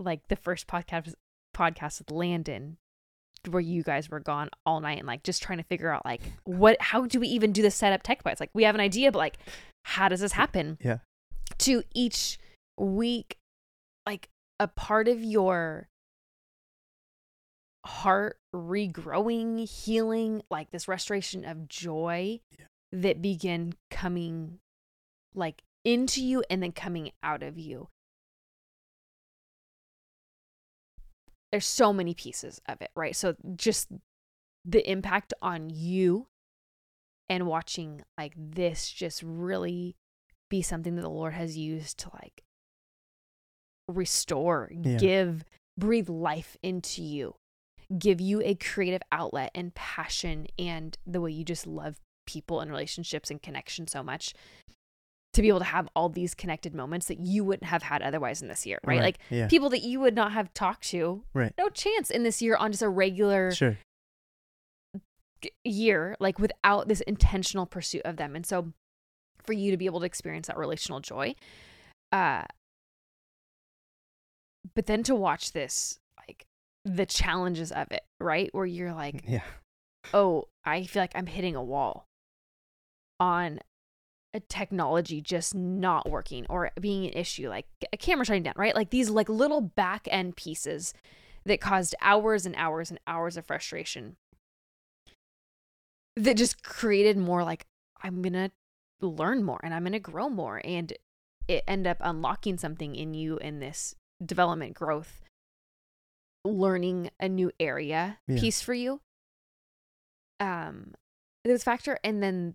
like 0.00 0.26
the 0.28 0.36
first 0.36 0.66
podcast 0.66 1.14
podcast 1.56 2.00
with 2.00 2.10
Landon 2.10 2.78
where 3.48 3.60
you 3.60 3.82
guys 3.82 4.08
were 4.10 4.20
gone 4.20 4.48
all 4.66 4.80
night 4.80 4.98
and 4.98 5.06
like 5.06 5.22
just 5.22 5.42
trying 5.42 5.58
to 5.58 5.64
figure 5.64 5.90
out 5.90 6.04
like 6.04 6.20
what 6.44 6.76
how 6.80 7.06
do 7.06 7.20
we 7.20 7.28
even 7.28 7.52
do 7.52 7.62
this 7.62 7.74
setup 7.76 8.02
tech 8.02 8.24
wise 8.24 8.40
like 8.40 8.50
we 8.54 8.64
have 8.64 8.74
an 8.74 8.80
idea 8.80 9.12
but 9.12 9.18
like 9.18 9.38
how 9.84 10.08
does 10.08 10.20
this 10.20 10.32
happen 10.32 10.78
Yeah. 10.82 10.98
to 11.58 11.82
each 11.94 12.38
week 12.78 13.36
like 14.06 14.28
a 14.60 14.68
part 14.68 15.08
of 15.08 15.22
your 15.22 15.88
heart 17.84 18.38
regrowing 18.54 19.68
healing 19.68 20.42
like 20.50 20.70
this 20.70 20.88
restoration 20.88 21.44
of 21.44 21.68
joy 21.68 22.40
Yeah. 22.58 22.66
that 22.92 23.20
begin 23.20 23.74
coming 23.90 24.58
like 25.34 25.62
into 25.84 26.24
you 26.24 26.42
and 26.48 26.62
then 26.62 26.72
coming 26.72 27.10
out 27.22 27.42
of 27.42 27.58
you 27.58 27.88
there's 31.52 31.66
so 31.66 31.92
many 31.92 32.14
pieces 32.14 32.60
of 32.66 32.80
it 32.80 32.90
right 32.96 33.14
so 33.14 33.34
just 33.54 33.88
the 34.64 34.88
impact 34.90 35.34
on 35.42 35.68
you 35.68 36.26
and 37.28 37.46
watching 37.46 38.02
like 38.16 38.32
this 38.36 38.90
just 38.90 39.22
really 39.22 39.94
be 40.48 40.62
something 40.62 40.96
that 40.96 41.02
the 41.02 41.10
lord 41.10 41.34
has 41.34 41.56
used 41.58 41.98
to 41.98 42.08
like 42.14 42.43
restore 43.88 44.70
Yeah. 44.72 44.96
give 44.98 45.44
breathe 45.78 46.08
life 46.08 46.56
into 46.62 47.02
you 47.02 47.34
give 47.98 48.20
you 48.20 48.40
a 48.42 48.54
creative 48.54 49.02
outlet 49.12 49.50
and 49.54 49.74
passion 49.74 50.46
and 50.58 50.96
the 51.06 51.20
way 51.20 51.30
you 51.30 51.44
just 51.44 51.66
love 51.66 51.96
people 52.26 52.60
and 52.60 52.70
relationships 52.70 53.30
and 53.30 53.42
connection 53.42 53.86
so 53.86 54.02
much 54.02 54.32
to 55.34 55.42
be 55.42 55.48
able 55.48 55.58
to 55.58 55.64
have 55.66 55.88
all 55.94 56.08
these 56.08 56.34
connected 56.34 56.74
moments 56.74 57.06
that 57.08 57.18
you 57.20 57.44
wouldn't 57.44 57.68
have 57.68 57.82
had 57.82 58.00
otherwise 58.02 58.40
in 58.40 58.46
this 58.48 58.64
year, 58.64 58.78
right? 58.84 58.94
Right, 58.98 59.02
Like 59.02 59.18
yeah. 59.30 59.48
people 59.48 59.68
that 59.70 59.82
you 59.82 59.98
would 60.00 60.14
not 60.14 60.32
have 60.32 60.54
talked 60.54 60.84
to, 60.90 61.24
Right. 61.34 61.52
no 61.58 61.68
chance 61.68 62.08
in 62.08 62.22
this 62.22 62.40
year 62.40 62.54
on 62.56 62.70
just 62.70 62.82
a 62.82 62.88
regular 62.88 63.50
Sure. 63.52 63.76
year, 65.64 66.16
like 66.20 66.38
without 66.38 66.88
this 66.88 67.00
intentional 67.02 67.66
pursuit 67.66 68.02
of 68.04 68.16
them. 68.16 68.34
And 68.34 68.46
so 68.46 68.72
for 69.42 69.52
you 69.52 69.70
to 69.72 69.76
be 69.76 69.86
able 69.86 70.00
to 70.00 70.06
experience 70.06 70.46
that 70.46 70.56
relational 70.56 71.00
joy, 71.00 71.34
uh, 72.12 72.44
but 74.74 74.86
then 74.86 75.02
to 75.04 75.14
watch 75.14 75.52
this, 75.52 75.98
like 76.26 76.46
the 76.84 77.06
challenges 77.06 77.72
of 77.72 77.90
it, 77.90 78.04
right? 78.20 78.48
Where 78.52 78.66
you're 78.66 78.94
like, 78.94 79.24
Yeah. 79.26 79.42
oh, 80.12 80.48
I 80.64 80.84
feel 80.84 81.02
like 81.02 81.12
I'm 81.14 81.26
hitting 81.26 81.56
a 81.56 81.62
wall 81.62 82.06
on 83.20 83.60
a 84.32 84.40
technology 84.40 85.20
just 85.20 85.54
not 85.54 86.10
working 86.10 86.44
or 86.50 86.70
being 86.80 87.06
an 87.06 87.12
issue, 87.12 87.48
like 87.48 87.66
a 87.92 87.96
camera 87.96 88.24
shutting 88.24 88.42
down, 88.42 88.54
right? 88.56 88.74
Like 88.74 88.90
these 88.90 89.08
like 89.10 89.28
little 89.28 89.60
back 89.60 90.08
end 90.10 90.36
pieces 90.36 90.92
that 91.44 91.60
caused 91.60 91.94
hours 92.00 92.44
and 92.46 92.54
hours 92.56 92.90
and 92.90 92.98
hours 93.06 93.36
of 93.36 93.46
frustration 93.46 94.16
that 96.16 96.36
just 96.36 96.62
created 96.62 97.16
more 97.16 97.44
like 97.44 97.66
I'm 98.02 98.22
gonna 98.22 98.50
learn 99.00 99.42
more 99.44 99.60
and 99.62 99.74
I'm 99.74 99.84
gonna 99.84 99.98
grow 100.00 100.28
more 100.28 100.60
and 100.64 100.92
it 101.48 101.64
end 101.68 101.86
up 101.86 101.98
unlocking 102.00 102.56
something 102.56 102.94
in 102.94 103.14
you 103.14 103.36
in 103.38 103.58
this 103.60 103.94
development 104.24 104.74
growth 104.74 105.22
learning 106.44 107.10
a 107.18 107.28
new 107.28 107.50
area 107.58 108.18
Yeah. 108.28 108.38
piece 108.40 108.60
for 108.60 108.74
you 108.74 109.00
um 110.40 110.92
this 111.44 111.62
factor 111.64 111.98
and 112.04 112.22
then 112.22 112.54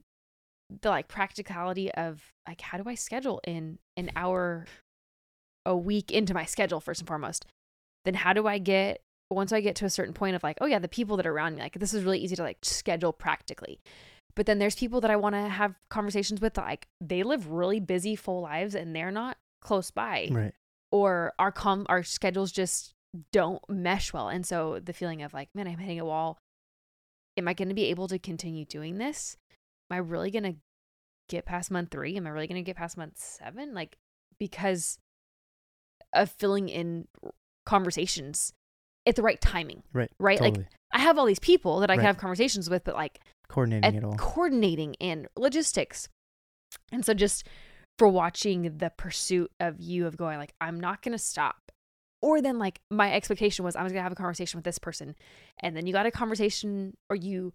the 0.82 0.89
like 0.89 1.07
practicality 1.07 1.91
of 1.93 2.22
like 2.47 2.62
how 2.62 2.78
do 2.78 2.88
i 2.89 2.95
schedule 2.95 3.39
in 3.47 3.80
an 3.97 4.12
hour 4.16 4.66
a 5.66 5.76
week 5.76 6.12
into 6.12 6.34
my 6.34 6.45
schedule 6.45 6.80
first 6.80 7.01
and 7.01 7.07
foremost 7.07 7.45
then 8.05 8.14
how 8.14 8.34
do 8.34 8.47
i 8.47 8.57
get 8.57 9.01
once 9.32 9.51
i 9.51 9.62
get 9.62 9.76
to 9.76 9.86
a 9.86 9.89
certain 9.89 10.14
point 10.14 10.36
of 10.36 10.43
like 10.43 10.57
oh 10.62 10.66
yeah 10.66 10.80
the 10.80 10.88
people 10.88 11.18
that 11.18 11.26
are 11.26 11.32
around 11.32 11.55
me 11.55 11.62
like 11.62 11.74
this 11.80 11.93
is 11.93 12.03
really 12.03 12.20
easy 12.20 12.36
to 12.36 12.43
like 12.43 12.57
schedule 12.64 13.14
practically 13.14 13.80
but 14.36 14.45
then 14.45 14.60
there's 14.60 14.76
people 14.76 15.01
that 15.01 15.12
i 15.12 15.16
want 15.16 15.34
to 15.34 15.41
have 15.41 15.74
conversations 15.89 16.39
with 16.41 16.57
like 16.57 16.88
they 17.01 17.24
live 17.24 17.47
really 17.49 17.80
busy 17.80 18.16
full 18.16 18.41
lives 18.41 18.76
and 18.76 18.95
they're 18.95 19.12
not 19.12 19.38
close 19.62 19.89
by 19.91 20.28
Right. 20.32 20.53
Or 20.92 21.34
our 21.40 21.52
com 21.52 21.86
our 21.90 22.04
schedules 22.04 22.52
just 22.52 22.94
don't 23.32 23.62
mesh 23.70 24.14
well. 24.14 24.30
And 24.30 24.46
so 24.46 24.80
the 24.84 24.94
feeling 24.94 25.22
of 25.24 25.34
like 25.34 25.50
man 25.56 25.68
i'm 25.68 25.78
hitting 25.78 26.00
a 26.00 26.06
wall. 26.06 26.38
Am 27.38 27.48
i 27.48 27.54
going 27.54 27.70
to 27.70 27.76
be 27.76 27.86
able 27.86 28.08
to 28.08 28.20
continue 28.20 28.66
doing 28.66 28.98
this? 28.98 29.38
Am 29.92 29.96
i 29.96 30.00
really 30.00 30.32
going 30.32 30.44
to 30.44 30.56
get 31.30 31.46
past 31.46 31.72
month 31.72 31.92
three? 31.92 32.16
Am 32.18 32.28
i 32.28 32.30
really 32.30 32.48
going 32.48 32.62
to 32.64 32.66
get 32.68 32.76
past 32.76 32.98
month 32.98 33.18
seven? 33.18 33.74
Like 33.74 33.98
because 34.40 34.98
of 36.14 36.30
filling 36.32 36.70
in 36.70 37.08
conversations 37.66 38.54
at 39.06 39.16
the 39.16 39.22
right 39.22 39.40
timing 39.40 39.84
Right. 39.94 40.12
right? 40.20 40.42
Like 40.42 40.58
i 40.92 41.00
have 41.00 41.20
all 41.20 41.26
these 41.28 41.40
people 41.40 41.82
that 41.82 41.92
i 41.92 41.96
can 41.96 42.04
have 42.06 42.18
conversations 42.18 42.68
with 42.68 42.84
but 42.84 42.96
like 42.96 43.20
Coordinating 43.48 43.84
at 43.86 43.96
it 43.96 44.04
all. 44.04 44.14
coordinating 44.16 44.96
and 45.00 45.28
logistics. 45.38 46.08
And 46.92 47.04
so 47.06 47.14
just 47.14 47.46
for 48.00 48.08
watching 48.08 48.78
the 48.78 48.89
pursuit 48.89 49.52
of 49.60 49.80
you 49.80 50.08
of 50.08 50.16
going 50.16 50.39
like 50.39 50.54
I'm 50.60 50.80
not 50.80 51.02
going 51.02 51.12
to 51.12 51.20
stop. 51.20 51.72
Or 52.22 52.41
then 52.41 52.58
like 52.58 52.80
my 52.89 53.14
expectation 53.14 53.64
was 53.64 53.76
I 53.76 53.84
was 53.84 53.91
going 53.91 54.00
to 54.00 54.04
have 54.04 54.12
a 54.12 54.16
conversation 54.16 54.58
with 54.58 54.66
this 54.66 54.80
person 54.80 55.16
and 55.60 55.76
then 55.76 55.86
you 55.86 55.93
got 55.93 56.06
a 56.06 56.12
conversation 56.12 56.95
or 57.10 57.16
you 57.16 57.54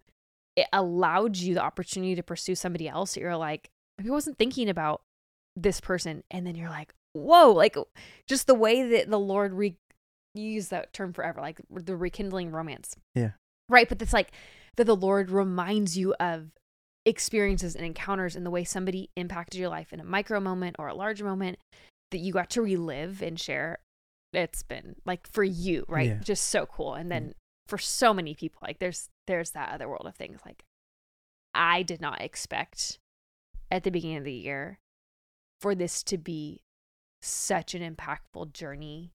it 0.55 0.67
allowed 0.71 1.35
you 1.35 1.55
the 1.55 1.63
opportunity 1.63 2.15
to 2.15 2.23
pursue 2.23 2.55
somebody 2.55 2.87
else. 2.87 3.17
You're 3.17 3.35
like 3.35 3.69
maybe 3.97 4.09
I 4.09 4.13
wasn't 4.13 4.37
thinking 4.37 4.69
about 4.69 5.01
this 5.55 5.81
person 5.81 6.23
and 6.29 6.45
then 6.45 6.55
you're 6.55 6.69
like 6.69 6.93
whoa 7.13 7.51
like 7.51 7.75
just 8.27 8.45
the 8.45 8.53
way 8.53 8.87
that 8.89 9.09
the 9.09 9.19
Lord 9.19 9.53
re 9.53 9.77
you 10.35 10.43
use 10.43 10.67
that 10.67 10.93
term 10.93 11.11
forever 11.13 11.41
like 11.41 11.59
the 11.71 11.95
rekindling 11.95 12.51
romance. 12.51 12.95
Yeah. 13.15 13.31
Right, 13.67 13.89
but 13.89 13.99
it's 13.99 14.13
like 14.13 14.31
that 14.75 14.83
the 14.83 14.95
Lord 14.95 15.31
reminds 15.31 15.97
you 15.97 16.13
of 16.19 16.51
experiences 17.05 17.75
and 17.75 17.85
encounters 17.85 18.35
and 18.35 18.45
the 18.45 18.49
way 18.51 18.63
somebody 18.63 19.09
impacted 19.15 19.59
your 19.59 19.69
life 19.69 19.93
in 19.93 19.99
a 19.99 20.03
micro 20.03 20.39
moment 20.39 20.75
or 20.79 20.87
a 20.87 20.95
large 20.95 21.21
moment 21.21 21.59
that 22.11 22.17
you 22.17 22.33
got 22.33 22.49
to 22.51 22.61
relive 22.61 23.21
and 23.21 23.39
share. 23.39 23.79
It's 24.33 24.63
been 24.63 24.95
like 25.05 25.27
for 25.31 25.43
you, 25.43 25.85
right? 25.87 26.07
Yeah. 26.09 26.19
Just 26.23 26.47
so 26.47 26.65
cool. 26.65 26.93
And 26.93 27.11
then 27.11 27.35
for 27.67 27.77
so 27.77 28.13
many 28.13 28.33
people, 28.33 28.59
like 28.63 28.79
there's 28.79 29.09
there's 29.27 29.51
that 29.51 29.71
other 29.73 29.87
world 29.87 30.05
of 30.07 30.15
things. 30.15 30.39
Like 30.45 30.63
I 31.53 31.83
did 31.83 32.01
not 32.01 32.21
expect 32.21 32.97
at 33.71 33.83
the 33.83 33.91
beginning 33.91 34.17
of 34.17 34.23
the 34.25 34.33
year 34.33 34.79
for 35.61 35.73
this 35.73 36.03
to 36.03 36.17
be 36.17 36.61
such 37.21 37.73
an 37.73 37.81
impactful 37.95 38.53
journey 38.53 39.11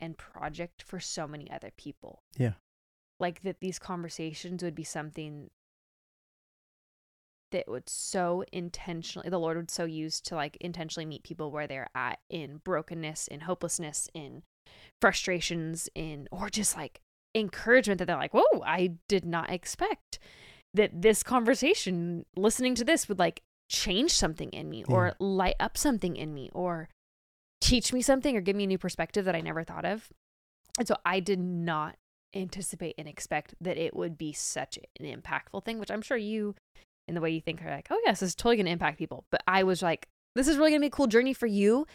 and 0.00 0.18
project 0.18 0.82
for 0.82 1.00
so 1.00 1.26
many 1.26 1.50
other 1.50 1.70
people 1.78 2.20
Yeah. 2.36 2.52
like 3.18 3.42
that 3.42 3.60
these 3.60 3.78
conversations 3.78 4.62
would 4.62 4.74
be 4.74 4.84
something 4.84 5.48
that 7.52 7.68
would 7.68 7.88
so 7.88 8.44
intentionally 8.52 9.28
the 9.28 9.38
lord 9.38 9.56
would 9.56 9.70
so 9.70 9.84
use 9.84 10.20
to 10.20 10.34
like 10.34 10.56
intentionally 10.60 11.06
meet 11.06 11.22
people 11.22 11.50
where 11.50 11.66
they're 11.66 11.88
at 11.94 12.18
in 12.28 12.58
brokenness 12.64 13.28
in 13.28 13.40
hopelessness 13.40 14.08
in 14.14 14.42
frustrations 15.00 15.88
in 15.94 16.28
or 16.30 16.48
just 16.48 16.76
like 16.76 17.00
encouragement 17.34 17.98
that 17.98 18.06
they're 18.06 18.16
like 18.16 18.34
whoa 18.34 18.62
i 18.64 18.92
did 19.08 19.24
not 19.24 19.50
expect 19.50 20.18
that 20.74 21.02
this 21.02 21.22
conversation 21.22 22.24
listening 22.36 22.74
to 22.74 22.84
this 22.84 23.08
would 23.08 23.18
like 23.18 23.42
change 23.68 24.12
something 24.12 24.50
in 24.50 24.68
me 24.70 24.84
or 24.84 25.14
light 25.18 25.56
up 25.58 25.76
something 25.76 26.16
in 26.16 26.32
me 26.32 26.50
or 26.52 26.88
teach 27.60 27.92
me 27.92 28.00
something 28.00 28.36
or 28.36 28.40
give 28.40 28.54
me 28.54 28.64
a 28.64 28.68
new 28.68 28.78
perspective 28.78 29.24
that 29.24 29.34
i 29.34 29.40
never 29.40 29.64
thought 29.64 29.84
of. 29.84 30.08
And 30.78 30.86
so 30.86 30.96
i 31.04 31.20
did 31.20 31.40
not 31.40 31.96
anticipate 32.34 32.94
and 32.98 33.08
expect 33.08 33.54
that 33.60 33.76
it 33.76 33.96
would 33.96 34.18
be 34.18 34.32
such 34.32 34.78
an 35.00 35.06
impactful 35.06 35.64
thing, 35.64 35.78
which 35.78 35.90
I'm 35.90 36.02
sure 36.02 36.16
you, 36.16 36.54
in 37.08 37.14
the 37.14 37.20
way 37.20 37.30
you 37.30 37.40
think, 37.40 37.62
are 37.64 37.70
like, 37.70 37.88
oh, 37.90 38.00
yes, 38.04 38.20
this 38.20 38.28
is 38.30 38.34
totally 38.34 38.56
going 38.56 38.66
to 38.66 38.72
impact 38.72 38.98
people. 38.98 39.24
But 39.30 39.42
I 39.46 39.62
was 39.62 39.82
like, 39.82 40.08
this 40.34 40.48
is 40.48 40.56
really 40.56 40.70
going 40.70 40.80
to 40.80 40.84
be 40.84 40.88
a 40.88 40.90
cool 40.90 41.06
journey 41.06 41.32
for 41.32 41.46
you. 41.46 41.86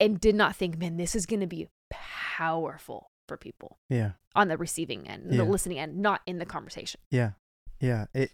And 0.00 0.20
did 0.20 0.34
not 0.34 0.54
think, 0.56 0.76
man, 0.78 0.96
this 0.96 1.14
is 1.14 1.24
going 1.26 1.40
to 1.40 1.46
be 1.46 1.68
powerful 1.90 3.10
for 3.28 3.36
people 3.36 3.78
Yeah. 3.88 4.12
on 4.34 4.48
the 4.48 4.56
receiving 4.56 5.08
end, 5.08 5.26
Yeah. 5.30 5.38
the 5.38 5.44
listening 5.44 5.78
end, 5.78 5.96
not 5.98 6.20
in 6.26 6.38
the 6.38 6.46
conversation. 6.46 7.00
Yeah, 7.10 7.32
yeah. 7.80 8.06
It 8.14 8.32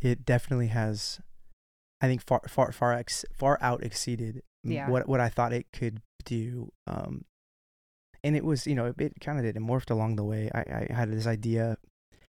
it 0.00 0.24
definitely 0.24 0.68
has. 0.68 1.20
I 2.00 2.06
think 2.06 2.22
far 2.22 2.42
far 2.48 2.70
far 2.70 2.92
ex, 2.92 3.24
far 3.32 3.58
out 3.60 3.82
exceeded 3.82 4.42
Yeah. 4.62 4.88
what 4.88 5.08
what 5.08 5.20
I 5.20 5.28
thought 5.28 5.52
it 5.52 5.66
could 5.72 6.00
do. 6.24 6.70
Um, 6.86 7.24
and 8.22 8.36
it 8.36 8.44
was 8.44 8.66
you 8.66 8.74
know 8.76 8.86
it, 8.86 9.00
it 9.00 9.20
kind 9.20 9.38
of 9.38 9.44
did 9.44 9.56
it 9.56 9.62
morphed 9.62 9.90
along 9.90 10.16
the 10.16 10.24
way. 10.24 10.50
I 10.54 10.86
I 10.90 10.94
had 10.94 11.10
this 11.10 11.26
idea, 11.26 11.78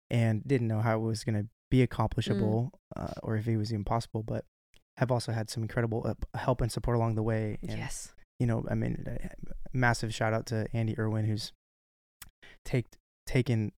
and 0.09 0.41
didn't 0.47 0.67
know 0.67 0.79
how 0.81 0.95
it 0.97 1.01
was 1.01 1.23
gonna 1.23 1.45
be 1.71 1.81
accomplishable, 1.81 2.71
uh, 2.95 3.13
or 3.23 3.35
if 3.35 3.47
it 3.47 3.57
was 3.57 3.73
even 3.73 3.83
possible. 3.83 4.21
But 4.21 4.45
have 4.97 5.11
also 5.11 5.31
had 5.31 5.49
some 5.49 5.63
incredible 5.63 6.05
uh, 6.05 6.37
help 6.37 6.61
and 6.61 6.71
support 6.71 6.95
along 6.95 7.15
the 7.15 7.23
way. 7.23 7.57
And, 7.63 7.79
yes. 7.79 8.13
you 8.39 8.45
know, 8.45 8.63
I 8.69 8.75
mean, 8.75 9.05
uh, 9.07 9.27
massive 9.73 10.13
shout 10.13 10.33
out 10.33 10.45
to 10.47 10.67
Andy 10.73 10.97
Irwin 10.99 11.25
who's 11.25 11.51
take 12.63 12.85
taken 13.25 13.71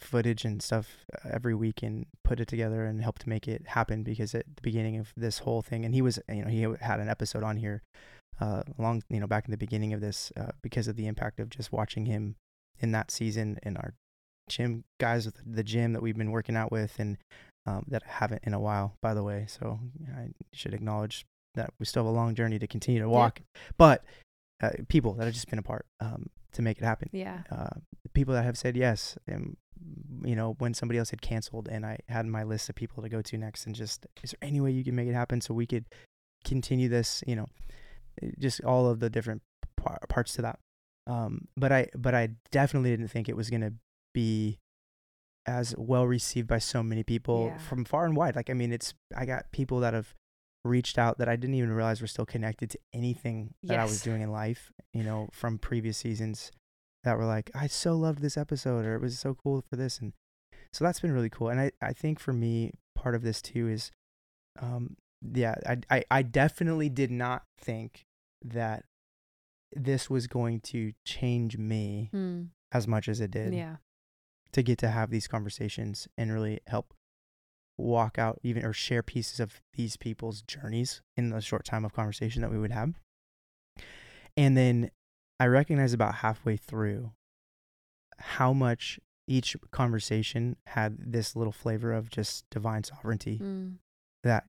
footage 0.00 0.44
and 0.44 0.62
stuff 0.62 1.04
uh, 1.14 1.28
every 1.30 1.54
week 1.54 1.82
and 1.82 2.06
put 2.22 2.40
it 2.40 2.48
together 2.48 2.86
and 2.86 3.02
helped 3.02 3.26
make 3.26 3.46
it 3.46 3.66
happen 3.66 4.02
because 4.02 4.34
at 4.34 4.46
the 4.56 4.62
beginning 4.62 4.96
of 4.96 5.12
this 5.16 5.38
whole 5.38 5.62
thing 5.62 5.84
and 5.84 5.94
he 5.94 6.00
was 6.00 6.18
you 6.28 6.42
know 6.42 6.48
he 6.48 6.62
had 6.80 7.00
an 7.00 7.08
episode 7.08 7.42
on 7.42 7.56
here 7.56 7.82
uh 8.40 8.62
long 8.78 9.02
you 9.10 9.18
know 9.20 9.26
back 9.26 9.44
in 9.44 9.50
the 9.50 9.56
beginning 9.56 9.92
of 9.92 10.00
this 10.00 10.32
uh, 10.36 10.52
because 10.62 10.86
of 10.88 10.96
the 10.96 11.06
impact 11.06 11.40
of 11.40 11.50
just 11.50 11.72
watching 11.72 12.06
him 12.06 12.36
in 12.78 12.92
that 12.92 13.10
season 13.10 13.58
and 13.64 13.76
our 13.76 13.94
gym 14.48 14.84
guys 15.00 15.26
with 15.26 15.36
the 15.46 15.62
gym 15.62 15.92
that 15.92 16.02
we've 16.02 16.16
been 16.16 16.30
working 16.30 16.56
out 16.56 16.70
with 16.72 16.98
and 16.98 17.16
um, 17.66 17.84
that 17.88 18.02
I 18.06 18.12
haven't 18.12 18.42
in 18.44 18.52
a 18.54 18.60
while 18.60 18.94
by 19.00 19.14
the 19.14 19.22
way 19.22 19.46
so 19.48 19.78
I 20.16 20.28
should 20.52 20.74
acknowledge 20.74 21.24
that 21.54 21.70
we 21.78 21.86
still 21.86 22.04
have 22.04 22.12
a 22.12 22.16
long 22.16 22.34
journey 22.34 22.58
to 22.58 22.66
continue 22.66 23.00
to 23.00 23.08
walk 23.08 23.40
but 23.78 24.04
uh, 24.62 24.70
people 24.88 25.14
that 25.14 25.24
have 25.24 25.34
just 25.34 25.48
been 25.48 25.58
a 25.58 25.62
part 25.62 25.86
um, 26.00 26.30
to 26.52 26.62
make 26.62 26.78
it 26.78 26.84
happen. 26.84 27.08
Yeah. 27.12 27.40
uh, 27.50 27.80
people 28.12 28.34
that 28.34 28.44
have 28.44 28.56
said 28.56 28.76
yes 28.76 29.16
and 29.26 29.56
you 30.22 30.36
know 30.36 30.54
when 30.58 30.72
somebody 30.72 30.98
else 30.98 31.10
had 31.10 31.20
canceled 31.20 31.68
and 31.68 31.84
i 31.84 31.98
had 32.08 32.24
my 32.26 32.44
list 32.44 32.68
of 32.68 32.76
people 32.76 33.02
to 33.02 33.08
go 33.08 33.20
to 33.20 33.36
next 33.36 33.66
and 33.66 33.74
just 33.74 34.06
is 34.22 34.30
there 34.30 34.48
any 34.48 34.60
way 34.60 34.70
you 34.70 34.84
can 34.84 34.94
make 34.94 35.08
it 35.08 35.14
happen 35.14 35.40
so 35.40 35.52
we 35.52 35.66
could 35.66 35.84
continue 36.44 36.88
this? 36.88 37.24
You 37.26 37.36
know 37.36 37.48
eh, 38.22 38.30
just 38.38 38.62
all 38.62 38.86
of 38.88 39.00
the 39.00 39.10
different 39.10 39.42
par- 39.76 39.98
parts 40.08 40.34
to 40.34 40.42
that. 40.42 40.58
Um 41.06 41.48
but 41.56 41.72
i 41.72 41.88
but 41.96 42.14
i 42.14 42.30
definitely 42.52 42.90
didn't 42.90 43.08
think 43.08 43.28
it 43.28 43.36
was 43.36 43.50
going 43.50 43.62
to 43.62 43.72
be 44.14 44.58
as 45.46 45.74
well 45.76 46.06
received 46.06 46.48
by 46.48 46.58
so 46.58 46.82
many 46.82 47.02
people 47.02 47.48
Yeah. 47.52 47.58
from 47.58 47.84
far 47.84 48.06
and 48.06 48.16
wide 48.16 48.34
like 48.34 48.48
i 48.48 48.54
mean 48.54 48.72
it's 48.72 48.94
i 49.14 49.26
got 49.26 49.52
people 49.52 49.80
that 49.80 49.92
have 49.92 50.14
reached 50.64 50.96
out 50.96 51.18
that 51.18 51.28
i 51.28 51.36
didn't 51.36 51.54
even 51.56 51.70
realize 51.70 52.00
were 52.00 52.06
still 52.06 52.24
connected 52.24 52.70
to 52.70 52.78
anything 52.94 53.52
that 53.62 53.78
i 53.78 53.84
was 53.84 54.00
doing 54.00 54.22
in 54.22 54.30
life 54.32 54.72
you 54.94 55.02
know 55.04 55.28
from 55.32 55.58
previous 55.58 55.98
seasons 55.98 56.50
that 57.04 57.18
were 57.18 57.26
like, 57.26 57.50
I 57.54 57.66
so 57.66 57.94
loved 57.98 58.22
this 58.22 58.38
episode, 58.38 58.86
or 58.86 58.94
it 58.94 59.02
was 59.02 59.18
so 59.18 59.34
cool 59.34 59.62
for 59.68 59.76
this, 59.76 59.98
and 59.98 60.14
so 60.72 60.86
that's 60.86 61.00
been 61.00 61.12
really 61.12 61.28
cool. 61.28 61.50
And 61.50 61.60
I, 61.60 61.70
I 61.82 61.92
think 61.92 62.18
for 62.18 62.32
me, 62.32 62.70
part 62.96 63.14
of 63.14 63.20
this 63.20 63.42
too 63.42 63.68
is, 63.68 63.90
um, 64.58 64.96
yeah, 65.20 65.54
I, 65.66 65.76
I 65.90 66.04
I 66.10 66.22
definitely 66.22 66.88
did 66.88 67.10
not 67.10 67.42
think 67.60 68.06
that 68.42 68.86
this 69.76 70.08
was 70.08 70.26
going 70.26 70.60
to 70.60 70.92
change 71.04 71.58
me 71.58 72.08
Mm. 72.14 72.48
as 72.72 72.88
much 72.88 73.06
as 73.06 73.20
it 73.20 73.30
did. 73.30 73.52
Yeah. 73.52 73.76
To 74.54 74.62
get 74.62 74.78
to 74.78 74.88
have 74.88 75.10
these 75.10 75.26
conversations 75.28 76.08
and 76.16 76.32
really 76.32 76.60
help 76.66 76.94
walk 77.76 78.18
out 78.18 78.38
even 78.42 78.64
or 78.64 78.72
share 78.72 79.02
pieces 79.02 79.40
of 79.40 79.60
these 79.74 79.96
people's 79.96 80.42
journeys 80.42 81.02
in 81.16 81.30
the 81.30 81.40
short 81.40 81.64
time 81.64 81.84
of 81.84 81.92
conversation 81.92 82.40
that 82.42 82.50
we 82.52 82.58
would 82.58 82.70
have. 82.70 82.94
And 84.36 84.56
then 84.56 84.90
I 85.40 85.46
recognized 85.46 85.94
about 85.94 86.16
halfway 86.16 86.56
through 86.56 87.12
how 88.18 88.52
much 88.52 89.00
each 89.26 89.56
conversation 89.72 90.56
had 90.68 90.98
this 91.12 91.34
little 91.34 91.52
flavor 91.52 91.92
of 91.92 92.10
just 92.10 92.44
divine 92.50 92.84
sovereignty 92.84 93.38
Mm. 93.38 93.78
that 94.22 94.44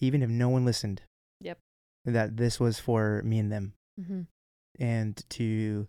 even 0.00 0.22
if 0.22 0.28
no 0.28 0.48
one 0.50 0.64
listened, 0.66 1.00
Yep. 1.40 1.58
that 2.04 2.36
this 2.36 2.60
was 2.60 2.78
for 2.78 3.22
me 3.22 3.38
and 3.38 3.50
them 3.50 3.72
Mm-hmm. 3.98 4.22
and 4.78 5.24
to 5.30 5.88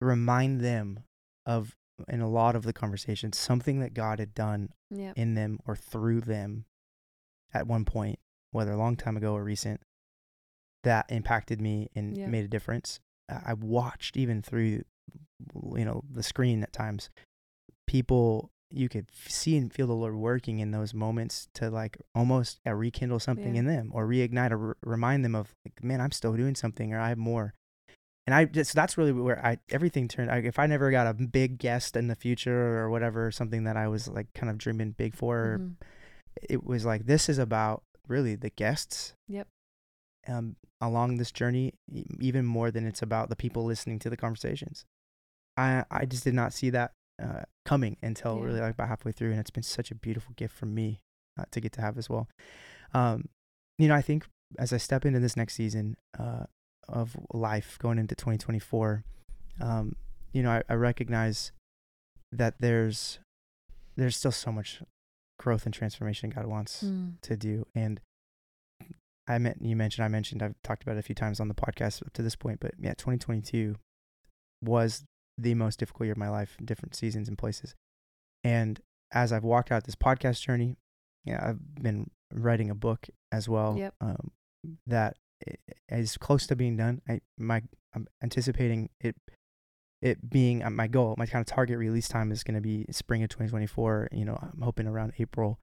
remind 0.00 0.60
them 0.60 1.00
of 1.44 1.74
in 2.08 2.20
a 2.20 2.28
lot 2.28 2.54
of 2.56 2.62
the 2.64 2.72
conversations 2.72 3.38
something 3.38 3.80
that 3.80 3.94
God 3.94 4.18
had 4.18 4.34
done 4.34 4.70
Yep. 4.90 5.16
in 5.16 5.34
them 5.34 5.58
or 5.66 5.76
through 5.76 6.20
them 6.22 6.64
at 7.54 7.66
one 7.66 7.84
point, 7.84 8.18
whether 8.50 8.72
a 8.72 8.76
long 8.76 8.96
time 8.96 9.16
ago 9.16 9.34
or 9.34 9.44
recent, 9.44 9.80
that 10.84 11.06
impacted 11.10 11.60
me 11.60 11.88
and 11.94 12.16
Yeah. 12.16 12.26
made 12.26 12.44
a 12.44 12.48
difference. 12.48 13.00
I 13.28 13.54
watched 13.54 14.16
even 14.16 14.42
through, 14.42 14.82
you 15.74 15.84
know, 15.84 16.02
the 16.10 16.22
screen 16.22 16.62
at 16.62 16.72
times, 16.72 17.08
people 17.86 18.50
you 18.70 18.88
could 18.88 19.10
see 19.14 19.56
and 19.58 19.70
feel 19.72 19.86
the 19.86 19.92
Lord 19.92 20.14
working 20.14 20.58
in 20.58 20.70
those 20.70 20.94
moments 20.94 21.46
to 21.54 21.68
like 21.70 21.98
almost 22.14 22.58
uh, 22.66 22.72
rekindle 22.72 23.20
something 23.20 23.54
Yeah. 23.54 23.60
in 23.60 23.66
them 23.66 23.90
or 23.92 24.06
reignite 24.06 24.50
or 24.50 24.68
r- 24.68 24.76
remind 24.82 25.24
them 25.26 25.34
of 25.34 25.54
like, 25.64 25.84
man, 25.84 26.00
I'm 26.00 26.10
still 26.12 26.34
doing 26.34 26.54
something 26.54 26.92
or 26.94 26.98
I 26.98 27.10
have 27.10 27.18
more. 27.18 27.52
And 28.26 28.34
I 28.34 28.44
just 28.44 28.74
that's 28.74 28.96
really 28.96 29.12
where 29.12 29.44
I 29.44 29.58
everything 29.70 30.06
turned. 30.08 30.30
I, 30.30 30.38
if 30.38 30.58
I 30.58 30.66
never 30.66 30.90
got 30.90 31.06
a 31.08 31.14
big 31.14 31.58
guest 31.58 31.96
in 31.96 32.06
the 32.08 32.14
future 32.14 32.78
or 32.78 32.88
whatever, 32.90 33.30
something 33.32 33.64
that 33.64 33.76
I 33.76 33.88
was 33.88 34.06
like 34.08 34.32
kind 34.34 34.48
of 34.50 34.58
dreaming 34.58 34.92
big 34.92 35.14
for, 35.16 35.38
or 35.38 35.58
Mhm. 35.58 35.76
it 36.48 36.64
was 36.64 36.84
like 36.84 37.06
this 37.06 37.28
is 37.28 37.38
about 37.38 37.82
really 38.08 38.34
the 38.36 38.50
guests 38.50 39.14
Yep. 39.28 39.46
um 40.28 40.56
along 40.80 41.16
this 41.18 41.30
journey 41.30 41.72
even 42.20 42.44
more 42.44 42.70
than 42.70 42.86
it's 42.86 43.02
about 43.02 43.28
the 43.28 43.36
people 43.36 43.64
listening 43.64 43.98
to 44.00 44.10
the 44.10 44.16
conversations 44.16 44.84
i 45.56 45.84
i 45.90 46.04
just 46.04 46.24
did 46.24 46.34
not 46.34 46.52
see 46.52 46.70
that 46.70 46.92
uh 47.22 47.42
coming 47.64 47.96
until 48.02 48.38
Yeah. 48.38 48.44
really 48.46 48.60
like 48.60 48.74
about 48.74 48.88
halfway 48.88 49.12
through 49.12 49.30
and 49.30 49.38
it's 49.40 49.50
been 49.50 49.62
such 49.62 49.90
a 49.92 49.94
beautiful 49.94 50.32
gift 50.36 50.54
for 50.56 50.66
me 50.66 51.00
uh, 51.38 51.44
to 51.52 51.60
get 51.60 51.72
to 51.72 51.80
have 51.80 51.96
as 51.96 52.10
well 52.10 52.28
um 52.94 53.28
you 53.78 53.86
know 53.88 53.94
i 53.94 54.02
think 54.02 54.26
as 54.58 54.72
i 54.72 54.76
step 54.76 55.04
into 55.04 55.20
this 55.20 55.36
next 55.36 55.54
season 55.54 55.96
uh 56.18 56.44
of 56.88 57.16
life 57.32 57.78
going 57.80 57.98
into 57.98 58.14
2024 58.14 59.04
um 59.60 59.94
you 60.32 60.42
know 60.42 60.50
i, 60.50 60.62
I 60.68 60.74
recognize 60.74 61.52
that 62.32 62.54
there's 62.60 63.18
there's 63.96 64.16
still 64.16 64.32
so 64.32 64.50
much 64.52 64.82
growth 65.38 65.64
and 65.66 65.74
transformation 65.74 66.30
god 66.30 66.46
wants 66.46 66.82
Mm. 66.84 67.20
to 67.22 67.36
do. 67.36 67.66
And 67.74 68.00
I 69.28 69.38
meant 69.38 69.58
you 69.62 69.76
mentioned 69.76 70.04
I 70.04 70.08
mentioned 70.08 70.42
I've 70.42 70.54
talked 70.64 70.82
about 70.82 70.96
it 70.96 71.00
a 71.00 71.02
few 71.02 71.14
times 71.14 71.40
on 71.40 71.48
the 71.48 71.54
podcast 71.54 72.02
up 72.04 72.12
to 72.14 72.22
this 72.22 72.34
point, 72.36 72.58
but 72.60 72.72
yeah, 72.78 72.94
2022 72.94 73.76
was 74.62 75.04
the 75.38 75.54
most 75.54 75.78
difficult 75.78 76.06
year 76.06 76.12
of 76.12 76.18
my 76.18 76.28
life 76.28 76.56
in 76.58 76.64
different 76.66 76.94
seasons 76.94 77.28
and 77.28 77.36
places. 77.38 77.74
And 78.44 78.80
as 79.12 79.32
I've 79.32 79.44
walked 79.44 79.70
out 79.70 79.84
this 79.84 79.94
podcast 79.94 80.40
journey, 80.42 80.76
yeah, 81.24 81.40
I've 81.44 81.74
been 81.82 82.10
writing 82.32 82.70
a 82.70 82.74
book 82.74 83.08
as 83.30 83.48
well. 83.48 83.76
Yep. 83.78 83.94
Um, 84.00 84.30
that 84.86 85.16
is 85.88 86.16
close 86.16 86.46
to 86.46 86.56
being 86.56 86.76
done. 86.76 87.00
I 87.08 87.20
my 87.38 87.62
I'm 87.94 88.06
anticipating 88.22 88.90
it 89.00 89.16
it 90.00 90.28
being 90.28 90.64
uh, 90.64 90.70
my 90.70 90.88
goal, 90.88 91.14
my 91.16 91.26
kind 91.26 91.40
of 91.40 91.46
target 91.46 91.78
release 91.78 92.08
time 92.08 92.32
is 92.32 92.42
going 92.42 92.56
to 92.56 92.60
be 92.60 92.86
spring 92.90 93.22
of 93.22 93.28
2024. 93.28 94.08
You 94.12 94.24
know, 94.24 94.38
I'm 94.40 94.62
hoping 94.62 94.86
around 94.86 95.12
April 95.18 95.60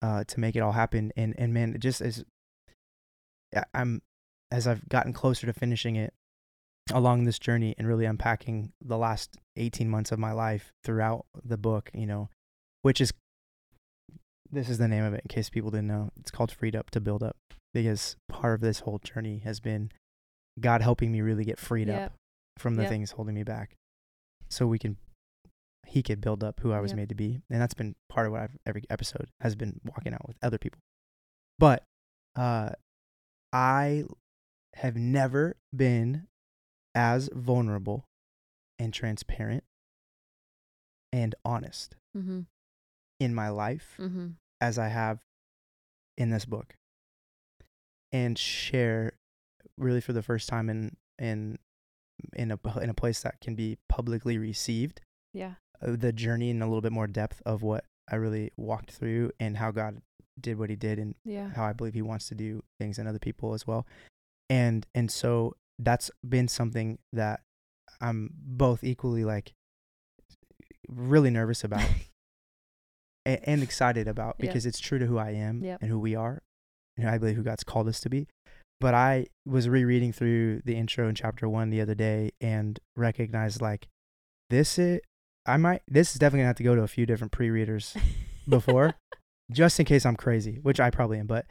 uh, 0.00 0.24
to 0.24 0.40
make 0.40 0.56
it 0.56 0.60
all 0.60 0.72
happen. 0.72 1.12
And 1.16 1.34
and 1.38 1.52
man, 1.52 1.76
just 1.78 2.00
as 2.00 2.24
I'm 3.74 4.02
as 4.50 4.66
I've 4.66 4.88
gotten 4.88 5.12
closer 5.12 5.46
to 5.46 5.52
finishing 5.52 5.96
it 5.96 6.14
along 6.92 7.24
this 7.24 7.38
journey 7.38 7.74
and 7.78 7.86
really 7.86 8.04
unpacking 8.04 8.72
the 8.80 8.98
last 8.98 9.36
18 9.56 9.88
months 9.88 10.10
of 10.10 10.18
my 10.18 10.32
life 10.32 10.72
throughout 10.82 11.26
the 11.44 11.56
book, 11.56 11.90
you 11.94 12.06
know, 12.06 12.28
which 12.82 13.00
is 13.00 13.12
this 14.52 14.68
is 14.68 14.78
the 14.78 14.88
name 14.88 15.04
of 15.04 15.14
it 15.14 15.22
in 15.24 15.28
case 15.28 15.48
people 15.50 15.70
didn't 15.70 15.86
know. 15.88 16.10
It's 16.18 16.30
called 16.30 16.50
Freed 16.52 16.74
Up 16.76 16.90
to 16.90 17.00
Build 17.00 17.22
Up 17.22 17.36
because 17.72 18.16
part 18.28 18.54
of 18.54 18.60
this 18.60 18.80
whole 18.80 18.98
journey 18.98 19.38
has 19.44 19.60
been 19.60 19.90
God 20.58 20.82
helping 20.82 21.12
me 21.12 21.20
really 21.20 21.44
get 21.44 21.58
freed 21.58 21.88
Yep. 21.88 22.06
up 22.06 22.12
from 22.58 22.74
the 22.74 22.82
Yep. 22.82 22.90
things 22.90 23.10
holding 23.12 23.34
me 23.34 23.42
back 23.44 23.76
so 24.48 24.66
we 24.66 24.78
can 24.78 24.96
he 25.86 26.02
could 26.02 26.20
build 26.20 26.44
up 26.44 26.60
who 26.60 26.72
I 26.72 26.78
was 26.80 26.90
Yep. 26.92 26.96
made 26.96 27.08
to 27.08 27.14
be. 27.14 27.40
And 27.50 27.60
that's 27.60 27.74
been 27.74 27.94
part 28.08 28.26
of 28.26 28.32
what 28.32 28.42
I've 28.42 28.56
every 28.66 28.84
episode 28.90 29.28
has 29.40 29.56
been 29.56 29.80
walking 29.84 30.12
out 30.14 30.26
with 30.28 30.36
other 30.42 30.58
people. 30.58 30.80
But 31.58 31.84
uh 32.36 32.72
I 33.52 34.04
have 34.76 34.96
never 34.96 35.56
been 35.74 36.26
as 36.94 37.28
vulnerable 37.32 38.04
and 38.78 38.92
transparent 38.94 39.64
and 41.12 41.34
honest 41.44 41.96
Mm-hmm. 42.16 42.40
In 43.20 43.34
my 43.34 43.48
life 43.50 43.96
Mm-hmm. 44.00 44.28
as 44.60 44.78
I 44.78 44.88
have 44.88 45.20
in 46.18 46.30
this 46.30 46.44
book 46.44 46.74
and 48.12 48.36
share 48.38 49.12
really 49.78 50.00
for 50.00 50.12
the 50.12 50.22
first 50.22 50.48
time 50.48 50.68
in 50.68 50.96
in 51.18 51.58
in 52.34 52.50
a 52.50 52.58
in 52.82 52.90
a 52.90 52.94
place 52.94 53.22
that 53.22 53.40
can 53.40 53.54
be 53.54 53.78
publicly 53.88 54.36
received 54.38 55.00
Yeah. 55.32 55.54
uh, 55.80 55.94
the 55.96 56.12
journey 56.12 56.50
in 56.50 56.60
a 56.62 56.66
little 56.66 56.80
bit 56.82 56.92
more 56.92 57.06
depth 57.06 57.40
of 57.46 57.62
what 57.62 57.84
I 58.10 58.16
really 58.16 58.50
walked 58.56 58.90
through 58.90 59.30
and 59.38 59.56
how 59.56 59.70
God 59.70 60.02
did 60.38 60.58
what 60.58 60.68
he 60.70 60.76
did 60.76 60.98
and 60.98 61.14
Yeah. 61.24 61.50
how 61.50 61.64
I 61.64 61.72
believe 61.72 61.94
he 61.94 62.02
wants 62.02 62.28
to 62.28 62.34
do 62.34 62.62
things 62.78 62.98
in 62.98 63.06
other 63.06 63.18
people 63.18 63.54
as 63.54 63.66
well. 63.66 63.86
And 64.50 64.86
and 64.94 65.10
so 65.10 65.54
that's 65.78 66.10
been 66.28 66.48
something 66.48 66.98
that 67.12 67.40
I'm 68.00 68.30
both 68.34 68.82
equally 68.84 69.24
like 69.24 69.52
really 70.88 71.30
nervous 71.30 71.64
about 71.64 71.88
and, 73.26 73.40
and 73.44 73.62
excited 73.62 74.08
about 74.08 74.36
Yeah. 74.38 74.46
because 74.46 74.66
it's 74.66 74.80
true 74.80 74.98
to 74.98 75.06
who 75.06 75.18
I 75.18 75.30
am 75.30 75.62
Yep. 75.62 75.78
and 75.82 75.90
who 75.90 75.98
we 75.98 76.14
are 76.14 76.42
and 76.96 77.08
I 77.08 77.18
believe 77.18 77.36
who 77.36 77.42
God's 77.42 77.64
called 77.64 77.88
us 77.88 78.00
to 78.00 78.10
be. 78.10 78.26
But 78.80 78.94
I 78.94 79.26
was 79.46 79.68
rereading 79.68 80.12
through 80.12 80.62
the 80.64 80.74
intro 80.76 81.08
in 81.08 81.14
chapter 81.14 81.48
1 81.48 81.70
the 81.70 81.80
other 81.82 81.94
day 81.94 82.30
and 82.40 82.78
recognized 82.96 83.60
like 83.60 83.88
this 84.48 84.78
is 84.78 85.00
I 85.46 85.56
might 85.56 85.82
this 85.88 86.12
is 86.12 86.18
definitely 86.18 86.42
to 86.44 86.46
have 86.48 86.56
to 86.56 86.62
go 86.62 86.74
to 86.74 86.82
a 86.82 86.88
few 86.88 87.06
different 87.06 87.32
pre-readers 87.32 87.96
before 88.48 88.94
just 89.52 89.78
in 89.80 89.86
case 89.86 90.04
I'm 90.06 90.16
crazy, 90.16 90.58
which 90.62 90.80
I 90.80 90.90
probably 90.90 91.18
am, 91.18 91.26
but 91.26 91.46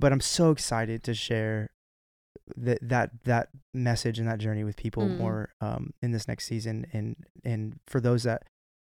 but 0.00 0.12
I'm 0.12 0.20
so 0.20 0.50
excited 0.50 1.02
to 1.04 1.14
share 1.14 1.68
that 2.56 2.78
that 2.82 3.10
that 3.24 3.48
message 3.74 4.18
and 4.18 4.26
that 4.28 4.38
journey 4.38 4.64
with 4.64 4.76
people 4.76 5.04
Mm. 5.04 5.18
more 5.18 5.50
um, 5.60 5.92
in 6.02 6.10
this 6.12 6.26
next 6.26 6.46
season 6.46 6.86
and 6.92 7.14
and 7.44 7.78
for 7.86 8.00
those 8.00 8.22
that 8.24 8.42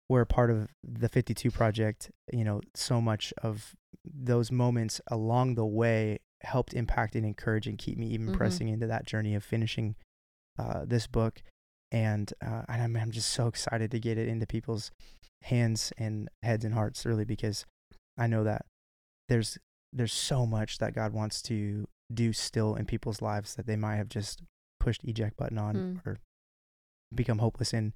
were 0.08 0.20
a 0.20 0.26
part 0.26 0.50
of 0.50 0.68
the 0.84 1.08
52 1.08 1.50
project, 1.50 2.10
you 2.32 2.44
know, 2.44 2.60
so 2.74 3.00
much 3.00 3.32
of 3.42 3.74
those 4.04 4.52
moments 4.52 5.00
along 5.08 5.54
the 5.56 5.66
way 5.66 6.18
helped 6.42 6.74
impact 6.74 7.16
and 7.16 7.26
encourage 7.26 7.66
and 7.66 7.76
keep 7.78 7.98
me 7.98 8.06
even 8.08 8.28
Mhm. 8.28 8.34
pressing 8.36 8.68
into 8.68 8.86
that 8.86 9.04
journey 9.06 9.34
of 9.34 9.42
finishing 9.44 9.96
uh, 10.58 10.84
this 10.86 11.06
book 11.06 11.42
and 11.92 12.32
uh, 12.40 12.62
and 12.68 12.82
I'm, 12.82 12.96
I'm 12.96 13.10
just 13.10 13.28
so 13.30 13.46
excited 13.46 13.90
to 13.90 14.00
get 14.00 14.16
it 14.16 14.26
into 14.28 14.46
people's 14.46 14.90
hands 15.42 15.92
and 15.98 16.28
heads 16.42 16.64
and 16.64 16.72
hearts 16.74 17.04
really 17.04 17.24
because 17.24 17.64
I 18.16 18.26
know 18.26 18.42
that 18.44 18.64
there's 19.28 19.58
there's 19.92 20.12
so 20.12 20.46
much 20.46 20.78
that 20.78 20.94
God 20.94 21.12
wants 21.12 21.42
to 21.42 21.86
do 22.12 22.32
still 22.32 22.74
in 22.74 22.86
people's 22.86 23.20
lives 23.20 23.54
that 23.56 23.66
they 23.66 23.76
might 23.76 23.96
have 23.96 24.08
just 24.08 24.42
pushed 24.80 25.04
eject 25.04 25.36
button 25.36 25.58
on 25.58 25.74
Mm. 25.76 26.06
or 26.06 26.18
become 27.14 27.38
hopeless 27.38 27.72
in 27.74 27.92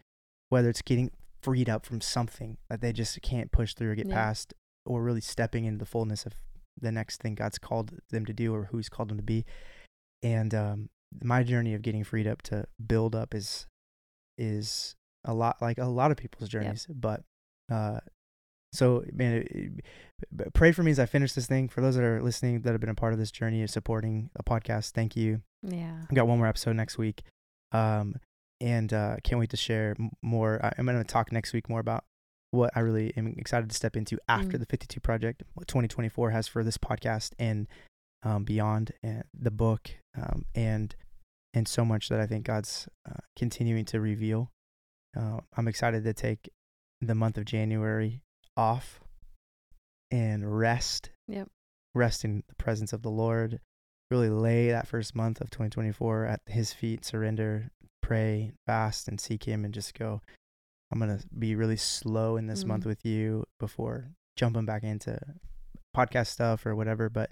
whether 0.51 0.69
it's 0.69 0.83
getting 0.83 1.11
freed 1.43 1.69
up 1.69 1.87
from 1.87 2.01
something 2.01 2.59
that 2.69 2.81
they 2.81 2.93
just 2.93 3.21
can't 3.23 3.51
push 3.53 3.75
through 3.75 3.91
or 3.91 3.95
get 3.95 4.07
Yeah. 4.09 4.15
past 4.15 4.55
or 4.87 5.03
really 5.03 5.21
stepping 5.21 5.65
into 5.65 5.79
the 5.79 5.87
fullness 5.87 6.27
of 6.27 6.35
the 6.81 6.91
next 6.93 7.21
thing 7.21 7.35
God's 7.35 7.59
called 7.59 7.93
them 8.11 8.25
to 8.27 8.33
do 8.33 8.55
or 8.55 8.65
who's 8.67 8.89
called 8.89 9.09
them 9.11 9.17
to 9.19 9.23
be. 9.23 9.45
And 10.23 10.55
um 10.55 10.91
my 11.23 11.43
journey 11.43 11.75
of 11.75 11.83
getting 11.83 12.05
freed 12.05 12.27
up 12.27 12.41
to 12.43 12.67
build 12.87 13.15
up 13.17 13.35
is 13.35 13.67
is 14.39 14.95
a 15.25 15.35
lot 15.35 15.57
like 15.61 15.79
a 15.79 15.85
lot 15.87 16.11
of 16.11 16.17
people's 16.17 16.49
journeys 16.49 16.87
but 16.89 17.23
uh 17.71 17.99
so 18.73 19.05
man 19.13 19.35
it- 19.35 19.51
it- 19.51 20.55
pray 20.55 20.71
for 20.73 20.83
me 20.83 20.91
as 20.93 20.99
i 20.99 21.07
finish 21.07 21.33
this 21.33 21.47
thing. 21.47 21.69
For 21.69 21.81
those 21.81 21.97
that 21.97 22.05
are 22.05 22.23
listening 22.23 22.61
that 22.63 22.71
have 22.73 22.81
been 22.81 22.89
a 22.91 22.95
part 22.95 23.13
of 23.13 23.19
this 23.19 23.31
journey 23.33 23.63
of 23.63 23.71
supporting 23.71 24.31
a 24.37 24.43
podcast 24.45 24.91
thank 24.93 25.17
you. 25.17 25.43
Yeah. 25.63 26.03
i 26.11 26.15
got 26.15 26.27
one 26.29 26.39
more 26.39 26.47
episode 26.47 26.77
next 26.77 26.97
week. 26.99 27.23
Um 27.73 28.17
and 28.61 28.93
uh 28.93 29.17
can't 29.25 29.39
wait 29.39 29.51
to 29.51 29.57
share 29.57 29.95
more 30.23 30.61
I- 30.65 30.73
i'm 30.79 30.87
going 30.87 30.99
to 30.99 31.05
talk 31.05 31.33
next 31.33 31.53
week 31.53 31.69
more 31.69 31.81
about 31.81 32.05
what 32.51 32.71
i 32.75 32.81
really 32.81 33.13
am 33.17 33.35
excited 33.39 33.69
to 33.71 33.77
step 33.77 33.97
into 33.97 34.19
after 34.29 34.57
Mm. 34.57 34.61
the 34.61 34.67
52 34.67 35.01
project 35.01 35.43
what 35.55 35.67
2024 35.69 36.31
has 36.31 36.49
for 36.49 36.63
this 36.65 36.77
podcast 36.79 37.33
and 37.39 37.67
um, 38.23 38.45
beyond 38.45 38.93
uh, 39.03 39.23
the 39.33 39.51
book 39.51 39.91
um, 40.21 40.45
and 40.55 40.95
and 41.55 41.67
so 41.67 41.85
much 41.85 42.09
that 42.11 42.21
I 42.21 42.27
think 42.27 42.45
God's 42.47 42.87
uh, 43.09 43.15
continuing 43.35 43.85
to 43.87 43.99
reveal. 44.01 44.53
Uh, 45.19 45.39
I'm 45.57 45.67
excited 45.67 46.05
to 46.05 46.13
take 46.13 46.49
the 47.01 47.15
month 47.17 47.39
of 47.39 47.45
January 47.45 48.23
off 48.57 49.01
and 50.11 50.59
rest. 50.59 51.11
Yep. 51.29 51.49
Rest 51.95 52.25
in 52.25 52.45
the 52.49 52.55
presence 52.55 52.93
of 52.93 53.03
the 53.03 53.11
Lord. 53.11 53.59
Really 54.11 54.29
lay 54.31 54.71
that 54.71 54.87
first 54.87 55.15
month 55.17 55.41
of 55.41 55.51
2024 55.51 56.27
at 56.27 56.41
His 56.47 56.73
feet, 56.73 57.05
surrender, 57.05 57.71
pray, 58.03 58.53
fast, 58.67 59.09
and 59.09 59.21
seek 59.21 59.45
Him, 59.45 59.65
and 59.65 59.73
just 59.75 59.95
go. 59.95 60.21
I'm 60.93 60.99
gonna 60.99 61.21
be 61.39 61.55
really 61.55 61.77
slow 61.77 62.37
in 62.37 62.47
this 62.47 62.65
Mm. 62.65 62.69
month 62.69 62.87
with 62.87 63.05
you 63.05 63.45
before 63.61 64.11
jumping 64.37 64.65
back 64.67 64.83
into 64.83 65.19
podcast 65.97 66.29
stuff 66.29 66.67
or 66.67 66.75
whatever. 66.75 67.09
But 67.09 67.31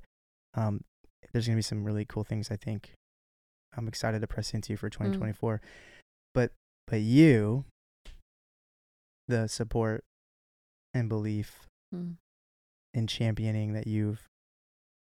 um, 0.55 0.85
there's 1.33 1.47
gonna 1.47 1.57
be 1.57 1.63
some 1.63 1.85
really 1.85 2.05
cool 2.05 2.23
things. 2.25 2.51
I 2.51 2.57
think 2.57 2.95
I'm 3.77 3.89
excited 3.89 4.21
to 4.21 4.27
press 4.27 4.55
into 4.55 4.77
for 4.77 4.89
2024. 4.89 5.61
But 6.35 6.53
but 6.87 7.01
you, 7.01 7.65
the 9.27 9.49
support 9.49 10.05
and 10.95 11.09
belief 11.09 11.67
Mm. 11.95 12.17
and 12.95 13.09
championing 13.09 13.73
that 13.73 13.87
you've 13.87 14.27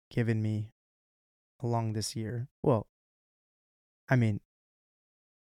given 0.09 0.41
me 0.41 0.69
along 1.59 1.93
this 1.93 2.15
year. 2.15 2.47
Well, 2.63 2.87
I 4.09 4.15
mean, 4.15 4.39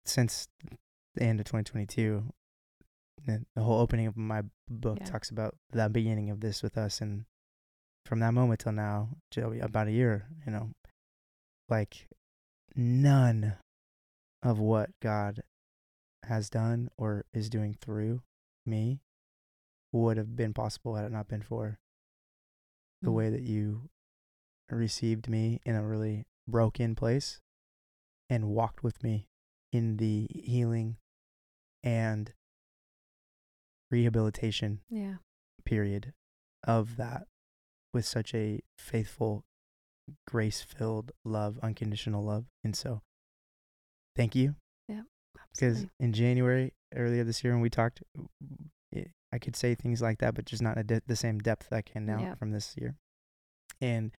since 0.09 0.49
the 1.15 1.23
end 1.23 1.41
of 1.41 1.47
2022, 1.47 2.33
the, 3.27 3.45
whole 3.63 3.81
opening 3.81 4.07
of 4.07 4.17
my 4.17 4.43
book 4.69 4.99
Yeah. 5.01 5.07
talks 5.07 5.31
about 5.31 5.57
the 5.71 5.89
beginning 5.89 6.31
of 6.31 6.41
this 6.41 6.63
with 6.63 6.77
us, 6.79 7.01
and 7.01 7.25
from 8.05 8.21
that 8.21 8.35
moment 8.35 8.61
till 8.61 8.73
now, 8.73 9.17
about 9.61 9.89
a 9.89 9.93
year, 9.93 10.29
you 10.47 10.53
know, 10.53 10.71
like 11.69 12.07
none 12.75 13.57
of 14.43 14.59
what 14.59 14.91
God 15.01 15.43
has 16.25 16.49
done 16.51 16.89
or 16.97 17.25
is 17.33 17.49
doing 17.51 17.75
through 17.75 18.23
me 18.65 19.01
would 19.93 20.17
have 20.17 20.37
been 20.37 20.53
possible 20.53 20.95
had 20.97 21.07
it 21.07 21.13
not 21.13 21.29
been 21.29 21.43
for 21.43 21.79
the 23.03 23.11
Mm. 23.11 23.15
way 23.15 23.31
that 23.31 23.43
you 23.43 23.89
received 24.71 25.29
me 25.29 25.61
in 25.65 25.75
a 25.75 25.87
really 25.87 26.27
broken 26.49 26.95
place 26.95 27.41
and 28.29 28.49
walked 28.49 28.83
with 28.83 29.03
me 29.03 29.29
in 29.77 29.97
the 29.99 30.27
healing 30.31 30.97
and 31.83 32.33
rehabilitation 33.91 34.81
Yeah. 34.89 35.17
period 35.65 36.13
of 36.65 36.97
that 36.97 37.27
with 37.93 38.05
such 38.07 38.35
a 38.35 38.61
faithful, 38.79 39.45
grace 40.27 40.63
filled 40.63 41.13
love, 41.25 41.59
unconditional 41.63 42.25
love. 42.25 42.47
And 42.65 42.75
so, 42.77 43.03
thank 44.15 44.35
you. 44.35 44.57
Yeah. 44.89 45.03
Because 45.53 45.87
in 46.01 46.13
January, 46.13 46.73
earlier 46.95 47.25
this 47.25 47.43
year, 47.45 47.53
when 47.53 47.63
we 47.63 47.71
talked, 47.71 48.03
it, 48.93 49.11
I 49.33 49.39
could 49.39 49.57
say 49.57 49.75
things 49.75 50.01
like 50.03 50.19
that, 50.19 50.35
but 50.35 50.45
just 50.47 50.63
not 50.63 50.79
at 50.79 50.87
de- 50.87 51.03
the 51.07 51.17
same 51.17 51.39
depth 51.39 51.73
I 51.73 51.83
can 51.83 52.07
now 52.07 52.21
Yeah. 52.21 52.35
from 52.35 52.51
this 52.51 52.77
year. 52.77 52.97
And 53.81 54.15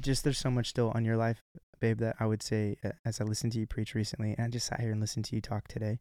just 0.00 0.24
there's 0.24 0.38
so 0.38 0.50
much 0.50 0.68
still 0.68 0.90
on 0.94 1.04
your 1.04 1.16
life, 1.16 1.42
babe, 1.80 1.98
that 1.98 2.16
I 2.20 2.26
would 2.26 2.42
say, 2.42 2.76
uh, 2.84 2.90
as 3.04 3.20
I 3.20 3.24
listened 3.24 3.52
to 3.52 3.58
you 3.60 3.66
preach 3.66 3.94
recently, 3.94 4.34
and 4.36 4.46
I 4.46 4.48
just 4.48 4.66
sat 4.66 4.80
here 4.80 4.92
and 4.92 5.00
listened 5.00 5.24
to 5.26 5.34
you 5.36 5.40
talk 5.42 5.68
today, 5.68 5.98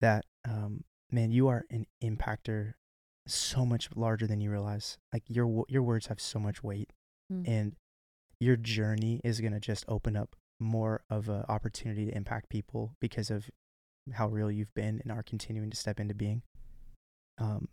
that, 0.00 0.24
um, 0.48 0.84
man, 1.10 1.30
you 1.32 1.48
are 1.48 1.64
an 1.70 1.86
impactor 2.02 2.74
so 3.26 3.64
much 3.64 3.88
larger 3.94 4.26
than 4.26 4.40
you 4.40 4.50
realize. 4.50 4.98
Like 5.12 5.22
your 5.28 5.64
your 5.68 5.82
words 5.82 6.06
have 6.06 6.20
so 6.20 6.38
much 6.38 6.62
weight, 6.62 6.90
Mm. 7.32 7.48
and 7.48 7.76
your 8.40 8.56
journey 8.56 9.20
is 9.22 9.40
gonna 9.40 9.60
just 9.60 9.84
open 9.88 10.16
up 10.16 10.34
more 10.58 11.02
of 11.08 11.28
an 11.28 11.44
opportunity 11.48 12.06
to 12.06 12.16
impact 12.16 12.48
people 12.48 12.94
because 13.00 13.30
of 13.30 13.48
how 14.14 14.28
real 14.28 14.50
you've 14.50 14.74
been 14.74 15.00
and 15.02 15.12
are 15.12 15.22
continuing 15.22 15.70
to 15.70 15.76
step 15.76 16.00
into 16.00 16.14
being. 16.14 16.42
Um, 17.38 17.68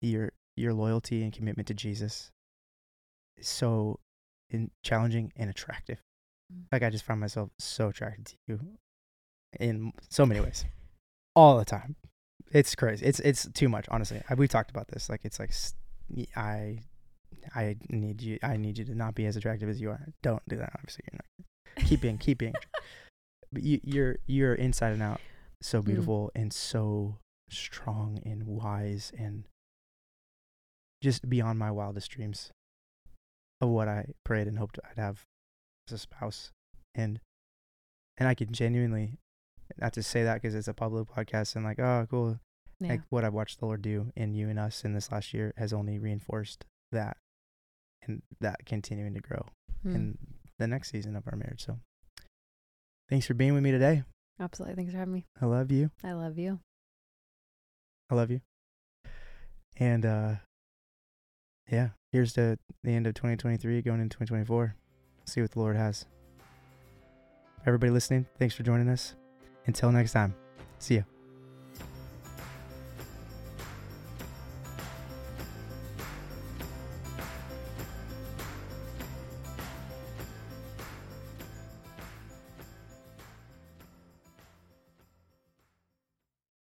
your 0.00 0.32
your 0.56 0.72
loyalty 0.72 1.22
and 1.22 1.32
commitment 1.32 1.66
to 1.68 1.74
Jesus 1.74 2.30
so 3.40 3.98
in, 4.50 4.70
challenging 4.82 5.32
and 5.36 5.50
attractive. 5.50 5.98
Mm. 6.52 6.64
Like 6.72 6.82
I 6.82 6.90
just 6.90 7.04
find 7.04 7.20
myself 7.20 7.50
so 7.58 7.88
attracted 7.88 8.26
to 8.26 8.34
you 8.46 8.60
in 9.58 9.92
so 10.08 10.26
many 10.26 10.40
ways, 10.40 10.64
all 11.34 11.58
the 11.58 11.64
time. 11.64 11.96
It's 12.52 12.74
crazy. 12.74 13.04
It's 13.04 13.20
it's 13.20 13.48
too 13.52 13.68
much, 13.68 13.86
honestly. 13.90 14.22
I, 14.30 14.34
we 14.34 14.46
talked 14.48 14.70
about 14.70 14.88
this. 14.88 15.08
Like 15.10 15.22
it's 15.24 15.38
like 15.40 15.52
I 16.36 16.78
I 17.54 17.76
need 17.90 18.22
you. 18.22 18.38
I 18.42 18.56
need 18.56 18.78
you 18.78 18.84
to 18.84 18.94
not 18.94 19.14
be 19.14 19.26
as 19.26 19.36
attractive 19.36 19.68
as 19.68 19.80
you 19.80 19.90
are. 19.90 20.06
Don't 20.22 20.42
do 20.48 20.56
that. 20.56 20.70
Obviously, 20.74 21.04
you're 21.10 21.18
not. 21.18 21.86
Keep 21.88 22.00
being 22.00 22.18
keep 22.18 22.38
being. 22.38 22.54
But 23.52 23.62
you 23.62 23.80
you're 23.82 24.16
you're 24.26 24.54
inside 24.54 24.92
and 24.92 25.02
out 25.02 25.20
so 25.62 25.80
Mm. 25.82 25.86
beautiful 25.86 26.30
and 26.34 26.52
so 26.52 27.18
strong 27.50 28.20
and 28.24 28.44
wise 28.46 29.12
and 29.18 29.44
just 31.02 31.28
beyond 31.28 31.58
my 31.58 31.70
wildest 31.70 32.10
dreams 32.10 32.50
of 33.60 33.68
what 33.70 33.88
I 33.88 34.06
prayed 34.24 34.46
and 34.46 34.58
hoped 34.58 34.78
I'd 34.88 34.98
have 35.00 35.24
as 35.88 35.92
a 35.94 35.98
spouse. 35.98 36.50
And 36.94 37.20
and 38.18 38.28
I 38.28 38.34
can 38.34 38.52
genuinely 38.52 39.18
not 39.78 39.92
to 39.94 40.02
say 40.02 40.22
that 40.24 40.34
because 40.40 40.54
it's 40.54 40.68
a 40.68 40.74
public 40.74 41.08
podcast 41.08 41.56
and 41.56 41.64
like 41.64 41.78
oh 41.78 42.06
cool 42.10 42.38
yeah. 42.80 42.88
like 42.90 43.00
what 43.10 43.24
I've 43.24 43.34
watched 43.34 43.58
the 43.60 43.66
Lord 43.66 43.82
do 43.82 44.12
in 44.16 44.32
you 44.34 44.48
and 44.48 44.58
us 44.58 44.84
in 44.84 44.94
this 44.94 45.10
last 45.12 45.34
year 45.34 45.52
has 45.56 45.72
only 45.72 45.98
reinforced 45.98 46.64
that 46.92 47.16
and 48.02 48.22
that 48.40 48.64
continuing 48.66 49.14
to 49.14 49.20
grow 49.20 49.44
Mm. 49.84 49.94
in 49.94 50.18
the 50.58 50.66
next 50.66 50.90
season 50.90 51.16
of 51.16 51.24
our 51.30 51.36
marriage. 51.36 51.64
So 51.64 51.78
thanks 53.10 53.26
for 53.26 53.34
being 53.34 53.52
with 53.54 53.62
me 53.62 53.70
today. 53.72 54.04
Absolutely. 54.40 54.74
Thanks 54.76 54.92
for 54.92 54.98
having 54.98 55.12
me. 55.14 55.26
I 55.40 55.44
love 55.46 55.70
you. 55.70 55.90
I 56.02 56.12
love 56.12 56.38
you. 56.38 56.60
I 58.10 58.14
love 58.14 58.30
you. 58.30 58.40
And 59.76 60.06
uh 60.06 60.34
yeah, 61.70 61.90
here's 62.12 62.32
to 62.34 62.58
the 62.82 62.90
end 62.90 63.06
of 63.06 63.14
2023 63.14 63.82
going 63.82 64.00
into 64.00 64.16
2024. 64.16 64.74
See 65.24 65.40
what 65.40 65.50
the 65.50 65.58
Lord 65.58 65.76
has. 65.76 66.06
Everybody 67.66 67.90
listening, 67.90 68.26
thanks 68.38 68.54
for 68.54 68.62
joining 68.62 68.88
us. 68.88 69.16
Until 69.66 69.90
next 69.90 70.12
time. 70.12 70.34
See 70.78 70.96
ya. 70.96 71.15